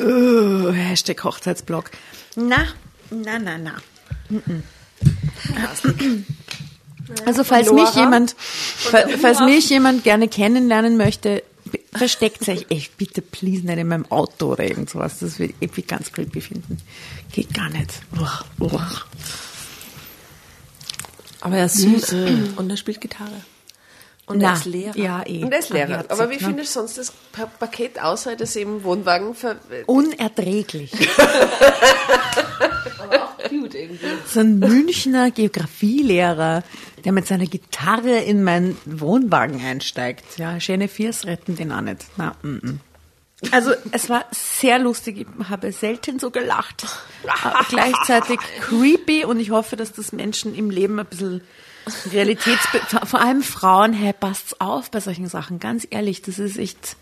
Uh, 0.00 0.72
Hashtag 0.72 1.22
Hochzeitsblog. 1.22 1.92
Na, 2.34 2.66
na, 3.08 3.38
na, 3.38 3.56
na. 3.56 3.76
Mm-mm. 4.28 4.62
Also 7.26 7.44
falls 7.44 7.68
Von 7.68 7.76
mich 7.76 7.94
jemand, 7.94 8.34
fa- 8.38 9.06
falls 9.20 9.40
mich 9.40 9.70
jemand 9.70 10.04
gerne 10.04 10.28
kennenlernen 10.28 10.96
möchte, 10.96 11.42
versteckt 11.92 12.48
euch 12.48 12.66
echt 12.70 12.96
bitte 12.96 13.22
please 13.22 13.64
nicht 13.66 13.78
in 13.78 13.88
meinem 13.88 14.10
Auto 14.10 14.52
oder 14.52 14.64
irgend 14.64 14.90
sowas. 14.90 15.18
Das 15.20 15.38
würde 15.38 15.52
ich 15.54 15.62
irgendwie 15.62 15.82
ganz 15.82 16.10
creepy 16.12 16.40
finden. 16.40 16.78
Geht 17.32 17.54
gar 17.54 17.68
nicht. 17.70 17.90
Uah, 18.18 18.44
uah. 18.60 18.90
Aber 21.40 21.56
er 21.56 21.66
ist 21.66 21.78
süß. 21.78 22.12
Und 22.56 22.70
er 22.70 22.76
spielt 22.76 23.00
Gitarre. 23.00 23.42
Und 24.26 24.40
er 24.40 24.50
Na, 24.50 24.54
ist 24.54 24.64
Lehrer. 24.66 24.96
Ja, 24.96 25.22
eh. 25.26 25.42
Und 25.44 25.52
er 25.52 25.58
ist 25.58 25.70
Lehrer. 25.70 26.04
Aber 26.08 26.30
wie 26.30 26.34
ne? 26.34 26.40
findest 26.40 26.76
du 26.76 26.80
sonst 26.80 26.96
das 26.98 27.12
Pa- 27.32 27.46
Paket 27.46 28.00
außer 28.00 28.36
dass 28.36 28.54
eben 28.56 28.84
Wohnwagen 28.84 29.34
ver 29.34 29.56
Unerträglich. 29.86 30.92
Cute 33.48 33.74
irgendwie. 33.74 34.06
So 34.26 34.40
ein 34.40 34.58
Münchner 34.58 35.30
Geografielehrer, 35.30 36.62
der 37.04 37.12
mit 37.12 37.26
seiner 37.26 37.46
Gitarre 37.46 38.18
in 38.18 38.44
meinen 38.44 38.78
Wohnwagen 38.84 39.60
einsteigt. 39.60 40.38
Ja, 40.38 40.58
schöne 40.60 40.88
Viers 40.88 41.26
retten 41.26 41.56
den 41.56 41.72
auch 41.72 41.80
nicht. 41.80 42.04
Na, 42.16 42.34
mm, 42.42 42.48
mm. 42.48 42.80
Also 43.50 43.72
es 43.90 44.08
war 44.08 44.24
sehr 44.30 44.78
lustig, 44.78 45.26
ich 45.26 45.48
habe 45.48 45.72
selten 45.72 46.20
so 46.20 46.30
gelacht. 46.30 46.86
Aber 47.42 47.64
gleichzeitig 47.68 48.38
creepy 48.60 49.24
und 49.24 49.40
ich 49.40 49.50
hoffe, 49.50 49.74
dass 49.74 49.92
das 49.92 50.12
Menschen 50.12 50.54
im 50.54 50.70
Leben 50.70 51.00
ein 51.00 51.06
bisschen 51.06 51.40
Realitäts... 52.12 52.66
Vor 53.04 53.20
allem 53.20 53.42
Frauen, 53.42 53.92
hey, 53.92 54.12
passt's 54.12 54.54
auf 54.60 54.90
bei 54.90 55.00
solchen 55.00 55.28
Sachen. 55.28 55.58
Ganz 55.58 55.86
ehrlich, 55.90 56.22
das 56.22 56.38
ist 56.38 56.58
echt... 56.58 56.96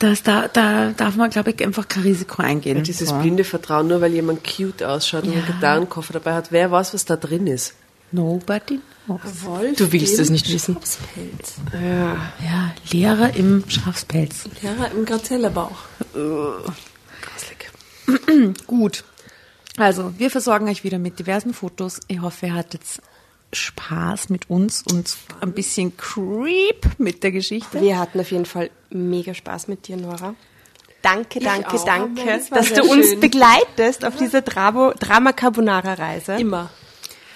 Das, 0.00 0.24
da, 0.24 0.48
da 0.48 0.90
darf 0.90 1.14
man, 1.14 1.30
glaube 1.30 1.52
ich, 1.52 1.64
einfach 1.64 1.86
kein 1.86 2.02
Risiko 2.02 2.42
eingehen. 2.42 2.82
dieses 2.82 3.10
So. 3.10 3.18
blinde 3.18 3.44
Vertrauen, 3.44 3.86
nur 3.86 4.00
weil 4.00 4.12
jemand 4.12 4.42
cute 4.42 4.82
ausschaut 4.82 5.22
und 5.24 5.30
einen 5.32 5.46
Ja. 5.46 5.48
Gitarrenkoffer 5.52 6.14
dabei 6.14 6.34
hat. 6.34 6.50
Wer 6.50 6.72
weiß, 6.72 6.92
was 6.92 7.04
da 7.04 7.14
drin 7.16 7.46
ist? 7.46 7.74
Nobody 8.10 8.80
knows. 9.04 9.20
Wolf 9.42 9.76
Du 9.76 9.92
willst 9.92 10.18
es 10.18 10.30
nicht 10.30 10.52
wissen. 10.52 10.74
Schafspelz. 10.74 11.54
Ja, 11.72 12.74
Lehrer 12.90 13.36
im 13.36 13.62
Schafspelz. 13.68 14.48
Lehrer 14.60 14.90
im 14.90 15.04
Grazellerbauch. 15.04 15.76
Gut. 18.66 19.04
Also, 19.76 20.14
wir 20.18 20.30
versorgen 20.30 20.68
euch 20.68 20.84
wieder 20.84 20.98
mit 20.98 21.18
diversen 21.18 21.52
Fotos. 21.52 22.00
Ich 22.08 22.20
hoffe, 22.20 22.46
ihr 22.46 22.54
hattet 22.54 22.82
Spaß 23.56 24.28
mit 24.28 24.48
uns 24.50 24.82
und 24.90 25.16
ein 25.40 25.52
bisschen 25.52 25.96
Creep 25.96 26.86
mit 26.98 27.22
der 27.22 27.32
Geschichte. 27.32 27.80
Wir 27.80 27.98
hatten 27.98 28.20
auf 28.20 28.30
jeden 28.30 28.46
Fall 28.46 28.70
mega 28.90 29.34
Spaß 29.34 29.68
mit 29.68 29.88
dir, 29.88 29.96
Nora. 29.96 30.34
Danke, 31.02 31.38
danke, 31.40 31.78
danke, 31.84 32.24
Das 32.26 32.50
war 32.50 32.58
dass 32.58 32.72
du 32.72 32.82
uns 32.82 33.10
schön. 33.10 33.20
begleitest 33.20 34.04
auf 34.04 34.16
dieser 34.16 34.42
Dramo, 34.42 34.92
Drama 34.98 35.32
Carbonara 35.32 35.94
Reise 35.94 36.34
Immer. 36.34 36.70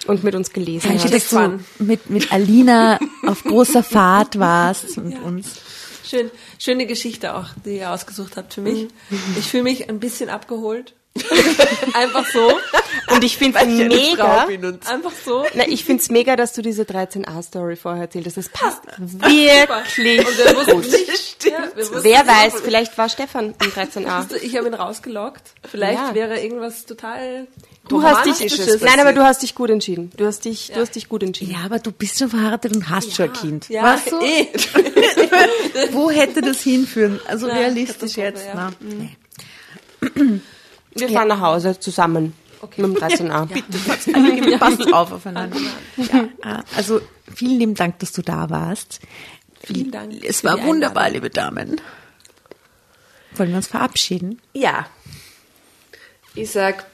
und 0.07 0.23
mit 0.23 0.35
uns 0.35 0.51
gelesen 0.51 0.91
hast. 0.93 1.13
dass 1.13 1.29
du 1.29 1.59
mit, 1.79 2.09
mit 2.09 2.33
Alina 2.33 2.99
auf 3.25 3.43
großer 3.43 3.83
Fahrt 3.83 4.37
warst 4.39 4.97
mit 4.97 5.21
uns. 5.21 5.61
Schön, 6.03 6.29
schöne 6.59 6.85
Geschichte 6.85 7.35
auch, 7.35 7.47
die 7.63 7.77
ihr 7.77 7.91
ausgesucht 7.91 8.35
habt 8.35 8.53
für 8.53 8.61
mich. 8.61 8.87
Ich 9.39 9.47
fühle 9.47 9.63
mich 9.63 9.87
ein 9.89 9.99
bisschen 10.01 10.29
abgeholt. 10.29 10.93
Einfach 11.93 12.25
so. 12.31 12.53
Und 13.13 13.23
ich 13.23 13.37
finde 13.37 13.59
es 13.59 13.65
mega. 13.67 14.45
Einfach 14.87 15.11
so. 15.25 15.45
Na, 15.53 15.67
ich 15.67 15.83
finde 15.83 16.01
es 16.01 16.09
mega, 16.09 16.35
dass 16.37 16.53
du 16.53 16.61
diese 16.61 16.83
13a-Story 16.83 17.75
vorher 17.75 18.03
erzählt 18.03 18.27
hast. 18.27 18.37
Das 18.37 18.47
passt 18.49 18.79
wirklich 18.97 20.19
Und 20.19 20.37
wir 20.37 20.55
wussten 20.55 20.71
gut. 20.71 20.85
nicht. 20.91 21.43
Ja, 21.45 21.63
wir 21.75 22.03
Wer 22.03 22.23
nicht, 22.23 22.27
weiß, 22.33 22.53
ob- 22.55 22.61
vielleicht 22.63 22.97
war 22.97 23.09
Stefan 23.09 23.53
im 23.61 23.71
13a. 23.71 24.33
Ich 24.41 24.55
habe 24.57 24.67
ihn 24.67 24.73
rausgelockt. 24.73 25.41
Vielleicht 25.69 25.99
Ja. 25.99 26.15
wäre 26.15 26.39
irgendwas 26.39 26.85
total. 26.85 27.47
Du 27.89 28.01
hast 28.03 28.25
dich, 28.25 28.81
nein, 28.81 28.99
aber 29.01 29.11
du 29.11 29.21
hast 29.23 29.41
dich 29.41 29.53
gut 29.55 29.69
entschieden. 29.69 30.11
Du 30.15 30.25
hast 30.25 30.45
dich, 30.45 30.71
du 30.73 30.79
hast 30.79 30.95
dich 30.95 31.09
gut 31.09 31.23
entschieden. 31.23 31.51
Ja, 31.51 31.65
aber 31.65 31.79
du 31.79 31.91
bist 31.91 32.19
schon 32.19 32.29
verheiratet 32.29 32.73
und 32.75 32.89
hast 32.89 33.13
schon 33.15 33.25
ein 33.25 33.33
Kind. 33.33 33.67
Ja, 33.69 33.83
weißt 33.95 34.11
du? 34.11 34.19
eh. 34.21 34.47
Wo 35.91 36.09
hätte 36.09 36.41
das 36.41 36.61
hinführen? 36.61 37.19
Also 37.27 37.47
Ja, 37.49 37.55
realistisch 37.55 38.15
jetzt. 38.15 38.45
ja. 38.45 38.53
Na, 38.55 38.71
nee. 38.79 39.17
Wir 40.95 41.09
fahren 41.09 41.27
nach 41.29 41.41
Hause 41.41 41.79
zusammen 41.79 42.33
mit 42.77 42.77
dem 42.77 42.95
13a. 42.95 43.49
Alle 44.13 44.57
passt 44.57 44.93
auf 44.93 45.11
aufeinander. 45.11 45.57
Ja, 45.97 46.59
äh, 46.59 46.63
also 46.75 47.01
vielen 47.33 47.59
lieben 47.59 47.75
Dank, 47.75 47.99
dass 47.99 48.11
du 48.11 48.21
da 48.21 48.49
warst. 48.49 48.99
Vielen 49.63 49.91
Dank 49.91 50.23
Es 50.23 50.43
war 50.43 50.61
wunderbar, 50.63 51.09
liebe 51.09 51.29
Damen. 51.29 51.79
Wollen 53.35 53.49
wir 53.49 53.57
uns 53.57 53.67
verabschieden? 53.67 54.41
Ja. 54.53 54.87
Ich 56.35 56.51
sag 56.51 56.85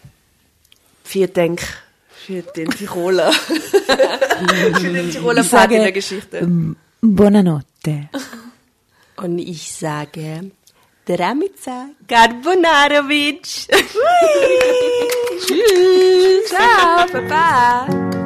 vielen 1.03 1.33
Dank 1.33 1.61
für 2.09 2.41
den 2.41 2.69
Tiroler. 2.69 3.31
für 4.79 4.93
den 4.93 5.11
Tiroler 5.11 5.41
Ich 5.41 5.49
Part 5.49 5.63
sage, 5.63 5.75
in 5.75 5.81
der 5.81 5.91
Geschichte. 5.91 6.37
ähm, 6.37 6.75
Buonanotte. 7.01 8.09
Und 9.15 9.39
ich 9.39 9.71
sage 9.71 10.51
Dramica 11.07 11.95
Garbonarovič. 12.03 13.71
Čau, 16.51 17.07
pa 17.07 17.21
pa. 17.31 18.16